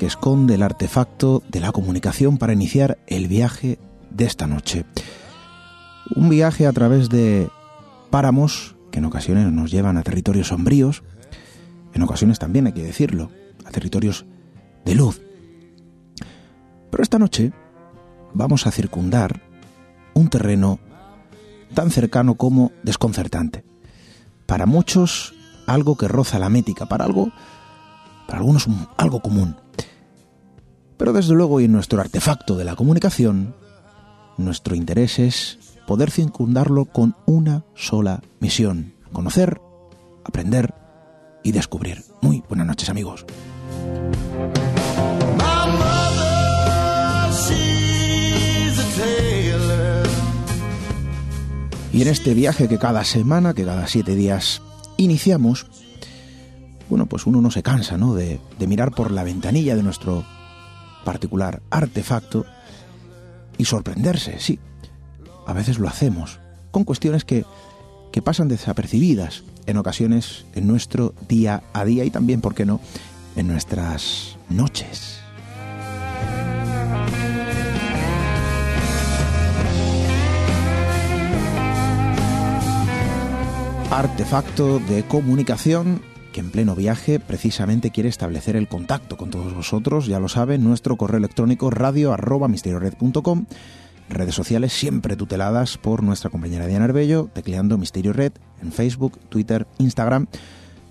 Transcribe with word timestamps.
Que 0.00 0.06
esconde 0.06 0.54
el 0.54 0.62
artefacto 0.62 1.42
de 1.50 1.60
la 1.60 1.72
comunicación 1.72 2.38
para 2.38 2.54
iniciar 2.54 2.96
el 3.06 3.28
viaje 3.28 3.78
de 4.10 4.24
esta 4.24 4.46
noche. 4.46 4.86
Un 6.16 6.30
viaje 6.30 6.66
a 6.66 6.72
través 6.72 7.10
de 7.10 7.50
páramos 8.08 8.76
que 8.90 9.00
en 9.00 9.04
ocasiones 9.04 9.52
nos 9.52 9.70
llevan 9.70 9.98
a 9.98 10.02
territorios 10.02 10.48
sombríos, 10.48 11.02
en 11.92 12.00
ocasiones 12.00 12.38
también 12.38 12.66
hay 12.66 12.72
que 12.72 12.82
decirlo, 12.82 13.30
a 13.66 13.70
territorios 13.72 14.24
de 14.86 14.94
luz. 14.94 15.20
Pero 16.90 17.02
esta 17.02 17.18
noche 17.18 17.52
vamos 18.32 18.66
a 18.66 18.70
circundar 18.70 19.42
un 20.14 20.30
terreno 20.30 20.78
tan 21.74 21.90
cercano 21.90 22.36
como 22.36 22.72
desconcertante. 22.82 23.64
Para 24.46 24.64
muchos 24.64 25.34
algo 25.66 25.98
que 25.98 26.08
roza 26.08 26.38
la 26.38 26.48
mética, 26.48 26.86
para 26.86 27.04
algo 27.04 27.30
para 28.26 28.38
algunos 28.38 28.66
un- 28.66 28.88
algo 28.96 29.20
común. 29.20 29.56
Pero 31.00 31.14
desde 31.14 31.32
luego 31.32 31.62
y 31.62 31.64
en 31.64 31.72
nuestro 31.72 31.98
artefacto 31.98 32.58
de 32.58 32.64
la 32.64 32.76
comunicación, 32.76 33.54
nuestro 34.36 34.74
interés 34.74 35.18
es 35.18 35.58
poder 35.86 36.10
circundarlo 36.10 36.84
con 36.84 37.16
una 37.24 37.64
sola 37.74 38.20
misión, 38.38 38.92
conocer, 39.10 39.62
aprender 40.26 40.74
y 41.42 41.52
descubrir. 41.52 42.04
Muy 42.20 42.44
buenas 42.46 42.66
noches 42.66 42.90
amigos. 42.90 43.24
Y 51.94 52.02
en 52.02 52.08
este 52.08 52.34
viaje 52.34 52.68
que 52.68 52.76
cada 52.76 53.04
semana, 53.04 53.54
que 53.54 53.64
cada 53.64 53.86
siete 53.86 54.14
días 54.14 54.60
iniciamos, 54.98 55.66
bueno, 56.90 57.06
pues 57.06 57.24
uno 57.24 57.40
no 57.40 57.50
se 57.50 57.62
cansa, 57.62 57.96
¿no? 57.96 58.12
De, 58.12 58.38
de 58.58 58.66
mirar 58.66 58.90
por 58.90 59.10
la 59.10 59.24
ventanilla 59.24 59.74
de 59.76 59.82
nuestro 59.82 60.26
particular 61.04 61.62
artefacto 61.70 62.46
y 63.58 63.64
sorprenderse, 63.64 64.38
sí. 64.38 64.58
A 65.46 65.52
veces 65.52 65.78
lo 65.78 65.88
hacemos, 65.88 66.38
con 66.70 66.84
cuestiones 66.84 67.24
que, 67.24 67.44
que 68.12 68.22
pasan 68.22 68.48
desapercibidas 68.48 69.44
en 69.66 69.76
ocasiones 69.76 70.46
en 70.54 70.66
nuestro 70.66 71.14
día 71.28 71.62
a 71.72 71.84
día 71.84 72.04
y 72.04 72.10
también, 72.10 72.40
¿por 72.40 72.54
qué 72.54 72.64
no?, 72.64 72.80
en 73.36 73.46
nuestras 73.46 74.36
noches. 74.48 75.20
artefacto 83.90 84.78
de 84.78 85.02
comunicación 85.02 86.00
que 86.32 86.40
en 86.40 86.50
pleno 86.50 86.74
viaje 86.74 87.20
precisamente 87.20 87.90
quiere 87.90 88.08
establecer 88.08 88.56
el 88.56 88.66
contacto 88.68 89.16
con 89.16 89.30
todos 89.30 89.54
vosotros, 89.54 90.06
ya 90.06 90.18
lo 90.20 90.28
saben, 90.28 90.62
nuestro 90.64 90.96
correo 90.96 91.18
electrónico 91.18 91.70
radio 91.70 92.12
arroba 92.12 92.48
redes 94.08 94.34
sociales 94.34 94.72
siempre 94.72 95.16
tuteladas 95.16 95.78
por 95.78 96.02
nuestra 96.02 96.30
compañera 96.30 96.66
Diana 96.66 96.86
Arbello, 96.86 97.28
tecleando 97.32 97.78
Misterio 97.78 98.12
Red 98.12 98.32
en 98.60 98.72
Facebook, 98.72 99.20
Twitter, 99.28 99.68
Instagram, 99.78 100.26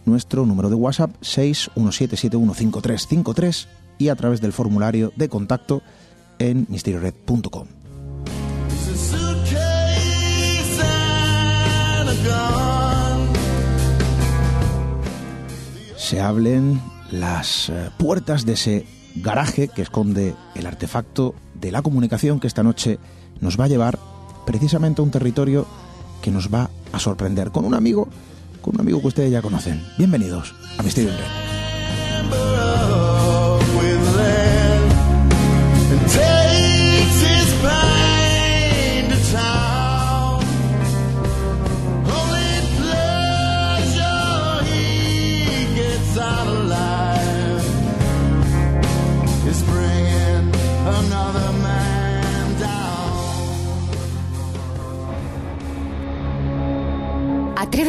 nuestro 0.06 0.46
número 0.46 0.70
de 0.70 0.76
WhatsApp 0.76 1.12
617715353 1.22 3.68
y 3.98 4.08
a 4.10 4.16
través 4.16 4.40
del 4.42 4.54
formulario 4.54 5.12
de 5.16 5.30
contacto 5.30 5.82
en 6.40 6.66
misteriored.com. 6.70 7.68
se 16.10 16.20
abren 16.22 16.82
las 17.12 17.70
eh, 17.70 17.92
puertas 18.00 18.44
de 18.44 18.54
ese 18.54 18.88
garaje 19.18 19.68
que 19.68 19.84
esconde 19.84 20.34
el 20.56 20.66
artefacto 20.66 21.36
de 21.54 21.72
la 21.72 21.84
comunicación 21.84 22.40
que 22.40 22.48
esta 22.48 22.64
noche 22.64 22.98
nos 23.42 23.60
va 23.60 23.66
a 23.66 23.68
llevar 23.68 24.00
precisamente 24.44 25.02
a 25.02 25.04
un 25.04 25.12
territorio 25.12 25.68
que 26.24 26.32
nos 26.32 26.52
va 26.52 26.72
a 26.94 27.00
sorprender 27.00 27.52
con 27.52 27.64
un 27.64 27.76
amigo, 27.76 28.08
con 28.60 28.74
un 28.74 28.82
amigo 28.82 29.02
que 29.02 29.08
ustedes 29.08 29.32
ya 29.32 29.44
conocen. 29.44 29.86
Bienvenidos 30.00 30.56
a 30.80 30.82
Misterio 30.82 31.12
en 31.12 31.18
Red. 31.20 32.99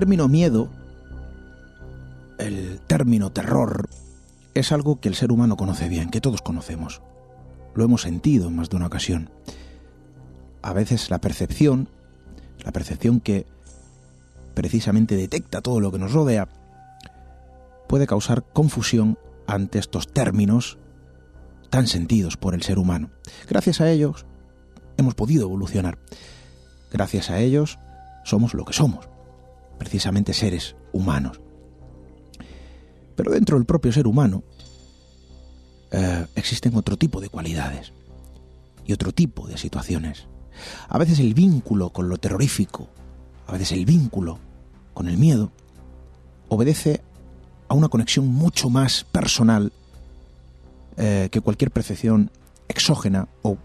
Término 0.00 0.28
miedo, 0.28 0.70
el 2.38 2.80
término 2.86 3.32
terror, 3.32 3.90
es 4.54 4.72
algo 4.72 4.98
que 4.98 5.10
el 5.10 5.14
ser 5.14 5.30
humano 5.30 5.58
conoce 5.58 5.90
bien, 5.90 6.08
que 6.08 6.22
todos 6.22 6.40
conocemos. 6.40 7.02
Lo 7.74 7.84
hemos 7.84 8.00
sentido 8.00 8.48
en 8.48 8.56
más 8.56 8.70
de 8.70 8.76
una 8.76 8.86
ocasión. 8.86 9.28
A 10.62 10.72
veces 10.72 11.10
la 11.10 11.20
percepción, 11.20 11.86
la 12.64 12.72
percepción 12.72 13.20
que 13.20 13.44
precisamente 14.54 15.16
detecta 15.16 15.60
todo 15.60 15.80
lo 15.80 15.92
que 15.92 15.98
nos 15.98 16.14
rodea, 16.14 16.48
puede 17.86 18.06
causar 18.06 18.42
confusión 18.42 19.18
ante 19.46 19.78
estos 19.78 20.08
términos 20.08 20.78
tan 21.68 21.86
sentidos 21.86 22.38
por 22.38 22.54
el 22.54 22.62
ser 22.62 22.78
humano. 22.78 23.10
Gracias 23.50 23.82
a 23.82 23.90
ellos 23.90 24.24
hemos 24.96 25.14
podido 25.14 25.42
evolucionar. 25.42 25.98
Gracias 26.90 27.28
a 27.28 27.38
ellos 27.40 27.78
somos 28.24 28.54
lo 28.54 28.64
que 28.64 28.72
somos, 28.72 29.09
precisamente 29.80 30.34
seres 30.34 30.76
humanos. 30.92 31.40
Pero 33.16 33.32
dentro 33.32 33.56
del 33.56 33.64
propio 33.64 33.92
ser 33.92 34.06
humano 34.06 34.44
eh, 35.90 36.26
existen 36.36 36.76
otro 36.76 36.98
tipo 36.98 37.18
de 37.18 37.30
cualidades 37.30 37.94
y 38.86 38.92
otro 38.92 39.12
tipo 39.12 39.48
de 39.48 39.56
situaciones. 39.56 40.26
A 40.90 40.98
veces 40.98 41.18
el 41.18 41.32
vínculo 41.32 41.90
con 41.90 42.10
lo 42.10 42.18
terrorífico, 42.18 42.90
a 43.46 43.52
veces 43.52 43.72
el 43.72 43.86
vínculo 43.86 44.38
con 44.92 45.08
el 45.08 45.16
miedo, 45.16 45.50
obedece 46.48 47.00
a 47.68 47.74
una 47.74 47.88
conexión 47.88 48.28
mucho 48.28 48.68
más 48.68 49.04
personal 49.04 49.72
eh, 50.98 51.30
que 51.32 51.40
cualquier 51.40 51.70
percepción 51.70 52.30
exógena 52.68 53.28
o 53.40 53.56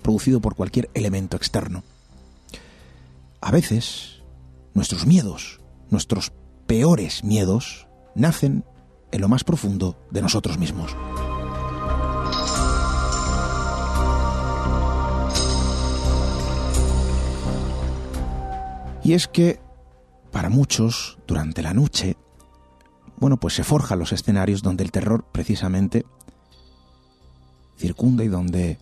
producido 0.00 0.40
por 0.40 0.54
cualquier 0.54 0.88
elemento 0.94 1.36
externo. 1.36 1.82
A 3.42 3.50
veces, 3.50 4.17
nuestros 4.74 5.06
miedos, 5.06 5.60
nuestros 5.90 6.32
peores 6.66 7.24
miedos, 7.24 7.88
nacen 8.14 8.64
en 9.10 9.20
lo 9.20 9.28
más 9.28 9.44
profundo 9.44 9.96
de 10.10 10.22
nosotros 10.22 10.58
mismos. 10.58 10.94
Y 19.02 19.14
es 19.14 19.26
que, 19.26 19.58
para 20.30 20.50
muchos, 20.50 21.18
durante 21.26 21.62
la 21.62 21.72
noche, 21.72 22.16
bueno, 23.16 23.38
pues 23.38 23.54
se 23.54 23.64
forjan 23.64 23.98
los 23.98 24.12
escenarios 24.12 24.62
donde 24.62 24.84
el 24.84 24.92
terror 24.92 25.24
precisamente 25.32 26.04
circunda 27.78 28.24
y 28.24 28.28
donde 28.28 28.78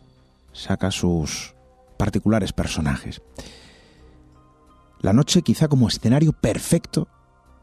saca 0.52 0.90
sus 0.90 1.54
particulares 1.96 2.52
personajes. 2.52 3.22
La 5.00 5.12
noche 5.12 5.42
quizá 5.42 5.68
como 5.68 5.88
escenario 5.88 6.32
perfecto 6.32 7.08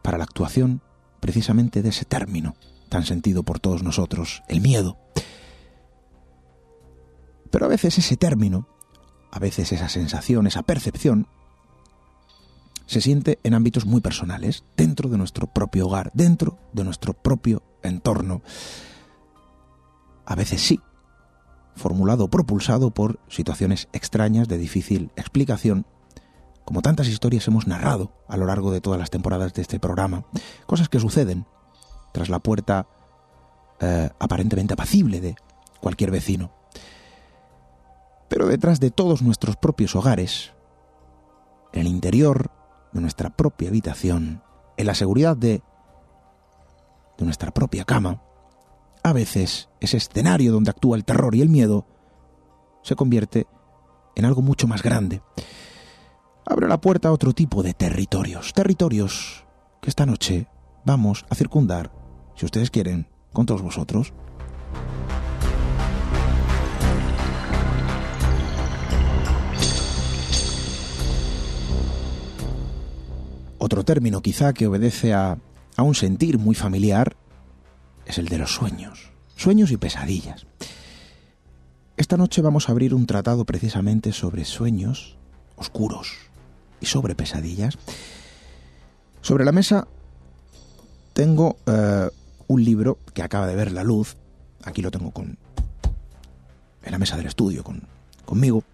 para 0.02 0.18
la 0.18 0.24
actuación 0.24 0.82
precisamente 1.20 1.82
de 1.82 1.90
ese 1.90 2.06
término 2.06 2.56
tan 2.94 3.06
sentido 3.08 3.42
por 3.42 3.60
todos 3.60 3.82
nosotros, 3.82 4.44
el 4.48 4.62
miedo. 4.62 5.00
Pero 7.50 7.66
a 7.66 7.68
veces 7.68 7.98
ese 7.98 8.18
término, 8.18 8.68
a 9.32 9.40
veces 9.40 9.72
esa 9.72 9.90
sensación, 9.90 10.46
esa 10.46 10.62
percepción, 10.62 11.28
se 12.86 13.02
siente 13.02 13.40
en 13.42 13.56
ámbitos 13.56 13.88
muy 13.88 14.00
personales, 14.00 14.64
dentro 14.78 15.10
de 15.10 15.18
nuestro 15.18 15.48
propio 15.48 15.88
hogar, 15.88 16.12
dentro 16.14 16.60
de 16.72 16.84
nuestro 16.84 17.14
propio 17.16 17.64
entorno. 17.82 18.44
A 20.28 20.36
veces 20.36 20.62
sí, 20.62 20.80
formulado 21.76 22.26
o 22.26 22.30
propulsado 22.30 22.92
por 22.92 23.20
situaciones 23.28 23.88
extrañas 23.92 24.48
de 24.48 24.60
difícil 24.60 25.12
explicación, 25.16 25.88
como 26.66 26.82
tantas 26.82 27.08
historias 27.08 27.48
hemos 27.48 27.68
narrado 27.68 28.12
a 28.28 28.38
lo 28.38 28.46
largo 28.46 28.72
de 28.72 28.82
todas 28.82 29.00
las 29.00 29.10
temporadas 29.10 29.54
de 29.54 29.62
este 29.62 29.80
programa, 29.80 30.26
cosas 30.66 30.90
que 30.90 31.00
suceden 31.00 31.46
tras 32.12 32.30
la 32.30 32.40
puerta 32.40 32.88
eh, 33.80 34.10
aparentemente 34.20 34.74
apacible 34.74 35.20
de 35.20 35.36
cualquier 35.82 36.12
vecino. 36.12 36.52
Pero 38.30 38.48
detrás 38.48 38.80
de 38.80 38.92
todos 38.92 39.22
nuestros 39.22 39.58
propios 39.58 39.96
hogares, 39.96 40.54
en 41.74 41.82
el 41.82 41.88
interior 41.88 42.52
de 42.94 43.02
nuestra 43.02 43.30
propia 43.30 43.70
habitación, 43.70 44.42
en 44.78 44.88
la 44.88 44.96
seguridad 44.96 45.36
de, 45.36 45.62
de 47.18 47.26
nuestra 47.26 47.52
propia 47.52 47.84
cama, 47.84 48.22
a 49.04 49.12
veces 49.12 49.70
ese 49.82 49.98
escenario 49.98 50.54
donde 50.54 50.72
actúa 50.72 50.96
el 50.96 51.04
terror 51.04 51.36
y 51.36 51.42
el 51.42 51.50
miedo 51.50 51.86
se 52.84 52.96
convierte 52.96 53.48
en 54.16 54.26
algo 54.26 54.42
mucho 54.42 54.68
más 54.68 54.82
grande. 54.82 55.22
Abre 56.46 56.68
la 56.68 56.82
puerta 56.82 57.08
a 57.08 57.12
otro 57.14 57.32
tipo 57.34 57.64
de 57.64 57.74
territorios, 57.74 58.54
territorios 58.54 59.46
que 59.82 59.90
esta 59.90 60.06
noche 60.06 60.48
vamos 60.84 61.26
a 61.30 61.36
circundar, 61.36 61.92
si 62.36 62.46
ustedes 62.46 62.70
quieren, 62.70 63.08
con 63.32 63.46
todos 63.46 63.62
vosotros. 63.62 64.14
Otro 73.58 73.86
término 73.86 74.22
quizá 74.22 74.54
que 74.54 74.68
obedece 74.68 75.14
a, 75.14 75.38
a 75.78 75.84
un 75.84 75.96
sentir 75.96 76.38
muy 76.40 76.56
familiar 76.56 77.16
es 78.06 78.18
el 78.18 78.28
de 78.28 78.40
los 78.40 78.54
sueños, 78.54 79.14
sueños 79.38 79.72
y 79.72 79.78
pesadillas. 79.78 80.46
Esta 81.96 82.18
noche 82.18 82.42
vamos 82.42 82.68
a 82.68 82.74
abrir 82.74 82.94
un 82.94 83.06
tratado 83.06 83.46
precisamente 83.46 84.12
sobre 84.12 84.44
sueños 84.44 85.18
oscuros 85.56 86.33
y 86.84 86.86
sobre 86.86 87.16
pesadillas. 87.16 87.78
Sobre 89.22 89.46
la 89.46 89.54
mesa 89.54 89.88
tengo 91.14 91.56
eh, 91.66 92.10
un 92.48 92.64
libro 92.64 93.00
que 93.14 93.24
acaba 93.24 93.48
de 93.48 93.56
ver 93.56 93.72
la 93.72 93.86
luz, 93.86 94.18
aquí 94.66 94.82
lo 94.82 94.92
tengo 94.92 95.12
con 95.12 95.38
en 96.84 96.92
la 96.92 97.00
mesa 97.00 97.16
del 97.16 97.28
estudio 97.28 97.64
con, 97.64 97.84
conmigo, 98.26 98.66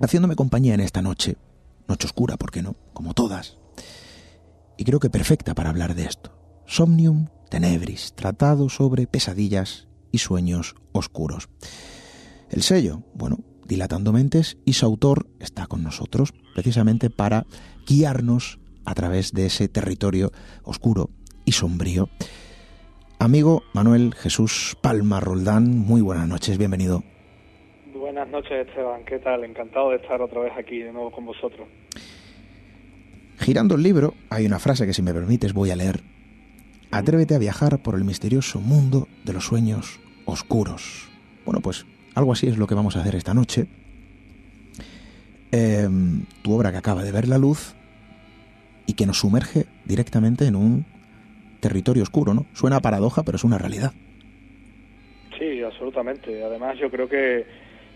haciéndome 0.00 0.36
compañía 0.36 0.74
en 0.74 0.80
esta 0.80 1.02
noche, 1.02 1.36
noche 1.88 2.06
oscura, 2.06 2.36
¿por 2.36 2.52
qué 2.52 2.62
no? 2.62 2.76
Como 2.92 3.12
todas. 3.12 3.56
Y 4.76 4.84
creo 4.84 5.00
que 5.00 5.10
perfecta 5.10 5.56
para 5.56 5.70
hablar 5.70 5.96
de 5.96 6.04
esto. 6.04 6.30
Somnium 6.66 7.26
Tenebris, 7.48 8.12
tratado 8.14 8.68
sobre 8.68 9.08
pesadillas 9.08 9.88
y 10.12 10.18
sueños 10.18 10.76
oscuros. 10.92 11.48
El 12.50 12.62
sello, 12.62 13.02
bueno, 13.14 13.40
Dilatando 13.70 14.12
Mentes, 14.12 14.58
y 14.64 14.72
su 14.72 14.84
autor 14.84 15.28
está 15.38 15.68
con 15.68 15.84
nosotros 15.84 16.34
precisamente 16.56 17.08
para 17.08 17.46
guiarnos 17.86 18.58
a 18.84 18.94
través 18.94 19.32
de 19.32 19.46
ese 19.46 19.68
territorio 19.68 20.32
oscuro 20.64 21.10
y 21.44 21.52
sombrío. 21.52 22.08
Amigo 23.20 23.62
Manuel 23.72 24.12
Jesús 24.16 24.76
Palma 24.82 25.20
Roldán, 25.20 25.78
muy 25.78 26.00
buenas 26.00 26.26
noches, 26.26 26.58
bienvenido. 26.58 27.04
Buenas 27.94 28.28
noches 28.30 28.66
Esteban, 28.66 29.04
¿qué 29.04 29.20
tal? 29.20 29.44
Encantado 29.44 29.90
de 29.90 29.98
estar 29.98 30.20
otra 30.20 30.40
vez 30.40 30.52
aquí 30.58 30.80
de 30.80 30.92
nuevo 30.92 31.12
con 31.12 31.26
vosotros. 31.26 31.68
Girando 33.38 33.76
el 33.76 33.84
libro, 33.84 34.14
hay 34.30 34.46
una 34.46 34.58
frase 34.58 34.84
que 34.84 34.94
si 34.94 35.02
me 35.02 35.14
permites 35.14 35.52
voy 35.52 35.70
a 35.70 35.76
leer 35.76 36.02
Atrévete 36.90 37.36
a 37.36 37.38
viajar 37.38 37.80
por 37.84 37.94
el 37.94 38.02
misterioso 38.02 38.60
mundo 38.60 39.06
de 39.24 39.32
los 39.32 39.44
sueños 39.44 40.00
oscuros. 40.24 41.08
Bueno, 41.44 41.60
pues 41.60 41.86
algo 42.14 42.32
así 42.32 42.48
es 42.48 42.58
lo 42.58 42.66
que 42.66 42.74
vamos 42.74 42.96
a 42.96 43.00
hacer 43.00 43.14
esta 43.14 43.34
noche. 43.34 43.66
Em, 45.52 46.24
tu 46.42 46.52
obra 46.54 46.70
que 46.70 46.78
acaba 46.78 47.02
de 47.02 47.12
ver 47.12 47.26
la 47.26 47.38
luz 47.38 47.74
y 48.86 48.94
que 48.94 49.06
nos 49.06 49.18
sumerge 49.18 49.66
directamente 49.84 50.46
en 50.46 50.56
un 50.56 50.84
territorio 51.60 52.02
oscuro, 52.02 52.34
¿no? 52.34 52.46
Suena 52.52 52.80
paradoja, 52.80 53.22
pero 53.24 53.36
es 53.36 53.44
una 53.44 53.58
realidad. 53.58 53.92
Sí, 55.38 55.62
absolutamente. 55.62 56.42
Además, 56.44 56.78
yo 56.78 56.90
creo 56.90 57.08
que 57.08 57.46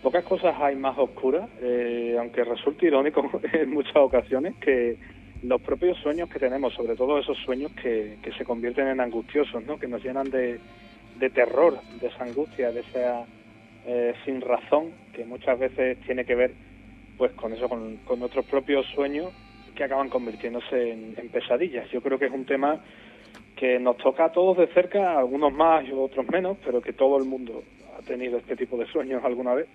pocas 0.03 0.25
cosas 0.25 0.55
hay 0.61 0.77
más 0.77 0.99
oscuras, 0.99 1.49
eh, 1.61 2.17
aunque 2.19 2.45
resulte 2.45 2.87
irónico 2.87 3.29
en 3.53 3.71
muchas 3.71 3.97
ocasiones, 3.97 4.55
que 4.57 4.97
los 5.43 5.61
propios 5.61 5.99
sueños 5.99 6.29
que 6.29 6.39
tenemos, 6.39 6.75
sobre 6.75 6.97
todo 6.97 7.19
esos 7.19 7.37
sueños 7.45 7.73
que, 7.73 8.19
que 8.23 8.33
se 8.33 8.45
convierten 8.45 8.89
en 8.89 9.01
angustiosos, 9.01 9.65
¿no? 9.65 9.79
que 9.79 9.87
nos 9.87 10.03
llenan 10.03 10.31
de, 10.31 10.59
de 11.19 11.31
terror, 11.31 11.79
de 12.01 12.07
esa 12.07 12.25
angustia, 12.25 12.73
de 12.73 12.81
esa 12.81 13.27
eh, 13.87 14.15
sin 14.25 14.41
razón, 14.41 14.93
que 15.13 15.25
muchas 15.25 15.59
veces 15.59 15.99
tiene 16.07 16.25
que 16.25 16.35
ver 16.35 16.53
pues 17.17 17.33
con 17.33 17.53
eso, 17.53 17.69
con, 17.69 17.97
con 17.99 18.19
nuestros 18.19 18.45
propios 18.47 18.87
sueños 18.95 19.33
que 19.75 19.85
acaban 19.85 20.09
convirtiéndose 20.09 20.93
en, 20.93 21.29
pesadillas. 21.31 21.91
Yo 21.91 22.01
creo 22.01 22.19
que 22.19 22.27
es 22.27 22.33
un 22.33 22.45
tema 22.45 22.81
que 23.57 23.79
nos 23.79 23.97
toca 23.99 24.27
a 24.27 24.33
todos 24.33 24.57
de 24.57 24.67
cerca, 24.69 25.19
algunos 25.19 25.53
más 25.53 25.85
y 25.87 25.93
otros 25.93 26.27
menos, 26.29 26.59
pero 26.65 26.81
que 26.81 26.93
todo 26.93 27.19
el 27.19 27.25
mundo 27.25 27.63
ha 27.99 28.03
tenido 28.03 28.39
este 28.39 28.57
tipo 28.57 28.77
de 28.77 28.87
sueños 28.87 29.25
alguna 29.25 29.55
vez 29.55 29.67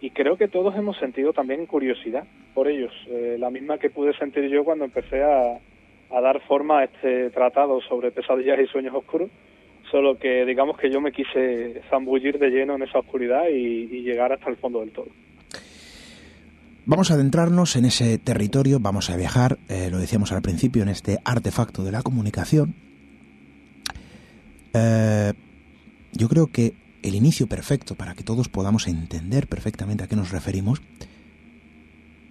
y 0.00 0.10
creo 0.10 0.36
que 0.36 0.48
todos 0.48 0.74
hemos 0.76 0.96
sentido 0.98 1.32
también 1.32 1.66
curiosidad 1.66 2.24
por 2.54 2.68
ellos, 2.68 2.92
eh, 3.08 3.36
la 3.38 3.50
misma 3.50 3.78
que 3.78 3.90
pude 3.90 4.16
sentir 4.16 4.48
yo 4.48 4.64
cuando 4.64 4.84
empecé 4.84 5.22
a, 5.22 5.58
dar 6.10 6.40
forma 6.40 6.80
a 6.80 6.84
este 6.84 7.30
tratado 7.30 7.80
sobre 7.82 8.10
pesadillas 8.10 8.58
y 8.58 8.66
sueños 8.66 8.94
oscuros, 8.94 9.30
solo 9.90 10.18
que 10.18 10.44
digamos 10.44 10.76
que 10.78 10.90
yo 10.90 11.00
me 11.00 11.12
quise 11.12 11.82
zambullir 11.90 12.38
de 12.38 12.50
lleno 12.50 12.76
en 12.76 12.82
esa 12.82 12.98
oscuridad 12.98 13.48
y, 13.48 14.02
llegar 14.02 14.32
hasta 14.32 14.50
el 14.50 14.56
fondo 14.56 14.80
del 14.80 14.90
todo. 14.90 15.08
Vamos 16.86 17.10
a 17.10 17.14
adentrarnos 17.14 17.76
en 17.76 17.84
ese 17.84 18.18
territorio, 18.18 18.80
vamos 18.80 19.10
a 19.10 19.16
viajar, 19.16 19.58
eh, 19.68 19.88
lo 19.90 19.98
decíamos 19.98 20.32
al 20.32 20.42
principio, 20.42 20.82
en 20.82 20.88
este 20.88 21.18
artefacto 21.24 21.84
de 21.84 21.92
la 21.92 22.02
comunicación. 22.02 22.74
Eh, 24.72 25.32
yo 26.12 26.28
creo 26.28 26.46
que 26.48 26.74
el 27.02 27.14
inicio 27.14 27.46
perfecto 27.46 27.94
para 27.94 28.14
que 28.14 28.24
todos 28.24 28.48
podamos 28.48 28.88
entender 28.88 29.46
perfectamente 29.46 30.04
a 30.04 30.08
qué 30.08 30.16
nos 30.16 30.30
referimos, 30.30 30.82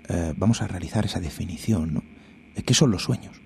eh, 0.09 0.33
vamos 0.35 0.61
a 0.61 0.67
realizar 0.67 1.05
esa 1.05 1.19
definición, 1.19 1.93
¿no? 1.93 2.03
¿Qué 2.65 2.73
son 2.73 2.91
los 2.91 3.03
sueños? 3.03 3.41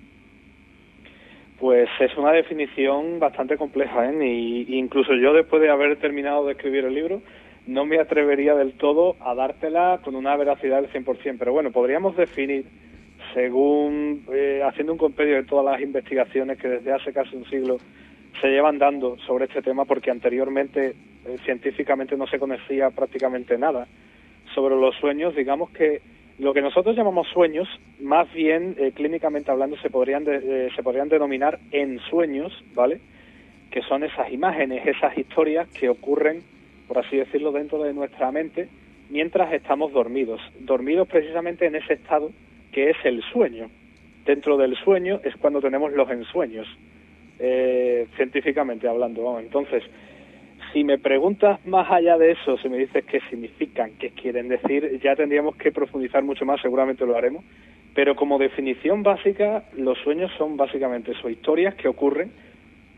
Pues 1.64 1.88
es 1.98 2.14
una 2.18 2.30
definición 2.30 3.18
bastante 3.18 3.56
compleja, 3.56 4.10
¿eh? 4.10 4.22
Y, 4.22 4.76
incluso 4.76 5.14
yo 5.14 5.32
después 5.32 5.62
de 5.62 5.70
haber 5.70 5.96
terminado 5.96 6.44
de 6.44 6.52
escribir 6.52 6.84
el 6.84 6.94
libro, 6.94 7.22
no 7.66 7.86
me 7.86 7.98
atrevería 7.98 8.54
del 8.54 8.74
todo 8.74 9.16
a 9.20 9.34
dártela 9.34 9.98
con 10.04 10.14
una 10.14 10.36
veracidad 10.36 10.82
del 10.82 10.92
100%, 10.92 11.36
pero 11.38 11.54
bueno, 11.54 11.70
podríamos 11.72 12.18
definir, 12.18 12.66
según 13.32 14.26
eh, 14.30 14.60
haciendo 14.62 14.92
un 14.92 14.98
compendio 14.98 15.36
de 15.36 15.44
todas 15.44 15.64
las 15.64 15.80
investigaciones 15.80 16.58
que 16.58 16.68
desde 16.68 16.92
hace 16.92 17.14
casi 17.14 17.34
un 17.34 17.46
siglo 17.46 17.78
se 18.42 18.48
llevan 18.48 18.76
dando 18.76 19.16
sobre 19.20 19.46
este 19.46 19.62
tema, 19.62 19.86
porque 19.86 20.10
anteriormente 20.10 20.88
eh, 20.88 21.38
científicamente 21.46 22.14
no 22.14 22.26
se 22.26 22.38
conocía 22.38 22.90
prácticamente 22.90 23.56
nada 23.56 23.86
sobre 24.54 24.76
los 24.76 24.94
sueños, 24.96 25.34
digamos 25.34 25.70
que 25.70 26.02
lo 26.38 26.52
que 26.52 26.62
nosotros 26.62 26.96
llamamos 26.96 27.28
sueños, 27.28 27.68
más 28.00 28.32
bien 28.32 28.76
eh, 28.78 28.92
clínicamente 28.92 29.50
hablando, 29.50 29.76
se 29.78 29.90
podrían, 29.90 30.24
se 30.24 30.82
podrían 30.82 31.08
denominar 31.08 31.58
ensueños, 31.70 32.52
¿vale? 32.74 33.00
Que 33.70 33.82
son 33.82 34.04
esas 34.04 34.32
imágenes, 34.32 34.86
esas 34.86 35.16
historias 35.16 35.68
que 35.68 35.88
ocurren 35.88 36.42
por 36.86 36.98
así 36.98 37.16
decirlo, 37.16 37.52
dentro 37.52 37.82
de 37.82 37.92
nuestra 37.92 38.30
mente 38.30 38.68
mientras 39.10 39.52
estamos 39.52 39.92
dormidos. 39.92 40.40
Dormidos 40.60 41.08
precisamente 41.08 41.66
en 41.66 41.76
ese 41.76 41.94
estado 41.94 42.30
que 42.72 42.90
es 42.90 42.96
el 43.04 43.22
sueño. 43.32 43.70
Dentro 44.24 44.56
del 44.56 44.76
sueño 44.76 45.20
es 45.22 45.36
cuando 45.36 45.60
tenemos 45.60 45.92
los 45.92 46.10
ensueños, 46.10 46.66
eh, 47.38 48.06
científicamente 48.16 48.88
hablando. 48.88 49.38
Entonces, 49.38 49.82
si 50.74 50.82
me 50.82 50.98
preguntas 50.98 51.64
más 51.64 51.88
allá 51.90 52.18
de 52.18 52.32
eso, 52.32 52.58
si 52.58 52.68
me 52.68 52.76
dices 52.76 53.04
qué 53.04 53.20
significan, 53.30 53.92
qué 53.96 54.10
quieren 54.10 54.48
decir, 54.48 55.00
ya 55.00 55.14
tendríamos 55.14 55.54
que 55.54 55.70
profundizar 55.70 56.24
mucho 56.24 56.44
más, 56.44 56.60
seguramente 56.60 57.06
lo 57.06 57.16
haremos. 57.16 57.44
Pero 57.94 58.16
como 58.16 58.38
definición 58.38 59.04
básica, 59.04 59.66
los 59.76 59.96
sueños 59.98 60.32
son 60.36 60.56
básicamente 60.56 61.12
eso, 61.12 61.30
historias 61.30 61.76
que 61.76 61.86
ocurren 61.86 62.32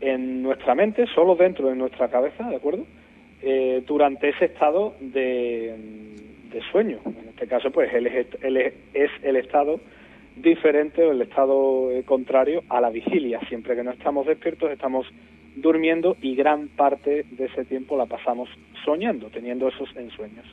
en 0.01 0.41
nuestra 0.41 0.73
mente, 0.73 1.05
solo 1.13 1.35
dentro 1.35 1.69
de 1.69 1.75
nuestra 1.75 2.09
cabeza, 2.09 2.49
¿de 2.49 2.55
acuerdo? 2.55 2.83
Eh, 3.43 3.83
durante 3.85 4.29
ese 4.29 4.45
estado 4.45 4.95
de, 4.99 5.75
sueño. 6.71 6.97
En 7.05 7.29
este 7.29 7.45
caso, 7.45 7.69
pues 7.69 7.93
él 7.93 8.07
es, 8.07 8.25
es, 8.95 9.11
el 9.21 9.35
estado 9.35 9.79
diferente 10.35 11.03
o 11.03 11.11
el 11.11 11.21
estado 11.21 11.91
eh, 11.91 12.03
contrario 12.03 12.63
a 12.69 12.81
la 12.81 12.89
vigilia. 12.89 13.39
Siempre 13.47 13.75
que 13.75 13.83
no 13.83 13.91
estamos 13.91 14.25
despiertos, 14.25 14.71
estamos 14.71 15.05
durmiendo 15.61 16.17
y 16.21 16.35
gran 16.35 16.67
parte 16.67 17.25
de 17.31 17.45
ese 17.45 17.65
tiempo 17.65 17.97
la 17.97 18.05
pasamos 18.05 18.49
soñando, 18.85 19.29
teniendo 19.29 19.67
esos 19.67 19.89
ensueños. 19.95 20.45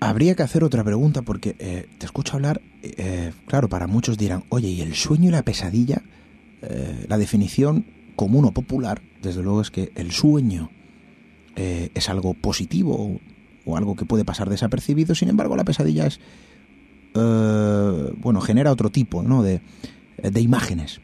Habría 0.00 0.34
que 0.34 0.42
hacer 0.42 0.62
otra 0.62 0.84
pregunta 0.84 1.22
porque 1.22 1.56
eh, 1.58 1.86
te 1.98 2.06
escucho 2.06 2.36
hablar, 2.36 2.60
claro, 3.46 3.68
para 3.68 3.86
muchos 3.86 4.18
dirán, 4.18 4.44
oye, 4.50 4.68
¿y 4.68 4.82
el 4.82 4.94
sueño 4.94 5.28
y 5.28 5.32
la 5.32 5.42
pesadilla? 5.42 6.02
la 7.08 7.16
definición 7.16 7.84
común 8.16 8.46
o 8.46 8.50
popular, 8.50 9.00
desde 9.22 9.42
luego, 9.42 9.60
es 9.60 9.70
que 9.70 9.92
el 9.94 10.10
sueño 10.10 10.70
eh, 11.54 11.90
es 11.94 12.08
algo 12.08 12.34
positivo 12.34 13.18
o, 13.64 13.76
algo 13.76 13.96
que 13.96 14.04
puede 14.04 14.24
pasar 14.24 14.48
desapercibido, 14.48 15.14
sin 15.14 15.28
embargo 15.28 15.56
la 15.56 15.64
pesadilla 15.64 16.06
es, 16.06 16.20
eh, 17.14 18.12
bueno, 18.16 18.40
genera 18.40 18.70
otro 18.70 18.90
tipo 18.90 19.22
¿no? 19.22 19.42
de, 19.42 19.60
de 20.22 20.40
imágenes. 20.40 21.00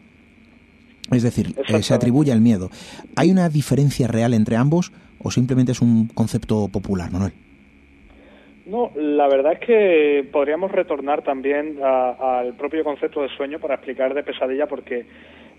Es 1.13 1.23
decir, 1.23 1.55
eh, 1.69 1.83
se 1.83 1.95
atribuye 1.95 2.33
al 2.33 2.41
miedo. 2.41 2.71
¿Hay 3.17 3.31
una 3.31 3.49
diferencia 3.49 4.09
real 4.09 4.35
entre 4.35 4.57
ambos 4.57 4.93
o 5.19 5.31
simplemente 5.31 5.73
es 5.73 5.81
un 5.81 6.09
concepto 6.09 6.69
popular, 6.69 7.11
Manuel? 7.11 7.33
No, 8.67 8.93
la 8.95 9.29
verdad 9.29 9.55
es 9.55 9.59
que 9.59 10.29
podríamos 10.31 10.71
retornar 10.71 11.23
también 11.23 11.79
al 11.83 12.55
propio 12.55 12.85
concepto 12.85 13.23
de 13.23 13.29
sueño 13.31 13.59
para 13.59 13.75
explicar 13.75 14.15
de 14.15 14.23
pesadilla 14.23 14.67
porque 14.67 15.05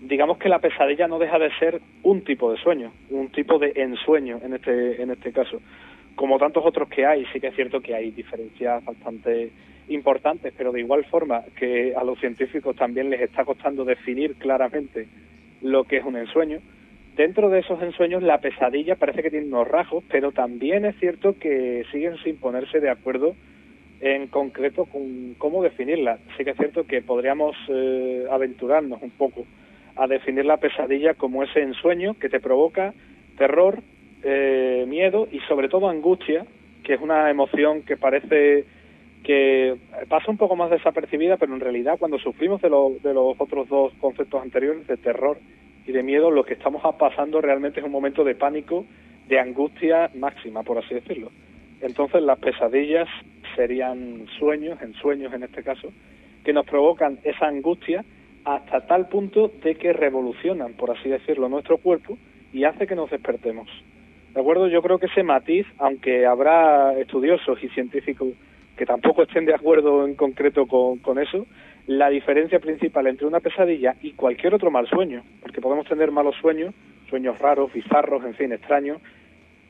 digamos 0.00 0.38
que 0.38 0.48
la 0.48 0.58
pesadilla 0.58 1.06
no 1.06 1.18
deja 1.18 1.38
de 1.38 1.50
ser 1.58 1.80
un 2.02 2.24
tipo 2.24 2.50
de 2.50 2.58
sueño, 2.58 2.92
un 3.10 3.28
tipo 3.28 3.58
de 3.58 3.72
ensueño 3.76 4.40
en 4.42 4.54
este, 4.54 5.02
en 5.02 5.10
este 5.10 5.32
caso. 5.32 5.60
Como 6.14 6.38
tantos 6.38 6.64
otros 6.64 6.88
que 6.88 7.04
hay, 7.04 7.26
sí 7.32 7.40
que 7.40 7.48
es 7.48 7.56
cierto 7.56 7.80
que 7.80 7.94
hay 7.94 8.10
diferencias 8.10 8.84
bastante 8.84 9.50
importantes, 9.88 10.54
pero 10.56 10.72
de 10.72 10.80
igual 10.80 11.04
forma 11.04 11.42
que 11.58 11.94
a 11.94 12.04
los 12.04 12.18
científicos 12.18 12.74
también 12.76 13.10
les 13.10 13.20
está 13.20 13.44
costando 13.44 13.84
definir 13.84 14.36
claramente 14.36 15.08
lo 15.64 15.84
que 15.84 15.96
es 15.96 16.04
un 16.04 16.16
ensueño. 16.16 16.60
Dentro 17.16 17.48
de 17.48 17.60
esos 17.60 17.82
ensueños 17.82 18.22
la 18.22 18.38
pesadilla 18.38 18.96
parece 18.96 19.22
que 19.22 19.30
tiene 19.30 19.46
unos 19.46 19.66
rasgos, 19.66 20.04
pero 20.10 20.30
también 20.30 20.84
es 20.84 20.96
cierto 21.00 21.36
que 21.38 21.84
siguen 21.90 22.16
sin 22.22 22.36
ponerse 22.36 22.80
de 22.80 22.90
acuerdo 22.90 23.34
en 24.00 24.26
concreto 24.26 24.84
con 24.84 25.34
cómo 25.38 25.62
definirla. 25.62 26.18
Sí 26.36 26.44
que 26.44 26.50
es 26.50 26.56
cierto 26.56 26.86
que 26.86 27.00
podríamos 27.02 27.56
eh, 27.68 28.26
aventurarnos 28.30 29.00
un 29.00 29.10
poco 29.10 29.46
a 29.96 30.06
definir 30.06 30.44
la 30.44 30.58
pesadilla 30.58 31.14
como 31.14 31.42
ese 31.42 31.62
ensueño 31.62 32.14
que 32.14 32.28
te 32.28 32.40
provoca 32.40 32.92
terror, 33.38 33.78
eh, 34.22 34.84
miedo 34.86 35.28
y 35.30 35.38
sobre 35.40 35.68
todo 35.68 35.88
angustia, 35.88 36.44
que 36.82 36.94
es 36.94 37.00
una 37.00 37.30
emoción 37.30 37.82
que 37.82 37.96
parece 37.96 38.64
que 39.24 39.76
pasa 40.08 40.30
un 40.30 40.36
poco 40.36 40.54
más 40.54 40.70
desapercibida, 40.70 41.38
pero 41.38 41.54
en 41.54 41.60
realidad 41.60 41.96
cuando 41.98 42.18
sufrimos 42.18 42.60
de, 42.60 42.68
de 42.68 43.14
los 43.14 43.34
otros 43.38 43.68
dos 43.68 43.92
conceptos 43.94 44.42
anteriores, 44.42 44.86
de 44.86 44.98
terror 44.98 45.38
y 45.86 45.92
de 45.92 46.02
miedo, 46.02 46.30
lo 46.30 46.44
que 46.44 46.54
estamos 46.54 46.82
pasando 46.96 47.40
realmente 47.40 47.80
es 47.80 47.86
un 47.86 47.92
momento 47.92 48.22
de 48.22 48.34
pánico, 48.34 48.84
de 49.26 49.40
angustia 49.40 50.10
máxima, 50.14 50.62
por 50.62 50.78
así 50.78 50.94
decirlo. 50.94 51.30
Entonces 51.80 52.22
las 52.22 52.38
pesadillas 52.38 53.08
serían 53.56 54.26
sueños, 54.38 54.80
en 54.82 54.92
sueños 54.94 55.32
en 55.32 55.42
este 55.42 55.62
caso, 55.62 55.92
que 56.44 56.52
nos 56.52 56.66
provocan 56.66 57.18
esa 57.24 57.46
angustia 57.46 58.04
hasta 58.44 58.86
tal 58.86 59.08
punto 59.08 59.50
de 59.62 59.74
que 59.76 59.94
revolucionan, 59.94 60.74
por 60.74 60.90
así 60.90 61.08
decirlo, 61.08 61.48
nuestro 61.48 61.78
cuerpo 61.78 62.18
y 62.52 62.64
hace 62.64 62.86
que 62.86 62.94
nos 62.94 63.10
despertemos. 63.10 63.68
¿De 64.34 64.40
acuerdo? 64.40 64.68
Yo 64.68 64.82
creo 64.82 64.98
que 64.98 65.06
ese 65.06 65.22
matiz, 65.22 65.66
aunque 65.78 66.26
habrá 66.26 66.92
estudiosos 66.98 67.62
y 67.62 67.68
científicos 67.70 68.28
que 68.76 68.86
tampoco 68.86 69.22
estén 69.22 69.44
de 69.44 69.54
acuerdo 69.54 70.06
en 70.06 70.14
concreto 70.14 70.66
con, 70.66 70.98
con 70.98 71.18
eso, 71.18 71.46
la 71.86 72.08
diferencia 72.08 72.58
principal 72.58 73.06
entre 73.06 73.26
una 73.26 73.40
pesadilla 73.40 73.96
y 74.02 74.12
cualquier 74.12 74.54
otro 74.54 74.70
mal 74.70 74.88
sueño, 74.88 75.22
porque 75.40 75.60
podemos 75.60 75.86
tener 75.86 76.10
malos 76.10 76.34
sueños, 76.40 76.74
sueños 77.08 77.38
raros, 77.38 77.72
bizarros, 77.72 78.24
en 78.24 78.34
fin, 78.34 78.52
extraños, 78.52 79.00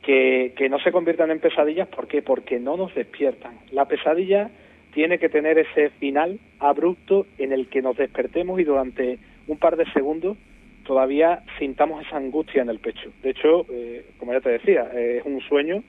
que, 0.01 0.53
que 0.55 0.69
no 0.69 0.79
se 0.79 0.91
conviertan 0.91 1.31
en 1.31 1.39
pesadillas, 1.39 1.87
¿por 1.87 2.07
qué? 2.07 2.21
Porque 2.21 2.59
no 2.59 2.77
nos 2.77 2.93
despiertan. 2.95 3.59
La 3.71 3.85
pesadilla 3.85 4.49
tiene 4.93 5.19
que 5.19 5.29
tener 5.29 5.57
ese 5.59 5.89
final 5.99 6.39
abrupto 6.59 7.27
en 7.37 7.51
el 7.51 7.67
que 7.67 7.81
nos 7.81 7.97
despertemos 7.97 8.59
y 8.59 8.63
durante 8.63 9.19
un 9.47 9.57
par 9.57 9.75
de 9.75 9.85
segundos 9.91 10.37
todavía 10.85 11.43
sintamos 11.59 12.05
esa 12.05 12.17
angustia 12.17 12.61
en 12.61 12.69
el 12.69 12.79
pecho. 12.79 13.11
De 13.21 13.31
hecho, 13.31 13.65
eh, 13.69 14.05
como 14.17 14.31
ya 14.31 14.39
te 14.39 14.51
decía, 14.51 14.89
eh, 14.93 15.17
es 15.19 15.25
un 15.25 15.41
sueño 15.41 15.83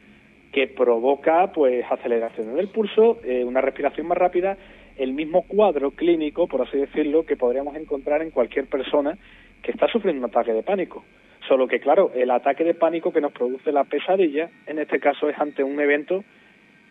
que 0.56 0.68
provoca 0.68 1.52
pues 1.52 1.84
aceleración 1.84 2.56
del 2.56 2.68
pulso, 2.68 3.18
eh, 3.22 3.44
una 3.44 3.60
respiración 3.60 4.06
más 4.06 4.16
rápida, 4.16 4.56
el 4.96 5.12
mismo 5.12 5.42
cuadro 5.42 5.90
clínico, 5.90 6.48
por 6.48 6.62
así 6.62 6.78
decirlo, 6.78 7.26
que 7.26 7.36
podríamos 7.36 7.76
encontrar 7.76 8.22
en 8.22 8.30
cualquier 8.30 8.64
persona 8.64 9.18
que 9.60 9.70
está 9.70 9.86
sufriendo 9.86 10.24
un 10.24 10.30
ataque 10.30 10.54
de 10.54 10.62
pánico. 10.62 11.04
Solo 11.46 11.68
que, 11.68 11.78
claro, 11.78 12.10
el 12.14 12.30
ataque 12.30 12.64
de 12.64 12.72
pánico 12.72 13.12
que 13.12 13.20
nos 13.20 13.32
produce 13.32 13.70
la 13.70 13.84
pesadilla, 13.84 14.48
en 14.66 14.78
este 14.78 14.98
caso 14.98 15.28
es 15.28 15.38
ante 15.38 15.62
un 15.62 15.78
evento 15.78 16.24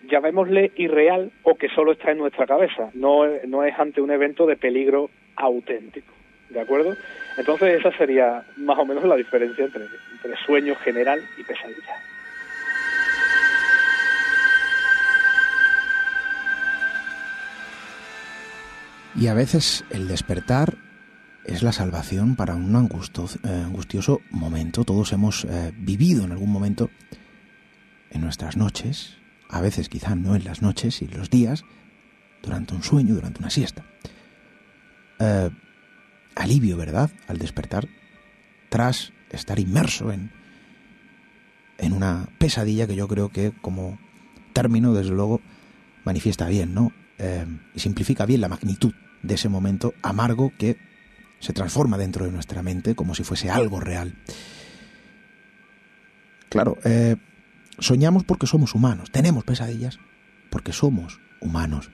llamémosle 0.07 0.71
irreal 0.75 1.31
o 1.41 1.55
que 1.55 1.69
solo 1.69 1.93
está 1.93 2.11
en 2.11 2.19
nuestra 2.19 2.45
cabeza, 2.45 2.91
no, 2.93 3.25
no 3.47 3.63
es 3.63 3.73
ante 3.79 3.99
un 3.99 4.11
evento 4.11 4.45
de 4.45 4.57
peligro 4.57 5.09
auténtico. 5.37 6.13
¿De 6.51 6.61
acuerdo? 6.61 6.93
Entonces 7.35 7.79
esa 7.79 7.91
sería 7.97 8.43
más 8.57 8.77
o 8.77 8.85
menos 8.85 9.05
la 9.05 9.15
diferencia 9.15 9.65
entre, 9.65 9.85
entre 10.13 10.37
sueño 10.45 10.75
general 10.75 11.19
y 11.39 11.43
pesadilla. 11.43 12.14
Y 19.15 19.27
a 19.27 19.33
veces 19.33 19.85
el 19.91 20.07
despertar 20.07 20.77
es 21.45 21.63
la 21.63 21.71
salvación 21.71 22.35
para 22.35 22.55
un 22.55 22.73
eh, 22.75 23.49
angustioso 23.49 24.21
momento. 24.31 24.83
Todos 24.83 25.13
hemos 25.13 25.45
eh, 25.45 25.73
vivido 25.77 26.25
en 26.25 26.31
algún 26.31 26.51
momento 26.51 26.89
en 28.11 28.21
nuestras 28.21 28.57
noches 28.57 29.17
a 29.49 29.61
veces 29.61 29.89
quizá 29.89 30.15
no 30.15 30.35
en 30.35 30.43
las 30.43 30.61
noches 30.61 31.01
y 31.01 31.07
los 31.07 31.29
días, 31.29 31.63
durante 32.41 32.75
un 32.75 32.83
sueño, 32.83 33.15
durante 33.15 33.39
una 33.39 33.49
siesta. 33.49 33.85
Eh, 35.19 35.49
alivio, 36.35 36.77
¿verdad? 36.77 37.09
Al 37.27 37.37
despertar, 37.37 37.87
tras 38.69 39.13
estar 39.29 39.59
inmerso 39.59 40.11
en, 40.11 40.31
en 41.77 41.93
una 41.93 42.27
pesadilla 42.37 42.87
que 42.87 42.95
yo 42.95 43.07
creo 43.07 43.29
que 43.29 43.53
como 43.61 43.99
término, 44.53 44.93
desde 44.93 45.11
luego, 45.11 45.41
manifiesta 46.03 46.47
bien, 46.47 46.73
¿no? 46.73 46.91
Eh, 47.17 47.45
y 47.73 47.79
simplifica 47.79 48.25
bien 48.25 48.41
la 48.41 48.49
magnitud 48.49 48.93
de 49.25 49.35
ese 49.35 49.49
momento 49.49 49.93
amargo 50.01 50.51
que 50.57 50.77
se 51.39 51.53
transforma 51.53 51.97
dentro 51.97 52.25
de 52.25 52.31
nuestra 52.31 52.61
mente 52.61 52.95
como 52.95 53.15
si 53.15 53.23
fuese 53.23 53.49
algo 53.49 53.79
real. 53.79 54.15
Claro, 56.49 56.77
eh, 56.85 57.17
soñamos 57.79 58.23
porque 58.23 58.47
somos 58.47 58.75
humanos, 58.75 59.11
tenemos 59.11 59.43
pesadillas 59.43 59.99
porque 60.49 60.71
somos 60.71 61.19
humanos. 61.41 61.91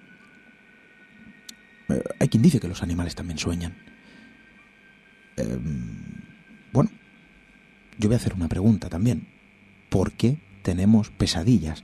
Eh, 1.90 2.04
hay 2.20 2.28
quien 2.28 2.44
dice 2.44 2.60
que 2.60 2.68
los 2.68 2.84
animales 2.84 3.16
también 3.16 3.40
sueñan. 3.40 3.76
Eh, 5.38 5.58
bueno, 6.72 6.92
yo 7.98 8.10
voy 8.10 8.16
a 8.16 8.18
hacer 8.18 8.34
una 8.34 8.48
pregunta 8.48 8.90
también. 8.90 9.28
¿Por 9.90 10.12
qué 10.12 10.38
tenemos 10.62 11.10
pesadillas? 11.10 11.84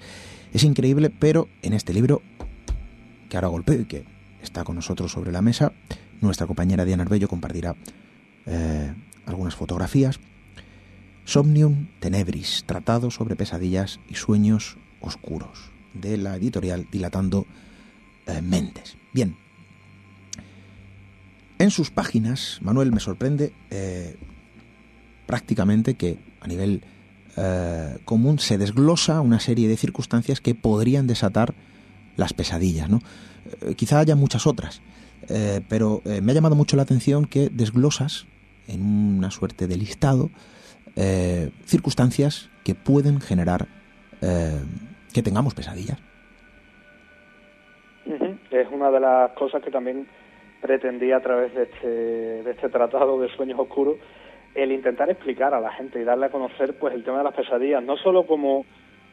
Es 0.54 0.64
increíble, 0.64 1.10
pero 1.10 1.50
en 1.62 1.74
este 1.74 1.94
libro, 1.94 2.22
que 3.30 3.38
ahora 3.38 3.48
golpeo 3.48 3.82
y 3.82 3.86
que 3.86 4.17
está 4.42 4.64
con 4.64 4.76
nosotros 4.76 5.12
sobre 5.12 5.32
la 5.32 5.42
mesa, 5.42 5.74
nuestra 6.22 6.48
compañera 6.48 6.86
Diana 6.86 7.04
Arbello 7.04 7.28
compartirá 7.28 7.76
eh, 8.46 8.94
algunas 9.26 9.56
fotografías. 9.56 10.20
Somnium 11.26 11.88
Tenebris, 12.00 12.64
tratado 12.66 13.12
sobre 13.12 13.36
pesadillas 13.36 14.00
y 14.10 14.16
sueños 14.16 14.78
oscuros, 15.02 15.72
de 15.94 16.18
la 16.18 16.38
editorial 16.38 16.88
Dilatando 16.90 17.46
eh, 18.26 18.42
Mentes. 18.42 18.98
Bien. 19.14 19.36
En 21.60 21.72
sus 21.72 21.92
páginas, 21.92 22.60
Manuel 22.62 22.92
me 22.92 23.00
sorprende 23.00 23.52
eh, 23.70 24.16
prácticamente 25.26 25.96
que 25.96 26.18
a 26.42 26.48
nivel 26.48 26.84
común 28.04 28.40
se 28.40 28.58
desglosa 28.58 29.22
una 29.22 29.40
serie 29.40 29.68
de 29.68 29.78
circunstancias 29.78 30.42
que 30.42 30.56
podrían 30.56 31.06
desatar 31.06 31.54
las 32.16 32.34
pesadillas. 32.34 32.90
¿no? 32.90 33.00
Eh, 33.62 33.76
quizá 33.76 34.00
haya 34.00 34.16
muchas 34.16 34.48
otras, 34.48 34.82
eh, 35.30 35.62
pero 35.70 36.02
eh, 36.06 36.22
me 36.22 36.32
ha 36.32 36.36
llamado 36.36 36.56
mucho 36.56 36.76
la 36.76 36.84
atención 36.84 37.26
que 37.26 37.50
desglosas 37.50 38.28
en 38.68 38.82
una 39.18 39.32
suerte 39.32 39.68
de 39.68 39.78
listado 39.78 40.30
circunstancias 41.64 42.50
que 42.64 42.74
pueden 42.74 43.22
generar 43.22 43.68
que 44.20 45.22
tengamos 45.22 45.54
pesadillas. 45.54 46.00
Es 48.50 48.68
una 48.72 48.90
de 48.90 49.00
las 49.00 49.32
cosas 49.34 49.62
que 49.62 49.70
también 49.70 50.08
pretendía 50.60 51.18
a 51.18 51.20
través 51.20 51.54
de 51.54 51.64
este, 51.64 51.88
de 51.88 52.50
este 52.50 52.70
tratado 52.70 53.22
de 53.22 53.30
sueños 53.36 53.60
oscuros, 53.60 53.98
el 54.56 54.72
intentar 54.72 55.08
explicar 55.12 55.54
a 55.54 55.62
la 55.62 55.72
gente 55.72 56.02
y 56.02 56.04
darle 56.04 56.26
a 56.26 56.32
conocer 56.32 56.74
pues 56.80 56.96
el 56.96 57.04
tema 57.04 57.20
de 57.20 57.26
las 57.26 57.36
pesadillas, 57.36 57.84
no 57.84 57.96
solo 57.98 58.26
como, 58.26 58.66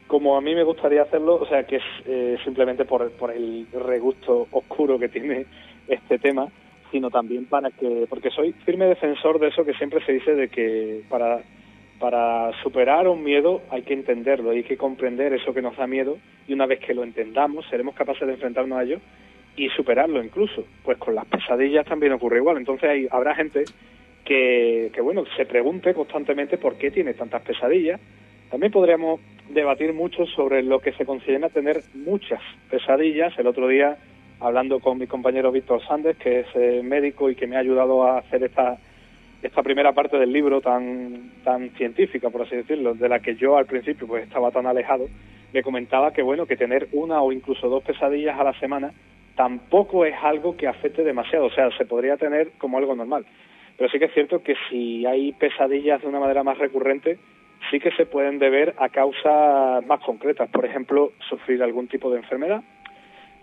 como 0.07 0.37
a 0.37 0.41
mí 0.41 0.53
me 0.55 0.63
gustaría 0.63 1.01
hacerlo, 1.01 1.35
o 1.35 1.45
sea 1.47 1.63
que 1.63 1.77
es 1.77 1.83
eh, 2.05 2.37
simplemente 2.43 2.85
por, 2.85 3.11
por 3.11 3.31
el 3.31 3.67
regusto 3.73 4.47
oscuro 4.51 4.99
que 4.99 5.09
tiene 5.09 5.45
este 5.87 6.19
tema, 6.19 6.47
sino 6.91 7.09
también 7.09 7.45
para 7.45 7.71
que, 7.71 8.05
porque 8.09 8.29
soy 8.29 8.53
firme 8.65 8.85
defensor 8.85 9.39
de 9.39 9.47
eso 9.47 9.65
que 9.65 9.73
siempre 9.73 10.03
se 10.05 10.13
dice 10.13 10.35
de 10.35 10.49
que 10.49 11.01
para, 11.09 11.41
para 11.99 12.51
superar 12.61 13.07
un 13.07 13.23
miedo 13.23 13.61
hay 13.69 13.81
que 13.81 13.93
entenderlo, 13.93 14.51
hay 14.51 14.63
que 14.63 14.77
comprender 14.77 15.33
eso 15.33 15.53
que 15.53 15.61
nos 15.61 15.75
da 15.75 15.87
miedo 15.87 16.17
y 16.47 16.53
una 16.53 16.65
vez 16.65 16.79
que 16.79 16.93
lo 16.93 17.03
entendamos 17.03 17.65
seremos 17.69 17.95
capaces 17.95 18.27
de 18.27 18.33
enfrentarnos 18.33 18.77
a 18.77 18.83
ello 18.83 18.99
y 19.57 19.69
superarlo 19.69 20.23
incluso. 20.23 20.65
Pues 20.83 20.97
con 20.97 21.15
las 21.15 21.25
pesadillas 21.25 21.85
también 21.85 22.13
ocurre 22.13 22.37
igual. 22.37 22.57
Entonces 22.57 22.89
hay, 22.89 23.07
habrá 23.09 23.35
gente 23.35 23.63
que, 24.23 24.91
que, 24.93 25.01
bueno, 25.01 25.23
se 25.37 25.45
pregunte 25.45 25.93
constantemente 25.93 26.57
por 26.57 26.77
qué 26.77 26.91
tiene 26.91 27.13
tantas 27.13 27.41
pesadillas. 27.41 27.99
También 28.49 28.71
podríamos 28.71 29.19
debatir 29.49 29.93
mucho 29.93 30.25
sobre 30.27 30.63
lo 30.63 30.79
que 30.79 30.93
se 30.93 31.05
considera 31.05 31.49
tener 31.49 31.81
muchas 31.93 32.41
pesadillas. 32.69 33.37
El 33.37 33.47
otro 33.47 33.67
día, 33.67 33.97
hablando 34.39 34.79
con 34.79 34.97
mi 34.97 35.07
compañero 35.07 35.51
Víctor 35.51 35.81
Sández, 35.87 36.17
que 36.17 36.41
es 36.41 36.47
eh, 36.55 36.81
médico 36.83 37.29
y 37.29 37.35
que 37.35 37.47
me 37.47 37.55
ha 37.55 37.59
ayudado 37.59 38.03
a 38.03 38.19
hacer 38.19 38.43
esta, 38.43 38.77
esta 39.41 39.63
primera 39.63 39.93
parte 39.93 40.17
del 40.17 40.31
libro 40.31 40.61
tan, 40.61 41.31
tan 41.43 41.69
científica, 41.71 42.29
por 42.29 42.43
así 42.43 42.55
decirlo, 42.55 42.93
de 42.93 43.09
la 43.09 43.19
que 43.19 43.35
yo 43.35 43.57
al 43.57 43.65
principio 43.65 44.07
pues 44.07 44.23
estaba 44.23 44.51
tan 44.51 44.65
alejado, 44.65 45.07
me 45.53 45.63
comentaba 45.63 46.11
que 46.11 46.21
bueno, 46.21 46.45
que 46.45 46.57
tener 46.57 46.87
una 46.91 47.21
o 47.21 47.31
incluso 47.31 47.69
dos 47.69 47.83
pesadillas 47.83 48.39
a 48.39 48.43
la 48.43 48.59
semana 48.59 48.91
tampoco 49.35 50.05
es 50.05 50.15
algo 50.21 50.55
que 50.55 50.67
afecte 50.67 51.03
demasiado, 51.03 51.45
o 51.45 51.51
sea, 51.51 51.69
se 51.77 51.85
podría 51.85 52.17
tener 52.17 52.51
como 52.57 52.77
algo 52.77 52.95
normal. 52.95 53.25
Pero 53.77 53.89
sí 53.89 53.99
que 53.99 54.05
es 54.05 54.13
cierto 54.13 54.41
que 54.41 54.55
si 54.69 55.05
hay 55.05 55.33
pesadillas 55.33 56.01
de 56.01 56.07
una 56.07 56.19
manera 56.19 56.43
más 56.43 56.57
recurrente, 56.57 57.19
sí 57.69 57.79
que 57.79 57.91
se 57.91 58.05
pueden 58.05 58.39
deber 58.39 58.73
a 58.77 58.89
causas 58.89 59.85
más 59.85 59.99
concretas. 60.01 60.49
Por 60.49 60.65
ejemplo, 60.65 61.11
sufrir 61.29 61.61
algún 61.63 61.87
tipo 61.87 62.09
de 62.09 62.17
enfermedad. 62.17 62.61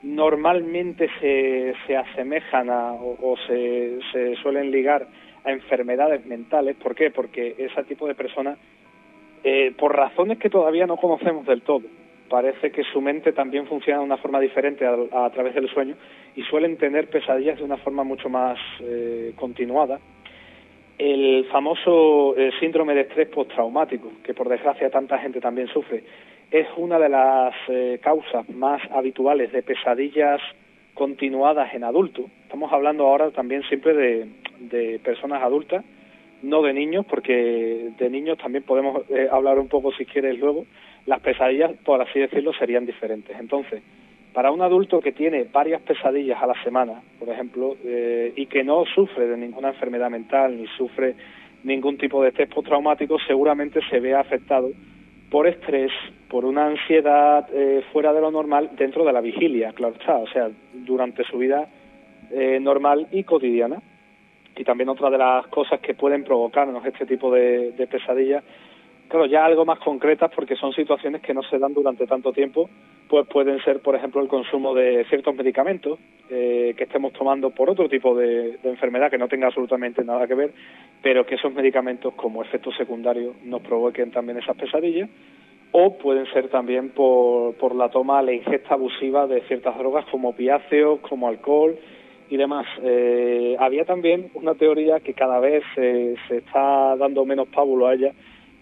Normalmente 0.03 1.09
se, 1.21 1.75
se 1.87 1.97
asemejan 1.97 2.71
a, 2.71 2.93
o, 2.93 3.37
se, 3.47 3.99
se 4.13 4.37
suelen 4.37 4.71
ligar 4.71 5.07
a 5.45 5.53
enfermedades 5.53 6.27
mentales. 6.27 6.77
¿Por 6.77 6.95
qué? 6.95 7.11
Porque 7.11 7.55
ese 7.59 7.85
tipo 7.85 8.09
de 8.09 8.15
personas, 8.15 8.59
eh, 9.45 9.73
por 9.79 9.97
razones 9.97 10.39
que 10.39 10.51
todavía 10.51 10.87
no 10.87 10.97
conocemos 10.97 11.47
del 11.47 11.63
todo, 11.63 11.83
parece 12.29 12.73
que 12.73 12.83
su 12.85 13.01
mente 13.01 13.33
también 13.33 13.67
funciona 13.67 14.01
de 14.01 14.07
una 14.07 14.17
forma 14.17 14.41
diferente 14.41 14.87
a, 14.87 15.27
a 15.27 15.31
través 15.31 15.55
del 15.55 15.69
sueño 15.69 15.95
y 16.35 16.43
suelen 16.45 16.79
tener 16.79 17.09
pesadillas 17.09 17.59
de 17.59 17.65
una 17.65 17.77
forma 17.77 18.03
mucho 18.05 18.29
más 18.29 18.59
eh, 18.81 19.33
continuada. 19.37 20.01
El 21.05 21.47
famoso 21.47 22.37
eh, 22.37 22.53
síndrome 22.61 22.95
de 22.95 23.01
estrés 23.01 23.27
postraumático, 23.27 24.13
que 24.23 24.35
por 24.35 24.49
desgracia 24.49 24.89
tanta 24.89 25.19
gente 25.19 25.41
también 25.41 25.67
sufre, 25.67 26.05
es 26.49 26.69
una 26.77 26.97
de 26.97 27.09
las 27.09 27.53
eh, 27.67 27.99
causas 28.01 28.49
más 28.51 28.81
habituales 28.93 29.51
de 29.51 29.65
pesadillas 29.65 30.41
continuadas 30.95 31.75
en 31.75 31.83
adultos. 31.83 32.27
Estamos 32.45 32.73
hablando 32.73 33.09
ahora 33.09 33.33
también 33.33 33.65
siempre 33.65 34.29
de, 34.61 35.01
personas 35.01 35.43
adultas, 35.43 35.85
no 36.41 36.63
de 36.63 36.73
niños, 36.73 37.05
porque 37.11 37.91
de 37.99 38.09
niños 38.09 38.39
también 38.39 38.63
podemos 38.63 39.03
eh, 39.11 39.27
hablar 39.29 39.59
un 39.59 39.67
poco 39.67 39.91
si 39.91 40.05
quieres 40.05 40.39
luego. 40.39 40.67
Las 41.07 41.19
pesadillas, 41.19 41.73
por 41.85 42.01
así 42.01 42.21
decirlo, 42.21 42.53
serían 42.53 42.87
diferentes. 42.87 43.37
Entonces, 43.41 43.83
para 44.33 44.51
un 44.51 44.63
adulto 44.63 45.01
que 45.01 45.13
tiene 45.13 45.45
varias 45.53 45.83
pesadillas 45.83 46.43
a 46.43 46.47
la 46.47 46.63
semana, 46.63 47.03
por 47.19 47.29
ejemplo, 47.29 47.77
eh, 47.85 48.33
y 48.35 48.47
que 48.47 48.65
no 48.65 48.85
sufre 48.87 49.27
de 49.27 49.37
ninguna 49.37 49.69
enfermedad 49.69 50.11
mental 50.11 50.57
ni 50.57 50.67
sufre 50.69 51.15
ningún 51.65 51.99
tipo 51.99 52.23
de 52.23 52.31
estrés 52.31 52.49
postraumático, 52.49 53.19
seguramente 53.27 53.81
se 53.91 54.01
ve 54.01 54.15
afectado 54.15 54.71
por 55.31 55.47
estrés, 55.47 55.93
por 56.29 56.45
una 56.45 56.67
ansiedad 56.67 57.49
eh, 57.53 57.83
fuera 57.93 58.13
de 58.13 58.21
lo 58.21 58.31
normal 58.31 58.71
dentro 58.77 59.05
de 59.05 59.13
la 59.13 59.21
vigilia, 59.21 59.73
claro 59.73 59.95
está, 59.99 60.17
o 60.17 60.27
sea, 60.29 60.51
durante 60.73 61.25
su 61.25 61.39
vida 61.39 61.69
eh, 62.31 62.59
normal 62.61 63.09
y 63.13 63.25
cotidiana. 63.25 63.81
Y 64.55 64.65
también 64.65 64.91
otra 64.91 65.09
de 65.09 65.17
las 65.17 65.47
cosas 65.47 65.81
que 65.81 65.95
pueden 65.95 66.25
provocarnos 66.25 66.85
este 66.85 67.07
tipo 67.07 67.33
de, 67.33 67.73
de 67.73 67.87
pesadillas, 67.87 68.45
claro, 69.09 69.27
ya 69.27 69.45
algo 69.45 69.65
más 69.65 69.79
concretas 69.79 70.31
porque 70.35 70.57
son 70.57 70.73
situaciones 70.73 71.23
que 71.23 71.35
no 71.35 71.43
se 71.43 71.59
dan 71.59 71.75
durante 71.75 72.07
tanto 72.07 72.33
tiempo, 72.33 72.69
pues 73.09 73.27
pueden 73.29 73.63
ser, 73.63 73.81
por 73.81 73.95
ejemplo, 73.95 74.23
el 74.23 74.29
consumo 74.29 74.75
de 74.75 75.05
ciertos 75.11 75.35
medicamentos 75.35 75.99
eh, 76.31 76.73
que 76.77 76.85
estemos 76.85 77.13
tomando 77.13 77.51
por 77.51 77.69
otro 77.69 77.87
tipo 77.87 78.15
de, 78.17 78.59
enfermedad 78.65 79.11
que 79.11 79.19
no 79.19 79.29
tenga 79.29 79.49
absolutamente 79.49 80.03
nada 80.03 80.27
que 80.27 80.35
ver, 80.35 80.53
pero 81.03 81.27
que 81.27 81.35
esos 81.35 81.53
medicamentos 81.53 82.15
como 82.15 82.43
efecto 82.43 82.73
secundario 82.73 83.35
nos 83.45 83.61
provoquen 83.61 84.11
también 84.11 84.39
esas 84.39 84.57
pesadillas, 84.57 85.11
o 85.73 85.99
pueden 85.99 86.25
ser 86.33 86.49
también 86.49 86.89
por, 86.91 87.55
por 87.57 87.75
la 87.75 87.91
toma, 87.91 88.23
la 88.23 88.33
ingesta 88.33 88.75
abusiva 88.75 89.27
de 89.27 89.43
ciertas 89.43 89.77
drogas 89.77 90.07
como 90.11 90.31
opiáceos, 90.31 91.01
como 91.01 91.29
alcohol 91.29 91.77
y 92.31 92.39
demás. 92.39 92.67
Eh, 92.83 93.57
había 93.59 93.85
también 93.85 94.31
una 94.33 94.55
teoría 94.55 95.01
que 95.01 95.13
cada 95.13 95.39
vez 95.39 95.63
se, 95.75 96.15
se 96.29 96.39
está 96.39 96.97
dando 96.97 97.27
menos 97.27 97.49
pábulo 97.49 97.89
a 97.89 97.95
ella, 97.95 98.13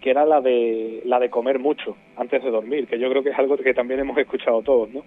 que 0.01 0.11
era 0.11 0.25
la 0.25 0.41
de 0.41 1.03
la 1.05 1.19
de 1.19 1.31
comer 1.31 1.59
mucho 1.59 1.97
antes 2.17 2.43
de 2.43 2.51
dormir, 2.51 2.87
que 2.87 2.99
yo 2.99 3.09
creo 3.11 3.23
que 3.23 3.31
es 3.31 3.39
algo 3.39 3.57
que 3.57 3.75
también 3.75 4.01
hemos 4.01 4.17
escuchado 4.17 4.63
todos, 4.63 4.91
¿no? 4.93 5.05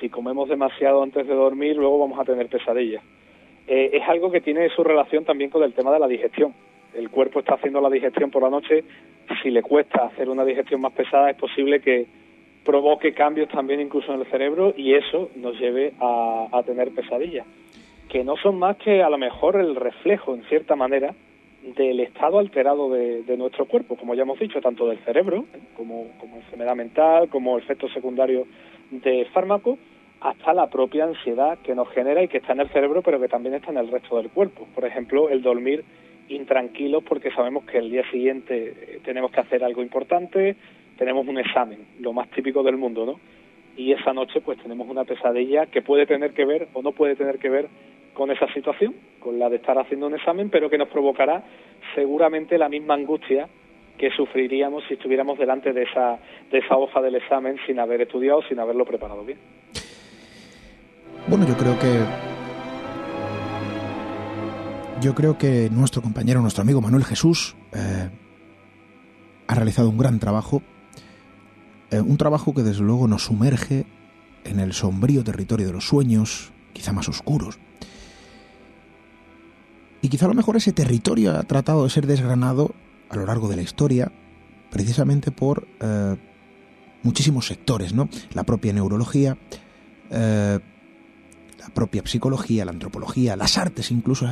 Si 0.00 0.08
comemos 0.08 0.48
demasiado 0.48 1.02
antes 1.02 1.26
de 1.26 1.34
dormir, 1.34 1.76
luego 1.76 1.98
vamos 1.98 2.18
a 2.18 2.24
tener 2.24 2.48
pesadillas. 2.48 3.02
Eh, 3.66 3.90
es 3.92 4.08
algo 4.08 4.30
que 4.30 4.40
tiene 4.40 4.68
su 4.70 4.82
relación 4.82 5.24
también 5.24 5.50
con 5.50 5.62
el 5.62 5.74
tema 5.74 5.92
de 5.92 5.98
la 5.98 6.08
digestión. 6.08 6.54
El 6.94 7.10
cuerpo 7.10 7.40
está 7.40 7.54
haciendo 7.54 7.80
la 7.80 7.90
digestión 7.90 8.30
por 8.30 8.42
la 8.42 8.50
noche, 8.50 8.82
si 9.42 9.50
le 9.50 9.62
cuesta 9.62 10.06
hacer 10.06 10.28
una 10.28 10.44
digestión 10.44 10.80
más 10.80 10.92
pesada, 10.92 11.30
es 11.30 11.36
posible 11.36 11.80
que 11.80 12.06
provoque 12.64 13.12
cambios 13.12 13.48
también 13.48 13.80
incluso 13.80 14.12
en 14.12 14.20
el 14.20 14.26
cerebro 14.26 14.74
y 14.76 14.94
eso 14.94 15.30
nos 15.36 15.58
lleve 15.58 15.92
a, 16.00 16.48
a 16.50 16.62
tener 16.62 16.90
pesadillas, 16.90 17.46
que 18.08 18.24
no 18.24 18.36
son 18.36 18.58
más 18.58 18.76
que 18.78 19.02
a 19.02 19.10
lo 19.10 19.18
mejor 19.18 19.56
el 19.56 19.76
reflejo, 19.76 20.34
en 20.34 20.42
cierta 20.44 20.74
manera, 20.76 21.14
del 21.76 22.00
estado 22.00 22.38
alterado 22.38 22.90
de, 22.90 23.22
de, 23.22 23.36
nuestro 23.36 23.66
cuerpo, 23.66 23.96
como 23.96 24.14
ya 24.14 24.22
hemos 24.22 24.38
dicho, 24.38 24.60
tanto 24.60 24.88
del 24.88 24.98
cerebro, 25.04 25.44
como, 25.76 26.08
como 26.18 26.36
enfermedad 26.36 26.74
mental, 26.74 27.28
como 27.28 27.58
efectos 27.58 27.92
secundarios 27.92 28.46
de 28.90 29.26
fármaco, 29.26 29.78
hasta 30.20 30.52
la 30.52 30.68
propia 30.68 31.04
ansiedad 31.04 31.58
que 31.58 31.74
nos 31.74 31.88
genera 31.90 32.22
y 32.22 32.28
que 32.28 32.38
está 32.38 32.52
en 32.52 32.60
el 32.60 32.68
cerebro, 32.70 33.02
pero 33.02 33.20
que 33.20 33.28
también 33.28 33.54
está 33.54 33.70
en 33.70 33.78
el 33.78 33.90
resto 33.90 34.16
del 34.16 34.30
cuerpo. 34.30 34.66
Por 34.74 34.84
ejemplo, 34.84 35.28
el 35.28 35.42
dormir 35.42 35.84
intranquilos 36.28 37.02
porque 37.04 37.30
sabemos 37.30 37.64
que 37.64 37.78
el 37.78 37.90
día 37.90 38.08
siguiente 38.10 39.00
tenemos 39.04 39.30
que 39.30 39.40
hacer 39.40 39.64
algo 39.64 39.82
importante, 39.82 40.56
tenemos 40.96 41.26
un 41.26 41.38
examen, 41.38 41.86
lo 41.98 42.12
más 42.12 42.30
típico 42.30 42.62
del 42.62 42.76
mundo, 42.76 43.04
¿no? 43.04 43.20
y 43.76 43.92
esa 43.92 44.12
noche 44.12 44.40
pues 44.40 44.58
tenemos 44.58 44.88
una 44.88 45.04
pesadilla 45.04 45.66
que 45.66 45.82
puede 45.82 46.06
tener 46.06 46.32
que 46.32 46.44
ver 46.44 46.68
o 46.74 46.82
no 46.82 46.92
puede 46.92 47.16
tener 47.16 47.38
que 47.38 47.48
ver 47.48 47.68
con 48.14 48.30
esa 48.30 48.52
situación, 48.52 48.94
con 49.20 49.38
la 49.38 49.48
de 49.48 49.56
estar 49.56 49.78
haciendo 49.78 50.06
un 50.06 50.14
examen, 50.14 50.50
pero 50.50 50.68
que 50.68 50.78
nos 50.78 50.88
provocará 50.88 51.44
seguramente 51.94 52.58
la 52.58 52.68
misma 52.68 52.94
angustia 52.94 53.48
que 53.98 54.10
sufriríamos 54.10 54.82
si 54.88 54.94
estuviéramos 54.94 55.38
delante 55.38 55.72
de 55.72 55.82
esa, 55.82 56.18
de 56.50 56.58
esa 56.58 56.76
hoja 56.76 57.02
del 57.02 57.16
examen 57.16 57.56
sin 57.66 57.78
haber 57.78 58.00
estudiado, 58.00 58.40
sin 58.48 58.58
haberlo 58.58 58.84
preparado 58.86 59.24
bien. 59.24 59.38
Bueno, 61.28 61.46
yo 61.46 61.54
creo 61.54 61.78
que 61.78 62.00
yo 65.00 65.14
creo 65.14 65.38
que 65.38 65.68
nuestro 65.70 66.02
compañero, 66.02 66.40
nuestro 66.40 66.62
amigo 66.62 66.80
Manuel 66.80 67.04
Jesús, 67.04 67.56
eh, 67.72 68.10
ha 69.46 69.54
realizado 69.54 69.88
un 69.88 69.98
gran 69.98 70.18
trabajo, 70.18 70.62
eh, 71.90 72.00
un 72.00 72.16
trabajo 72.16 72.54
que 72.54 72.62
desde 72.62 72.82
luego 72.82 73.08
nos 73.08 73.24
sumerge 73.24 73.86
en 74.44 74.60
el 74.60 74.72
sombrío 74.72 75.24
territorio 75.24 75.66
de 75.66 75.72
los 75.72 75.86
sueños, 75.86 76.52
quizá 76.72 76.92
más 76.92 77.08
oscuros. 77.08 77.58
Y 80.02 80.08
quizá 80.08 80.26
a 80.26 80.28
lo 80.28 80.34
mejor 80.34 80.56
ese 80.56 80.72
territorio 80.72 81.36
ha 81.36 81.42
tratado 81.42 81.84
de 81.84 81.90
ser 81.90 82.06
desgranado 82.06 82.74
a 83.08 83.16
lo 83.16 83.26
largo 83.26 83.48
de 83.48 83.56
la 83.56 83.62
historia, 83.62 84.10
precisamente 84.70 85.30
por 85.30 85.66
eh, 85.80 86.16
muchísimos 87.02 87.46
sectores, 87.46 87.92
¿no? 87.92 88.08
La 88.32 88.44
propia 88.44 88.72
neurología, 88.72 89.36
eh, 90.10 90.58
la 91.58 91.68
propia 91.68 92.02
psicología, 92.06 92.64
la 92.64 92.72
antropología, 92.72 93.36
las 93.36 93.58
artes 93.58 93.90
incluso 93.90 94.26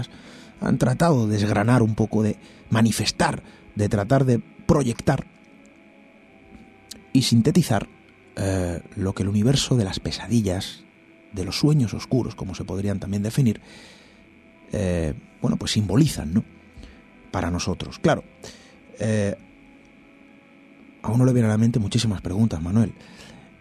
han 0.61 0.79
tratado 0.79 1.27
de 1.27 1.35
desgranar 1.35 1.83
un 1.83 1.95
poco, 1.95 2.23
de 2.23 2.39
manifestar, 2.71 3.43
de 3.75 3.89
tratar 3.89 4.25
de 4.25 4.41
proyectar 4.67 5.27
y 7.13 7.23
sintetizar 7.23 7.89
eh, 8.37 8.81
lo 8.97 9.15
que 9.15 9.23
el 9.23 9.29
universo 9.29 9.77
de 9.77 9.85
las 9.85 10.01
pesadillas, 10.01 10.85
de 11.33 11.45
los 11.45 11.59
sueños 11.59 11.95
oscuros, 11.95 12.35
como 12.35 12.55
se 12.55 12.65
podrían 12.65 13.01
también 13.01 13.23
definir, 13.23 13.61
eh, 14.73 15.15
bueno, 15.41 15.57
pues 15.57 15.73
simbolizan, 15.73 16.35
¿no? 16.35 16.45
Para 17.31 17.51
nosotros. 17.51 17.99
Claro, 17.99 18.25
eh, 18.99 19.37
a 21.03 21.11
uno 21.11 21.25
le 21.25 21.33
vienen 21.33 21.51
a 21.51 21.55
la 21.55 21.59
mente 21.59 21.79
muchísimas 21.79 22.21
preguntas, 22.21 22.61
Manuel. 22.61 22.95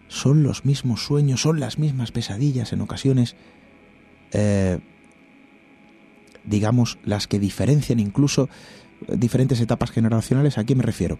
¿Son 0.08 0.42
los 0.42 0.64
mismos 0.64 1.04
sueños, 1.04 1.42
son 1.42 1.60
las 1.60 1.78
mismas 1.78 2.12
pesadillas 2.12 2.72
en 2.72 2.80
ocasiones, 2.80 3.36
eh, 4.32 4.78
digamos, 6.44 6.98
las 7.04 7.26
que 7.26 7.38
diferencian 7.38 8.00
incluso 8.00 8.48
diferentes 9.06 9.60
etapas 9.60 9.90
generacionales? 9.90 10.58
¿A 10.58 10.64
qué 10.64 10.74
me 10.74 10.82
refiero? 10.82 11.18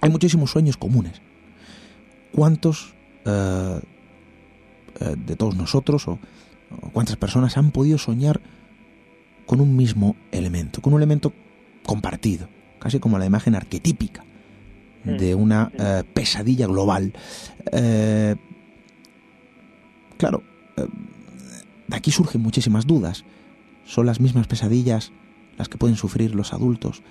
Hay 0.00 0.10
muchísimos 0.10 0.50
sueños 0.50 0.76
comunes. 0.76 1.20
¿Cuántos 2.32 2.94
eh, 3.24 3.80
de 5.16 5.36
todos 5.36 5.54
nosotros 5.54 6.08
o, 6.08 6.18
o 6.82 6.90
cuántas 6.90 7.16
personas 7.16 7.56
han 7.56 7.70
podido 7.70 7.98
soñar 7.98 8.40
con 9.48 9.62
un 9.62 9.76
mismo 9.76 10.14
elemento, 10.30 10.82
con 10.82 10.92
un 10.92 11.00
elemento 11.00 11.32
compartido, 11.86 12.50
casi 12.78 13.00
como 13.00 13.18
la 13.18 13.24
imagen 13.24 13.54
arquetípica 13.54 14.22
de 15.04 15.34
una 15.34 15.72
eh, 15.72 16.04
pesadilla 16.12 16.66
global. 16.66 17.14
Eh, 17.72 18.36
claro, 20.18 20.42
eh, 20.76 20.84
de 21.86 21.96
aquí 21.96 22.10
surgen 22.10 22.42
muchísimas 22.42 22.86
dudas. 22.86 23.24
¿Son 23.86 24.04
las 24.04 24.20
mismas 24.20 24.46
pesadillas 24.46 25.12
las 25.56 25.70
que 25.70 25.78
pueden 25.78 25.96
sufrir 25.96 26.34
los 26.34 26.52
adultos 26.52 27.02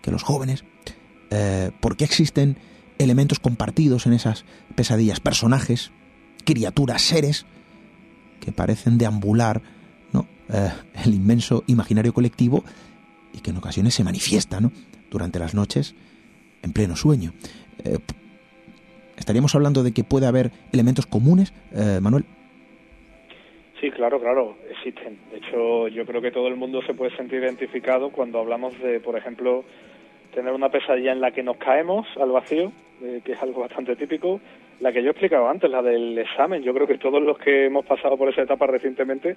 que 0.00 0.10
los 0.10 0.22
jóvenes? 0.22 0.64
¿Por 1.80 1.96
qué 1.96 2.04
existen 2.04 2.56
elementos 2.98 3.38
compartidos 3.38 4.06
en 4.06 4.14
esas 4.14 4.46
pesadillas? 4.74 5.20
Personajes, 5.20 5.92
criaturas, 6.46 7.02
seres 7.02 7.44
que 8.40 8.50
parecen 8.50 8.96
deambular. 8.96 9.62
Eh, 10.52 10.68
el 11.04 11.14
inmenso 11.14 11.64
imaginario 11.66 12.12
colectivo 12.12 12.62
y 13.32 13.40
que 13.40 13.50
en 13.50 13.56
ocasiones 13.56 13.94
se 13.94 14.04
manifiesta 14.04 14.60
¿no? 14.60 14.70
durante 15.10 15.38
las 15.38 15.54
noches 15.54 15.94
en 16.62 16.72
pleno 16.72 16.96
sueño. 16.96 17.32
Eh, 17.84 17.98
¿Estaríamos 19.16 19.54
hablando 19.54 19.82
de 19.82 19.92
que 19.92 20.04
puede 20.04 20.26
haber 20.26 20.50
elementos 20.72 21.06
comunes, 21.06 21.52
eh, 21.72 22.00
Manuel? 22.00 22.24
Sí, 23.80 23.90
claro, 23.90 24.20
claro, 24.20 24.56
existen. 24.70 25.18
De 25.30 25.38
hecho, 25.38 25.88
yo 25.88 26.06
creo 26.06 26.22
que 26.22 26.30
todo 26.30 26.48
el 26.48 26.56
mundo 26.56 26.82
se 26.86 26.94
puede 26.94 27.14
sentir 27.16 27.42
identificado 27.42 28.10
cuando 28.10 28.38
hablamos 28.38 28.78
de, 28.80 29.00
por 29.00 29.16
ejemplo, 29.16 29.64
tener 30.34 30.52
una 30.52 30.68
pesadilla 30.70 31.12
en 31.12 31.20
la 31.20 31.32
que 31.32 31.42
nos 31.42 31.56
caemos 31.56 32.06
al 32.20 32.30
vacío, 32.30 32.72
eh, 33.02 33.20
que 33.24 33.32
es 33.32 33.42
algo 33.42 33.60
bastante 33.60 33.96
típico. 33.96 34.40
La 34.82 34.92
que 34.92 35.00
yo 35.00 35.10
he 35.10 35.10
explicado 35.12 35.48
antes, 35.48 35.70
la 35.70 35.80
del 35.80 36.18
examen. 36.18 36.60
Yo 36.64 36.74
creo 36.74 36.88
que 36.88 36.98
todos 36.98 37.22
los 37.22 37.38
que 37.38 37.66
hemos 37.66 37.86
pasado 37.86 38.16
por 38.16 38.28
esa 38.28 38.42
etapa 38.42 38.66
recientemente 38.66 39.36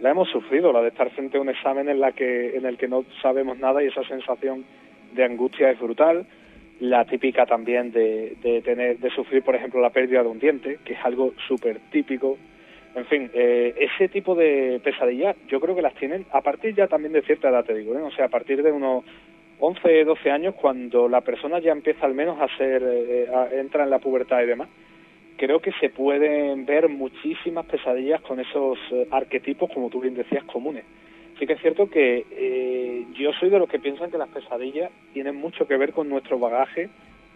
la 0.00 0.08
hemos 0.08 0.26
sufrido, 0.30 0.72
la 0.72 0.80
de 0.80 0.88
estar 0.88 1.10
frente 1.10 1.36
a 1.36 1.42
un 1.42 1.50
examen 1.50 1.90
en, 1.90 2.00
la 2.00 2.12
que, 2.12 2.56
en 2.56 2.64
el 2.64 2.78
que 2.78 2.88
no 2.88 3.04
sabemos 3.20 3.58
nada 3.58 3.82
y 3.82 3.88
esa 3.88 4.02
sensación 4.04 4.64
de 5.12 5.22
angustia 5.22 5.70
es 5.70 5.78
brutal. 5.78 6.24
La 6.80 7.04
típica 7.04 7.44
también 7.44 7.92
de, 7.92 8.36
de 8.42 8.62
tener 8.62 8.98
de 8.98 9.10
sufrir, 9.10 9.42
por 9.42 9.54
ejemplo, 9.54 9.82
la 9.82 9.90
pérdida 9.90 10.22
de 10.22 10.30
un 10.30 10.38
diente, 10.38 10.78
que 10.82 10.94
es 10.94 11.04
algo 11.04 11.34
súper 11.46 11.78
típico. 11.90 12.38
En 12.94 13.04
fin, 13.04 13.30
eh, 13.34 13.74
ese 13.78 14.08
tipo 14.08 14.34
de 14.34 14.80
pesadillas 14.82 15.36
yo 15.46 15.60
creo 15.60 15.76
que 15.76 15.82
las 15.82 15.94
tienen 15.96 16.24
a 16.32 16.40
partir 16.40 16.74
ya 16.74 16.86
también 16.86 17.12
de 17.12 17.20
cierta 17.20 17.50
edad, 17.50 17.66
te 17.66 17.74
digo, 17.74 17.94
¿eh? 17.94 18.00
o 18.00 18.10
sea, 18.12 18.24
a 18.24 18.30
partir 18.30 18.62
de 18.62 18.72
unos 18.72 19.04
11, 19.58 20.04
12 20.04 20.30
años, 20.30 20.54
cuando 20.54 21.08
la 21.08 21.20
persona 21.22 21.58
ya 21.60 21.72
empieza 21.72 22.04
al 22.06 22.14
menos 22.14 22.38
a 22.40 22.48
ser, 22.56 22.82
eh, 22.84 23.26
a- 23.34 23.54
entra 23.54 23.84
en 23.84 23.90
la 23.90 23.98
pubertad 23.98 24.42
y 24.42 24.46
demás, 24.46 24.68
creo 25.36 25.60
que 25.60 25.72
se 25.80 25.88
pueden 25.90 26.66
ver 26.66 26.88
muchísimas 26.88 27.66
pesadillas 27.66 28.20
con 28.22 28.40
esos 28.40 28.78
eh, 28.90 29.06
arquetipos, 29.10 29.70
como 29.72 29.88
tú 29.90 30.00
bien 30.00 30.14
decías, 30.14 30.44
comunes. 30.44 30.84
Sí 31.38 31.46
que 31.46 31.54
es 31.54 31.60
cierto 31.60 31.88
que 31.90 32.24
eh, 32.30 33.04
yo 33.18 33.32
soy 33.34 33.50
de 33.50 33.58
los 33.58 33.68
que 33.68 33.78
piensan 33.78 34.10
que 34.10 34.16
las 34.18 34.28
pesadillas 34.30 34.90
tienen 35.12 35.36
mucho 35.36 35.66
que 35.66 35.76
ver 35.76 35.92
con 35.92 36.08
nuestro 36.08 36.38
bagaje, 36.38 36.88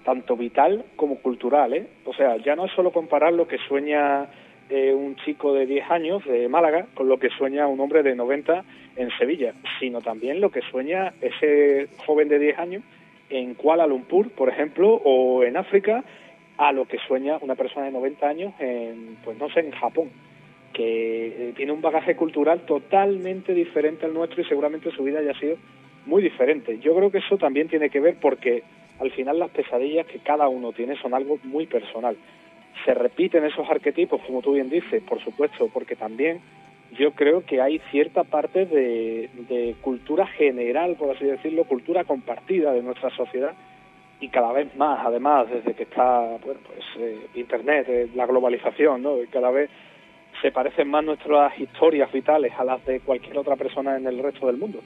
tanto 0.05 0.37
vital 0.37 0.85
como 0.97 1.17
cultural. 1.17 1.75
¿eh? 1.75 1.87
O 2.07 2.15
sea, 2.15 2.37
ya 2.39 2.57
no 2.57 2.65
es 2.65 2.73
solo 2.73 2.91
comparar 2.93 3.35
lo 3.35 3.47
que 3.47 3.59
sueña 3.69 4.27
eh, 4.71 4.95
un 4.95 5.17
chico 5.17 5.53
de 5.53 5.67
10 5.67 5.91
años 5.91 6.25
de 6.25 6.49
Málaga 6.49 6.87
con 6.95 7.09
lo 7.09 7.19
que 7.19 7.29
sueña 7.31 7.67
un 7.67 7.81
hombre 7.81 8.03
de 8.03 8.15
90 8.15 8.65
en 8.97 9.11
Sevilla, 9.19 9.55
sino 9.79 10.01
también 10.01 10.41
lo 10.41 10.51
que 10.51 10.63
sueña 10.63 11.13
ese 11.21 11.89
joven 12.07 12.29
de 12.29 12.39
10 12.39 12.59
años 12.59 12.83
en 13.29 13.55
Kuala 13.55 13.87
Lumpur, 13.87 14.31
por 14.31 14.49
ejemplo, 14.49 15.01
o 15.05 15.45
en 15.45 15.57
África, 15.57 16.05
a 16.57 16.73
lo 16.73 16.87
que 16.87 16.99
sueña 17.07 17.39
una 17.41 17.55
persona 17.55 17.87
de 17.87 17.93
90 17.93 18.29
años 18.29 18.55
en, 18.59 19.17
pues 19.25 19.39
no 19.39 19.49
sé, 19.51 19.61
en 19.61 19.73
Japón 19.73 20.11
que 20.73 21.27
eh, 21.27 21.53
tiene 21.57 21.73
un 21.73 21.81
bagaje 21.81 22.17
cultural 22.17 22.61
totalmente 22.61 23.55
diferente 23.55 24.07
al 24.07 24.15
nuestro 24.15 24.41
y 24.41 24.45
seguramente 24.45 24.91
su 24.93 25.03
vida 25.03 25.19
haya 25.19 25.35
sido 25.39 25.57
muy 26.07 26.23
diferente. 26.23 26.79
Yo 26.79 26.95
creo 26.95 27.11
que 27.11 27.19
eso 27.19 27.37
también 27.39 27.69
tiene 27.69 27.91
que 27.91 28.01
ver 28.01 28.17
porque 28.21 28.63
al 28.99 29.11
final 29.11 29.39
las 29.39 29.51
pesadillas 29.51 30.07
que 30.07 30.19
cada 30.21 30.49
uno 30.49 30.73
tiene 30.73 30.97
son 31.01 31.15
algo 31.15 31.39
muy 31.43 31.67
personal. 31.67 32.17
Se 32.85 32.95
repiten 32.95 33.45
esos 33.45 33.69
arquetipos, 33.69 34.21
como 34.23 34.43
tú 34.43 34.53
bien 34.53 34.71
dices, 34.71 35.03
por 35.03 35.23
supuesto, 35.23 35.69
porque 35.73 35.97
también 35.97 36.41
yo 36.99 37.13
creo 37.13 37.45
que 37.45 37.61
hay 37.61 37.79
cierta 37.91 38.25
parte 38.25 38.67
de, 38.67 39.77
cultura 39.81 40.27
general, 40.27 40.97
por 40.97 41.15
así 41.15 41.25
decirlo, 41.25 41.65
cultura 41.65 42.05
compartida 42.05 42.73
de 42.73 42.83
nuestra 42.83 43.11
sociedad 43.11 43.55
y 44.21 44.29
cada 44.29 44.53
vez 44.53 44.75
más, 44.77 45.01
además, 45.05 45.49
desde 45.51 45.75
que 45.75 45.85
está 45.85 46.37
bueno, 46.45 46.61
pues, 46.67 46.85
eh, 46.99 47.27
Internet, 47.37 47.87
eh, 47.89 48.09
la 48.15 48.27
globalización, 48.27 49.03
¿no? 49.03 49.15
Cada 49.31 49.51
vez 49.51 49.71
se 50.43 50.53
parecen 50.53 50.89
más 50.91 51.05
nuestras 51.05 51.59
historias 51.59 52.13
vitales 52.13 52.53
a 52.59 52.65
las 52.65 52.85
de 52.85 53.01
cualquier 53.01 53.39
otra 53.39 53.57
persona 53.57 53.97
en 53.97 54.07
el 54.07 54.19
resto 54.19 54.47
del 54.47 54.59
mundo. 54.59 54.81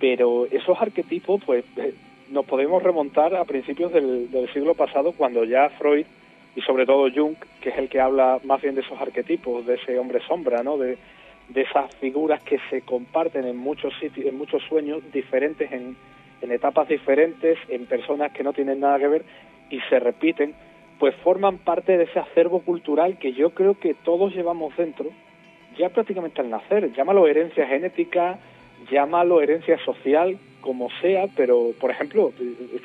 Pero 0.00 0.46
esos 0.46 0.80
arquetipos, 0.80 1.40
pues, 1.44 1.64
eh, 1.76 1.94
nos 2.30 2.44
podemos 2.44 2.82
remontar 2.82 3.36
a 3.36 3.44
principios 3.44 3.92
del, 3.92 4.30
del 4.32 4.52
siglo 4.52 4.74
pasado, 4.74 5.12
cuando 5.12 5.44
ya 5.44 5.68
Freud 5.78 6.06
y 6.56 6.62
sobre 6.62 6.86
todo 6.86 7.08
Jung, 7.14 7.36
que 7.60 7.68
es 7.68 7.78
el 7.78 7.88
que 7.88 8.00
habla 8.00 8.40
más 8.42 8.62
bien 8.62 8.74
de 8.74 8.80
esos 8.80 8.98
arquetipos, 8.98 9.66
de 9.66 9.74
ese 9.74 9.98
hombre 9.98 10.20
sombra, 10.26 10.62
¿no? 10.62 10.78
De, 10.78 10.96
de 11.50 11.60
esas 11.60 11.94
figuras 11.96 12.42
que 12.42 12.58
se 12.70 12.80
comparten 12.80 13.44
en 13.46 13.58
muchos 13.58 13.92
sitios, 14.00 14.26
en 14.26 14.38
muchos 14.38 14.62
sueños 14.64 15.02
diferentes, 15.12 15.70
en, 15.70 15.96
en 16.40 16.52
etapas 16.52 16.88
diferentes, 16.88 17.58
en 17.68 17.86
personas 17.86 18.32
que 18.32 18.42
no 18.42 18.54
tienen 18.54 18.80
nada 18.80 18.98
que 18.98 19.06
ver 19.06 19.24
y 19.70 19.80
se 19.90 20.00
repiten, 20.00 20.54
pues 20.98 21.14
forman 21.16 21.58
parte 21.58 21.98
de 21.98 22.04
ese 22.04 22.18
acervo 22.18 22.60
cultural 22.60 23.18
que 23.18 23.32
yo 23.34 23.50
creo 23.50 23.78
que 23.78 23.92
todos 23.92 24.34
llevamos 24.34 24.74
dentro, 24.76 25.10
ya 25.78 25.90
prácticamente 25.90 26.40
al 26.40 26.48
nacer. 26.48 26.90
Llámalo 26.94 27.26
herencia 27.26 27.66
genética, 27.66 28.38
llámalo 28.90 29.42
herencia 29.42 29.78
social, 29.84 30.38
como 30.62 30.88
sea, 31.02 31.26
pero 31.36 31.72
por 31.78 31.90
ejemplo, 31.90 32.32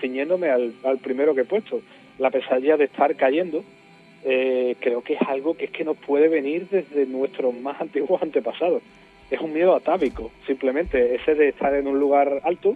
ciñéndome 0.01 0.49
al, 0.49 0.73
al 0.83 0.97
primero 0.97 1.33
que 1.33 1.41
he 1.41 1.45
puesto, 1.45 1.81
la 2.19 2.29
pesadilla 2.29 2.77
de 2.77 2.85
estar 2.85 3.15
cayendo, 3.15 3.63
eh, 4.23 4.75
creo 4.79 5.01
que 5.01 5.13
es 5.13 5.21
algo 5.21 5.55
que 5.55 5.65
es 5.65 5.71
que 5.71 5.83
nos 5.83 5.97
puede 5.97 6.27
venir 6.27 6.67
desde 6.69 7.05
nuestros 7.05 7.53
más 7.55 7.79
antiguos 7.81 8.21
antepasados. 8.21 8.83
Es 9.29 9.39
un 9.39 9.53
miedo 9.53 9.75
atávico, 9.75 10.31
simplemente 10.45 11.15
ese 11.15 11.35
de 11.35 11.49
estar 11.49 11.73
en 11.73 11.87
un 11.87 11.99
lugar 11.99 12.41
alto 12.43 12.75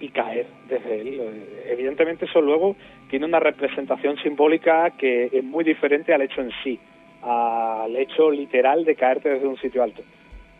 y 0.00 0.08
caer 0.08 0.46
desde 0.68 1.00
él. 1.00 1.20
Eh, 1.20 1.66
Evidentemente 1.70 2.26
eso 2.26 2.40
luego 2.40 2.76
tiene 3.08 3.26
una 3.26 3.40
representación 3.40 4.16
simbólica 4.18 4.90
que 4.90 5.30
es 5.32 5.44
muy 5.44 5.64
diferente 5.64 6.12
al 6.12 6.22
hecho 6.22 6.40
en 6.42 6.50
sí. 6.62 6.78
al 7.22 7.96
hecho 7.96 8.30
literal 8.30 8.84
de 8.84 8.94
caerte 8.96 9.30
desde 9.30 9.46
un 9.46 9.56
sitio 9.56 9.82
alto. 9.82 10.02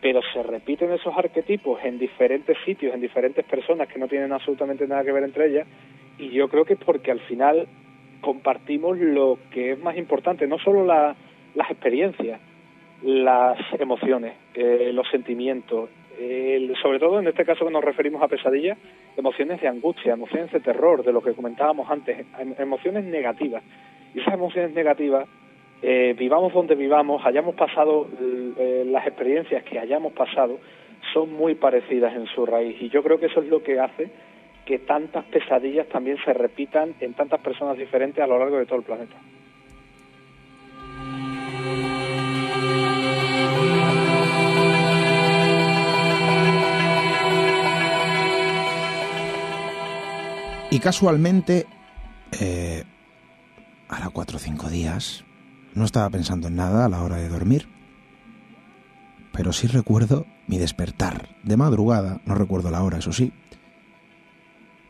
Pero 0.01 0.21
se 0.33 0.41
repiten 0.43 0.91
esos 0.91 1.15
arquetipos 1.15 1.79
en 1.83 1.99
diferentes 1.99 2.57
sitios, 2.65 2.93
en 2.93 3.01
diferentes 3.01 3.45
personas 3.45 3.87
que 3.87 3.99
no 3.99 4.07
tienen 4.07 4.31
absolutamente 4.33 4.87
nada 4.87 5.03
que 5.03 5.11
ver 5.11 5.23
entre 5.23 5.47
ellas, 5.47 5.67
y 6.17 6.29
yo 6.29 6.47
creo 6.47 6.65
que 6.65 6.73
es 6.73 6.79
porque 6.79 7.11
al 7.11 7.19
final 7.21 7.67
compartimos 8.25 8.97
lo 8.97 9.37
que 9.51 9.71
es 9.73 9.79
más 9.79 9.95
importante, 9.97 10.47
no 10.47 10.57
solo 10.59 10.83
la- 10.85 11.15
las 11.53 11.71
experiencias, 11.71 12.41
las 13.03 13.57
emociones, 13.79 14.33
eh, 14.55 14.91
los 14.93 15.07
sentimientos, 15.09 15.89
el- 16.19 16.75
sobre 16.81 16.99
todo 16.99 17.19
en 17.19 17.27
este 17.27 17.45
caso 17.45 17.65
que 17.65 17.71
nos 17.71 17.83
referimos 17.83 18.21
a 18.23 18.27
pesadillas, 18.27 18.77
emociones 19.15 19.61
de 19.61 19.67
angustia, 19.67 20.13
emociones 20.13 20.51
de 20.51 20.59
terror, 20.59 21.03
de 21.03 21.13
lo 21.13 21.21
que 21.21 21.33
comentábamos 21.33 21.89
antes, 21.89 22.25
em- 22.39 22.55
emociones 22.57 23.05
negativas. 23.05 23.63
Y 24.13 24.19
esas 24.21 24.33
emociones 24.33 24.73
negativas, 24.73 25.27
eh, 25.81 26.15
vivamos 26.17 26.53
donde 26.53 26.75
vivamos, 26.75 27.25
hayamos 27.25 27.53
pasado 27.55 28.07
eh, 28.57 28.83
las 28.87 29.05
experiencias 29.05 29.63
que 29.63 29.77
hayamos 29.77 30.13
pasado, 30.13 30.57
son 31.13 31.33
muy 31.33 31.55
parecidas 31.55 32.15
en 32.15 32.25
su 32.27 32.45
raíz. 32.45 32.81
Y 32.81 32.89
yo 32.89 33.03
creo 33.03 33.19
que 33.19 33.27
eso 33.27 33.41
es 33.41 33.47
lo 33.49 33.61
que 33.61 33.79
hace 33.79 34.09
que 34.65 34.79
tantas 34.79 35.23
pesadillas 35.25 35.87
también 35.87 36.17
se 36.25 36.33
repitan 36.33 36.95
en 36.99 37.13
tantas 37.13 37.39
personas 37.41 37.77
diferentes 37.77 38.23
a 38.23 38.27
lo 38.27 38.39
largo 38.39 38.57
de 38.57 38.65
todo 38.65 38.79
el 38.79 38.83
planeta. 38.83 39.15
Y 50.71 50.79
casualmente, 50.79 51.67
eh, 52.41 52.83
ahora 53.87 54.09
cuatro 54.09 54.35
o 54.35 54.39
cinco 54.39 54.67
días, 54.69 55.23
no 55.73 55.85
estaba 55.85 56.09
pensando 56.09 56.49
en 56.49 56.55
nada 56.55 56.83
a 56.83 56.89
la 56.89 57.01
hora 57.01 57.15
de 57.15 57.29
dormir. 57.29 57.69
Pero 59.31 59.53
sí 59.53 59.67
recuerdo 59.67 60.25
mi 60.47 60.57
despertar 60.57 61.29
de 61.43 61.55
madrugada, 61.55 62.19
no 62.25 62.35
recuerdo 62.35 62.71
la 62.71 62.83
hora, 62.83 62.97
eso 62.97 63.13
sí. 63.13 63.31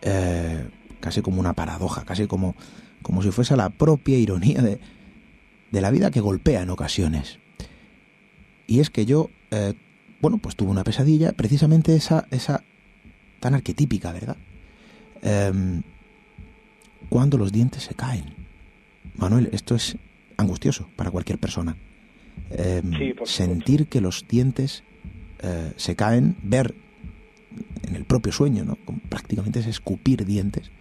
Eh, 0.05 0.65
casi 0.99 1.21
como 1.21 1.39
una 1.39 1.53
paradoja, 1.53 2.05
casi 2.05 2.25
como, 2.27 2.55
como 3.01 3.21
si 3.21 3.31
fuese 3.31 3.55
la 3.55 3.69
propia 3.69 4.17
ironía 4.17 4.61
de, 4.61 4.79
de 5.71 5.81
la 5.81 5.91
vida 5.91 6.09
que 6.11 6.21
golpea 6.21 6.61
en 6.61 6.69
ocasiones. 6.69 7.39
Y 8.67 8.79
es 8.79 8.89
que 8.89 9.05
yo, 9.05 9.29
eh, 9.51 9.73
bueno, 10.21 10.37
pues 10.37 10.55
tuve 10.55 10.71
una 10.71 10.83
pesadilla, 10.83 11.33
precisamente 11.33 11.95
esa, 11.95 12.27
esa 12.31 12.63
tan 13.39 13.53
arquetípica, 13.53 14.11
¿verdad? 14.11 14.37
Em, 15.21 15.83
cuando 17.09 17.37
los 17.37 17.51
dientes 17.51 17.83
se 17.83 17.93
caen. 17.93 18.33
Manuel, 19.15 19.49
esto 19.51 19.75
es 19.75 19.97
angustioso 20.37 20.89
para 20.95 21.11
cualquier 21.11 21.37
persona. 21.37 21.75
Em, 22.49 22.91
Sí, 22.97 23.13
sentir 23.25 23.87
que 23.87 24.01
los 24.01 24.25
dientes 24.27 24.83
eh, 25.39 25.73
se 25.77 25.95
caen, 25.95 26.35
ver 26.41 26.73
en 27.87 27.95
el 27.95 28.05
propio 28.05 28.31
sueño, 28.31 28.63
¿no? 28.65 28.77
Prácticamente 29.09 29.59
es 29.59 29.67
escupir 29.67 30.25
dientes. 30.25 30.71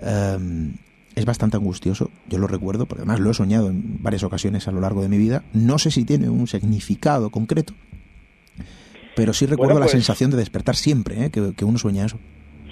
Em, 0.00 0.74
es 1.14 1.24
bastante 1.24 1.56
angustioso, 1.56 2.10
yo 2.28 2.38
lo 2.38 2.46
recuerdo, 2.46 2.86
porque 2.86 3.00
además 3.02 3.20
lo 3.20 3.30
he 3.30 3.34
soñado 3.34 3.70
en 3.70 4.02
varias 4.02 4.22
ocasiones 4.22 4.68
a 4.68 4.72
lo 4.72 4.80
largo 4.80 5.02
de 5.02 5.08
mi 5.08 5.16
vida. 5.16 5.42
No 5.54 5.78
sé 5.78 5.90
si 5.90 6.04
tiene 6.04 6.28
un 6.28 6.46
significado 6.46 7.30
concreto, 7.30 7.72
pero 9.14 9.32
sí 9.32 9.46
recuerdo 9.46 9.68
Bueno, 9.74 9.80
la 9.80 9.84
pues- 9.86 9.92
sensación 9.92 10.30
de 10.30 10.36
despertar 10.36 10.76
siempre, 10.76 11.24
¿eh? 11.24 11.30
que, 11.30 11.54
que 11.56 11.64
uno 11.64 11.78
sueña 11.78 12.04
eso. 12.04 12.18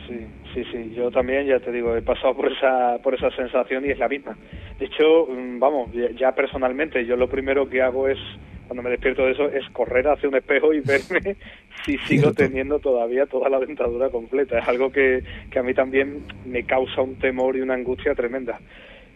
Sí, 0.07 0.19
sí, 0.53 0.63
sí. 0.71 0.93
Yo 0.95 1.11
también, 1.11 1.47
ya 1.47 1.59
te 1.61 1.73
digo, 1.73 1.97
he 1.97 2.03
pasado 2.03 2.37
por 2.37 2.53
esa, 2.53 2.99
por 3.03 3.15
esa 3.15 3.31
sensación 3.31 3.87
y 3.87 3.91
es 3.91 3.99
la 3.99 4.09
misma. 4.09 4.37
De 4.79 4.85
hecho, 4.87 5.27
mm, 5.27 5.59
vamos, 5.59 5.91
ya 6.21 6.33
personalmente, 6.35 7.07
yo 7.07 7.17
lo 7.17 7.29
primero 7.31 7.67
que 7.71 7.81
hago 7.81 8.09
es, 8.09 8.19
cuando 8.67 8.83
me 8.83 8.91
despierto 8.91 9.25
de 9.25 9.33
eso, 9.33 9.49
es 9.49 9.69
correr 9.71 10.09
hacia 10.09 10.29
un 10.29 10.37
espejo 10.37 10.73
y 10.73 10.81
verme 10.81 11.37
si 11.85 11.99
sigo 11.99 12.33
teniendo 12.33 12.79
todavía 12.79 13.27
toda 13.27 13.49
la 13.49 13.61
dentadura 13.61 14.11
completa. 14.11 14.59
Es 14.59 14.69
algo 14.69 14.91
que, 14.91 15.23
que 15.51 15.59
a 15.59 15.63
mí 15.63 15.75
también 15.75 16.23
me 16.47 16.65
causa 16.65 17.03
un 17.03 17.17
temor 17.17 17.57
y 17.57 17.61
una 17.61 17.75
angustia 17.75 18.15
tremenda. 18.15 18.59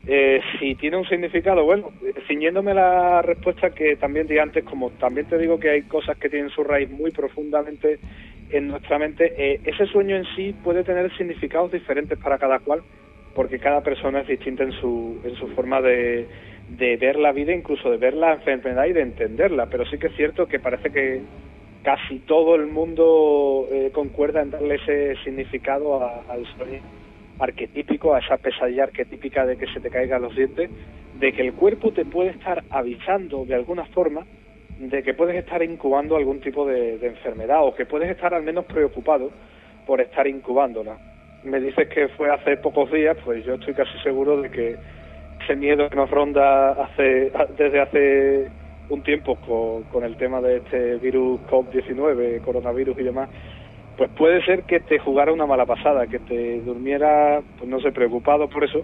Eh, 0.07 0.41
si 0.59 0.75
tiene 0.77 0.97
un 0.97 1.07
significado, 1.07 1.65
bueno, 1.65 1.93
ciñéndome 2.27 2.73
la 2.73 3.21
respuesta 3.21 3.71
que 3.71 3.97
también 3.97 4.27
di 4.27 4.39
antes, 4.39 4.65
como 4.65 4.91
también 4.93 5.27
te 5.27 5.37
digo 5.37 5.59
que 5.59 5.71
hay 5.71 5.83
cosas 5.83 6.17
que 6.17 6.31
tienen 6.31 6.51
su 6.51 6.65
raíz 6.65 6.89
muy 6.89 7.11
profundamente 7.11 7.99
en 8.51 8.69
nuestra 8.69 8.99
mente, 8.99 9.35
eh, 9.37 9.61
ese 9.65 9.85
sueño 9.87 10.17
en 10.17 10.25
sí 10.35 10.55
puede 10.65 10.83
tener 10.83 11.15
significados 11.17 11.73
diferentes 11.73 12.19
para 12.19 12.39
cada 12.39 12.59
cual, 12.61 12.83
porque 13.35 13.59
cada 13.59 13.83
persona 13.83 14.21
es 14.21 14.29
distinta 14.29 14.63
en 14.63 14.73
su, 14.73 15.21
en 15.25 15.35
su 15.35 15.49
forma 15.49 15.83
de, 15.83 16.27
de 16.69 16.97
ver 16.97 17.17
la 17.17 17.33
vida, 17.33 17.53
incluso 17.53 17.91
de 17.91 17.97
ver 17.97 18.15
la 18.15 18.35
enfermedad 18.35 18.87
y 18.87 18.93
de 18.93 19.03
entenderla, 19.03 19.67
pero 19.67 19.87
sí 19.87 19.99
que 19.99 20.09
es 20.09 20.17
cierto 20.17 20.47
que 20.47 20.59
parece 20.59 20.91
que 20.91 21.23
casi 21.83 22.19
todo 22.21 22.55
el 22.55 22.67
mundo 22.67 23.67
eh, 23.71 23.91
concuerda 23.93 24.43
en 24.43 24.51
darle 24.51 24.75
ese 24.75 25.17
significado 25.25 26.05
al 26.05 26.47
sueño 26.57 26.81
arquetípico, 27.39 28.15
a 28.15 28.19
esa 28.19 28.37
pesadilla 28.37 28.85
arquetípica 28.85 29.47
de 29.47 29.57
que 29.57 29.67
se 29.69 29.81
te 29.81 29.91
caigan 29.91 30.23
los 30.23 30.35
dientes, 30.35 30.71
de 31.19 31.33
que 31.33 31.43
el 31.43 31.55
cuerpo 31.55 31.93
te 31.93 32.05
puede 32.05 32.31
estar 32.31 32.65
avisando 32.71 33.45
de 33.45 33.55
alguna 33.55 33.85
forma 33.87 34.27
de 34.79 35.03
que 35.03 35.15
puedes 35.15 35.37
estar 35.37 35.63
incubando 35.63 36.17
algún 36.17 36.41
tipo 36.41 36.67
de 36.67 36.95
enfermedad 37.05 37.65
o 37.65 37.75
que 37.75 37.87
puedes 37.87 38.11
estar 38.11 38.33
al 38.35 38.43
menos 38.43 38.65
preocupado 38.67 39.31
por 39.87 40.01
estar 40.01 40.27
incubándola. 40.27 40.99
Me 41.45 41.61
dices 41.61 41.89
que 41.89 42.09
fue 42.09 42.31
hace 42.31 42.57
pocos 42.59 42.91
días, 42.93 43.17
pues 43.25 43.45
yo 43.45 43.55
estoy 43.55 43.75
casi 43.75 43.99
seguro 44.01 44.43
de 44.43 44.51
que 44.51 44.77
ese 45.49 45.57
miedo 45.57 45.89
que 45.89 45.97
nos 45.97 46.11
ronda 46.11 46.73
hace, 46.73 47.33
desde 47.57 47.81
hace 47.81 48.49
un 48.91 49.03
tiempo 49.03 49.37
con, 49.91 50.05
el 50.05 50.15
tema 50.19 50.43
de 50.43 50.59
este 50.59 50.97
virus 50.97 51.41
COVID-19, 51.51 52.43
coronavirus 52.43 52.99
y 52.99 53.03
demás, 53.03 53.31
pues 53.97 54.11
puede 54.11 54.45
ser 54.45 54.65
que 54.65 54.81
te 54.81 54.99
jugara 54.99 55.33
una 55.33 55.47
mala 55.47 55.65
pasada, 55.65 56.07
que 56.07 56.19
te 56.19 56.61
durmiera, 56.61 57.41
pues 57.57 57.69
no 57.69 57.81
sé, 57.81 57.93
preocupado 57.93 58.51
por 58.51 58.65
eso 58.65 58.83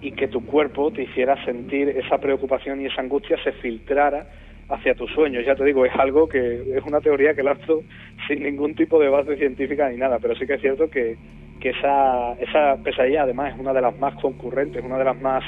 y 0.00 0.12
que 0.12 0.28
tu 0.28 0.46
cuerpo 0.46 0.92
te 0.92 1.02
hiciera 1.02 1.42
sentir 1.44 1.88
esa 1.88 2.18
preocupación 2.18 2.80
y 2.80 2.86
esa 2.86 3.00
angustia 3.00 3.36
se 3.42 3.50
filtrara 3.52 4.26
hacia 4.68 4.94
tus 4.94 5.10
sueños. 5.10 5.44
Ya 5.44 5.56
te 5.56 5.64
digo, 5.64 5.84
es 5.84 5.94
algo 5.96 6.28
que 6.28 6.76
es 6.76 6.84
una 6.86 7.00
teoría 7.00 7.34
que 7.34 7.42
lanzo 7.42 7.82
sin 8.28 8.44
ningún 8.44 8.76
tipo 8.76 9.00
de 9.00 9.08
base 9.08 9.36
científica 9.36 9.88
ni 9.88 9.96
nada, 9.96 10.20
pero 10.20 10.36
sí 10.36 10.46
que 10.46 10.54
es 10.54 10.60
cierto 10.60 10.88
que, 10.88 11.16
que 11.60 11.70
esa, 11.70 12.34
esa 12.34 12.76
pesadilla 12.84 13.22
además 13.22 13.54
es 13.54 13.60
una 13.60 13.72
de 13.72 13.80
las 13.80 13.98
más 13.98 14.14
concurrentes, 14.22 14.84
una 14.84 14.98
de 14.98 15.04
las 15.04 15.20
más 15.20 15.42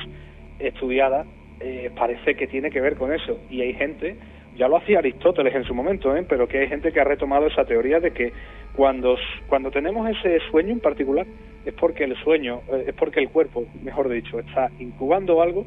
estudiadas, 0.58 1.26
eh, 1.60 1.90
parece 1.96 2.34
que 2.34 2.46
tiene 2.46 2.70
que 2.70 2.80
ver 2.80 2.96
con 2.96 3.12
eso. 3.12 3.38
Y 3.50 3.62
hay 3.62 3.74
gente, 3.74 4.16
ya 4.56 4.68
lo 4.68 4.76
hacía 4.76 4.98
Aristóteles 4.98 5.54
en 5.54 5.64
su 5.64 5.74
momento, 5.74 6.14
¿eh? 6.16 6.24
pero 6.28 6.46
que 6.48 6.58
hay 6.58 6.68
gente 6.68 6.92
que 6.92 7.00
ha 7.00 7.04
retomado 7.04 7.46
esa 7.46 7.64
teoría 7.64 8.00
de 8.00 8.12
que 8.12 8.32
cuando, 8.74 9.16
cuando 9.48 9.70
tenemos 9.70 10.08
ese 10.10 10.38
sueño 10.50 10.72
en 10.72 10.80
particular 10.80 11.26
es 11.64 11.74
porque 11.74 12.04
el 12.04 12.16
sueño, 12.22 12.60
eh, 12.72 12.84
es 12.88 12.94
porque 12.94 13.20
el 13.20 13.30
cuerpo, 13.30 13.64
mejor 13.82 14.08
dicho, 14.08 14.38
está 14.38 14.70
incubando 14.78 15.42
algo 15.42 15.64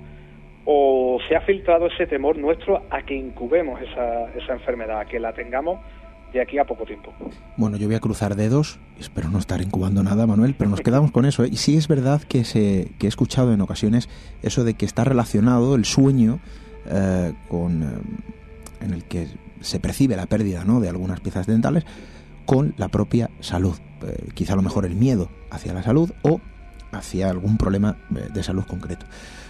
o 0.65 1.19
se 1.27 1.35
ha 1.35 1.41
filtrado 1.41 1.87
ese 1.87 2.05
temor 2.05 2.37
nuestro 2.37 2.83
a 2.89 3.01
que 3.01 3.15
incubemos 3.15 3.81
esa, 3.81 4.31
esa 4.35 4.53
enfermedad, 4.53 4.99
a 4.99 5.05
que 5.05 5.19
la 5.19 5.33
tengamos 5.33 5.79
de 6.33 6.41
aquí 6.41 6.57
a 6.57 6.65
poco 6.65 6.85
tiempo. 6.85 7.13
Bueno, 7.57 7.77
yo 7.77 7.87
voy 7.87 7.95
a 7.95 7.99
cruzar 7.99 8.35
dedos, 8.35 8.79
espero 8.99 9.29
no 9.29 9.39
estar 9.39 9.61
incubando 9.61 10.03
nada, 10.03 10.27
Manuel, 10.27 10.55
pero 10.57 10.69
nos 10.69 10.81
quedamos 10.81 11.11
con 11.11 11.25
eso. 11.25 11.43
¿eh? 11.43 11.49
Y 11.51 11.57
sí 11.57 11.75
es 11.75 11.87
verdad 11.87 12.21
que, 12.21 12.43
se, 12.45 12.91
que 12.99 13.07
he 13.07 13.09
escuchado 13.09 13.53
en 13.53 13.61
ocasiones 13.61 14.09
eso 14.41 14.63
de 14.63 14.75
que 14.75 14.85
está 14.85 15.03
relacionado 15.03 15.75
el 15.75 15.85
sueño 15.85 16.39
eh, 16.85 17.33
con, 17.47 17.83
eh, 17.83 17.87
en 18.81 18.93
el 18.93 19.03
que 19.03 19.27
se 19.61 19.79
percibe 19.79 20.15
la 20.15 20.25
pérdida 20.25 20.63
¿no? 20.63 20.79
de 20.79 20.89
algunas 20.89 21.19
piezas 21.19 21.45
dentales 21.45 21.85
con 22.45 22.73
la 22.77 22.87
propia 22.87 23.29
salud. 23.41 23.75
Eh, 24.03 24.29
quizá 24.33 24.53
a 24.53 24.55
lo 24.55 24.61
mejor 24.61 24.85
el 24.85 24.95
miedo 24.95 25.29
hacia 25.51 25.73
la 25.73 25.83
salud 25.83 26.11
o 26.21 26.39
hacia 26.91 27.29
algún 27.29 27.57
problema 27.57 27.97
de 28.09 28.41
salud 28.41 28.63
concreto. 28.65 29.05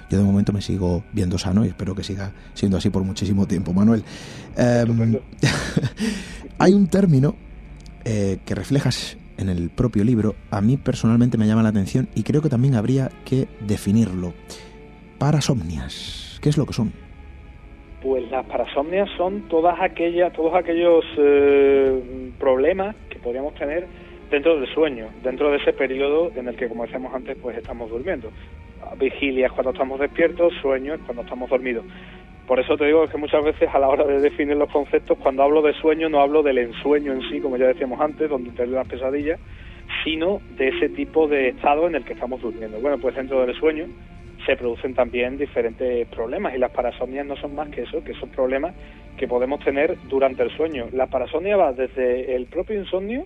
Yo 0.09 0.17
de 0.17 0.23
momento 0.23 0.51
me 0.51 0.61
sigo 0.61 1.03
viendo 1.13 1.37
sano 1.37 1.63
y 1.65 1.67
espero 1.67 1.95
que 1.95 2.03
siga 2.03 2.31
siendo 2.53 2.77
así 2.77 2.89
por 2.89 3.03
muchísimo 3.03 3.47
tiempo, 3.47 3.73
Manuel. 3.73 4.03
Estupendo. 4.57 5.21
hay 6.59 6.73
un 6.73 6.87
término 6.87 7.35
eh, 8.05 8.39
que 8.45 8.55
reflejas 8.55 9.17
en 9.39 9.49
el 9.49 9.69
propio 9.69 10.03
libro, 10.03 10.35
a 10.51 10.59
mí 10.61 10.75
personalmente 10.77 11.37
me 11.37 11.47
llama 11.47 11.63
la 11.63 11.69
atención 11.69 12.09
y 12.13 12.23
creo 12.23 12.41
que 12.41 12.49
también 12.49 12.75
habría 12.75 13.09
que 13.23 13.47
definirlo. 13.61 14.33
Parasomnias, 15.17 16.39
¿qué 16.41 16.49
es 16.49 16.57
lo 16.57 16.65
que 16.65 16.73
son? 16.73 16.91
Pues 18.01 18.29
las 18.29 18.45
parasomnias 18.45 19.09
son 19.17 19.47
todas 19.47 19.79
aquellas, 19.79 20.33
todos 20.33 20.53
aquellos 20.55 21.05
eh, 21.17 22.31
problemas 22.37 22.95
que 23.09 23.19
podríamos 23.19 23.53
tener 23.55 23.87
dentro 24.29 24.59
del 24.59 24.71
sueño, 24.73 25.09
dentro 25.23 25.51
de 25.51 25.57
ese 25.57 25.73
periodo 25.73 26.31
en 26.35 26.47
el 26.47 26.55
que, 26.55 26.67
como 26.67 26.83
decíamos 26.83 27.13
antes, 27.13 27.37
pues 27.41 27.57
estamos 27.57 27.89
durmiendo. 27.89 28.31
Vigilia 28.97 29.47
es 29.47 29.51
cuando 29.51 29.71
estamos 29.71 29.99
despiertos, 29.99 30.53
sueño 30.61 30.95
es 30.95 31.01
cuando 31.01 31.23
estamos 31.23 31.49
dormidos. 31.49 31.85
Por 32.47 32.59
eso 32.59 32.77
te 32.77 32.85
digo 32.85 33.07
que 33.07 33.17
muchas 33.17 33.43
veces 33.43 33.69
a 33.71 33.79
la 33.79 33.89
hora 33.89 34.05
de 34.05 34.19
definir 34.19 34.57
los 34.57 34.71
conceptos, 34.71 35.17
cuando 35.19 35.43
hablo 35.43 35.61
de 35.61 35.73
sueño 35.73 36.09
no 36.09 36.19
hablo 36.19 36.41
del 36.41 36.57
ensueño 36.57 37.13
en 37.13 37.21
sí, 37.29 37.39
como 37.39 37.57
ya 37.57 37.67
decíamos 37.67 38.01
antes, 38.01 38.29
donde 38.29 38.49
te 38.51 38.65
las 38.65 38.87
pesadillas, 38.87 39.39
sino 40.03 40.41
de 40.57 40.69
ese 40.69 40.89
tipo 40.89 41.27
de 41.27 41.49
estado 41.49 41.87
en 41.87 41.95
el 41.95 42.03
que 42.03 42.13
estamos 42.13 42.41
durmiendo. 42.41 42.79
Bueno, 42.79 42.97
pues 42.97 43.15
dentro 43.15 43.45
del 43.45 43.55
sueño 43.55 43.85
se 44.45 44.55
producen 44.55 44.95
también 44.95 45.37
diferentes 45.37 46.07
problemas 46.07 46.55
y 46.55 46.57
las 46.57 46.71
parasomnias 46.71 47.25
no 47.25 47.35
son 47.35 47.53
más 47.53 47.69
que 47.69 47.83
eso, 47.83 48.03
que 48.03 48.13
son 48.13 48.29
problemas 48.29 48.73
que 49.17 49.27
podemos 49.27 49.63
tener 49.63 49.97
durante 50.07 50.41
el 50.41 50.49
sueño. 50.55 50.87
La 50.91 51.07
parasomnia 51.07 51.57
va 51.57 51.73
desde 51.73 52.35
el 52.35 52.45
propio 52.47 52.79
insomnio 52.79 53.25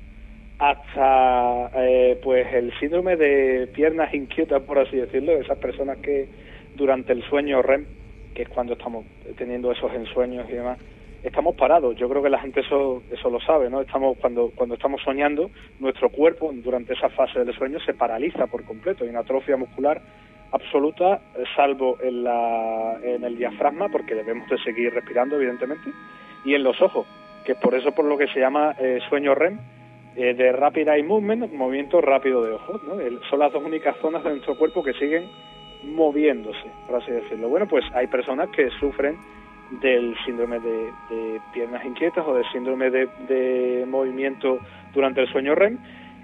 hasta 0.59 1.71
eh, 1.75 2.19
pues 2.23 2.47
el 2.53 2.71
síndrome 2.79 3.15
de 3.15 3.67
piernas 3.73 4.13
inquietas, 4.13 4.61
por 4.63 4.79
así 4.79 4.97
decirlo, 4.97 5.33
esas 5.33 5.57
personas 5.57 5.97
que 5.97 6.27
durante 6.75 7.13
el 7.13 7.23
sueño 7.23 7.61
REM, 7.61 7.85
que 8.33 8.43
es 8.43 8.49
cuando 8.49 8.73
estamos 8.73 9.05
teniendo 9.37 9.71
esos 9.71 9.93
ensueños 9.93 10.47
y 10.49 10.53
demás, 10.53 10.79
estamos 11.23 11.55
parados. 11.55 11.95
Yo 11.95 12.09
creo 12.09 12.21
que 12.21 12.29
la 12.29 12.39
gente 12.39 12.61
eso, 12.61 13.03
eso 13.11 13.29
lo 13.29 13.39
sabe, 13.39 13.69
¿no? 13.69 13.81
Estamos 13.81 14.17
cuando 14.19 14.51
cuando 14.55 14.75
estamos 14.75 15.01
soñando, 15.01 15.49
nuestro 15.79 16.09
cuerpo 16.09 16.51
durante 16.53 16.93
esa 16.93 17.09
fase 17.09 17.43
del 17.43 17.55
sueño 17.55 17.79
se 17.79 17.93
paraliza 17.93 18.47
por 18.47 18.63
completo, 18.63 19.03
hay 19.03 19.09
una 19.09 19.19
atrofia 19.19 19.57
muscular 19.57 20.01
absoluta, 20.51 21.19
eh, 21.35 21.43
salvo 21.55 21.97
en, 22.01 22.23
la, 22.23 22.99
en 23.03 23.23
el 23.23 23.37
diafragma, 23.37 23.89
porque 23.89 24.13
debemos 24.13 24.47
de 24.49 24.57
seguir 24.59 24.93
respirando, 24.93 25.35
evidentemente, 25.35 25.89
y 26.45 26.53
en 26.53 26.63
los 26.63 26.79
ojos, 26.81 27.07
que 27.43 27.53
es 27.53 27.57
por 27.57 27.73
eso 27.73 27.91
por 27.91 28.05
lo 28.05 28.17
que 28.17 28.27
se 28.27 28.39
llama 28.39 28.75
eh, 28.79 28.99
sueño 29.09 29.33
REM, 29.33 29.59
eh, 30.15 30.34
de 30.34 30.52
Rapid 30.52 30.88
Eye 30.88 31.04
Movement, 31.04 31.52
movimiento 31.54 32.02
rápido 32.02 32.43
de 32.43 32.54
ojos. 32.54 32.82
¿no? 32.84 32.95
Son 33.30 33.39
las 33.39 33.52
dos 33.52 33.63
únicas 33.63 33.95
zonas 33.97 34.23
de 34.23 34.32
nuestro 34.32 34.56
cuerpo 34.56 34.84
que 34.84 34.93
siguen 34.93 35.28
moviéndose, 35.84 36.69
por 36.88 37.02
así 37.02 37.12
decirlo. 37.12 37.49
Bueno, 37.49 37.67
pues 37.67 37.84
hay 37.93 38.08
personas 38.08 38.49
que 38.49 38.69
sufren 38.80 39.17
del 39.82 40.15
síndrome 40.26 40.60
de, 40.60 40.91
de 41.10 41.41
piernas 41.54 41.84
inquietas 41.86 42.26
o 42.28 42.36
del 42.36 42.45
síndrome 42.52 42.89
de, 42.89 43.08
de 43.28 43.86
movimiento 43.88 44.60
durante 44.93 45.21
el 45.21 45.28
sueño 45.32 45.56
REM, 45.56 45.80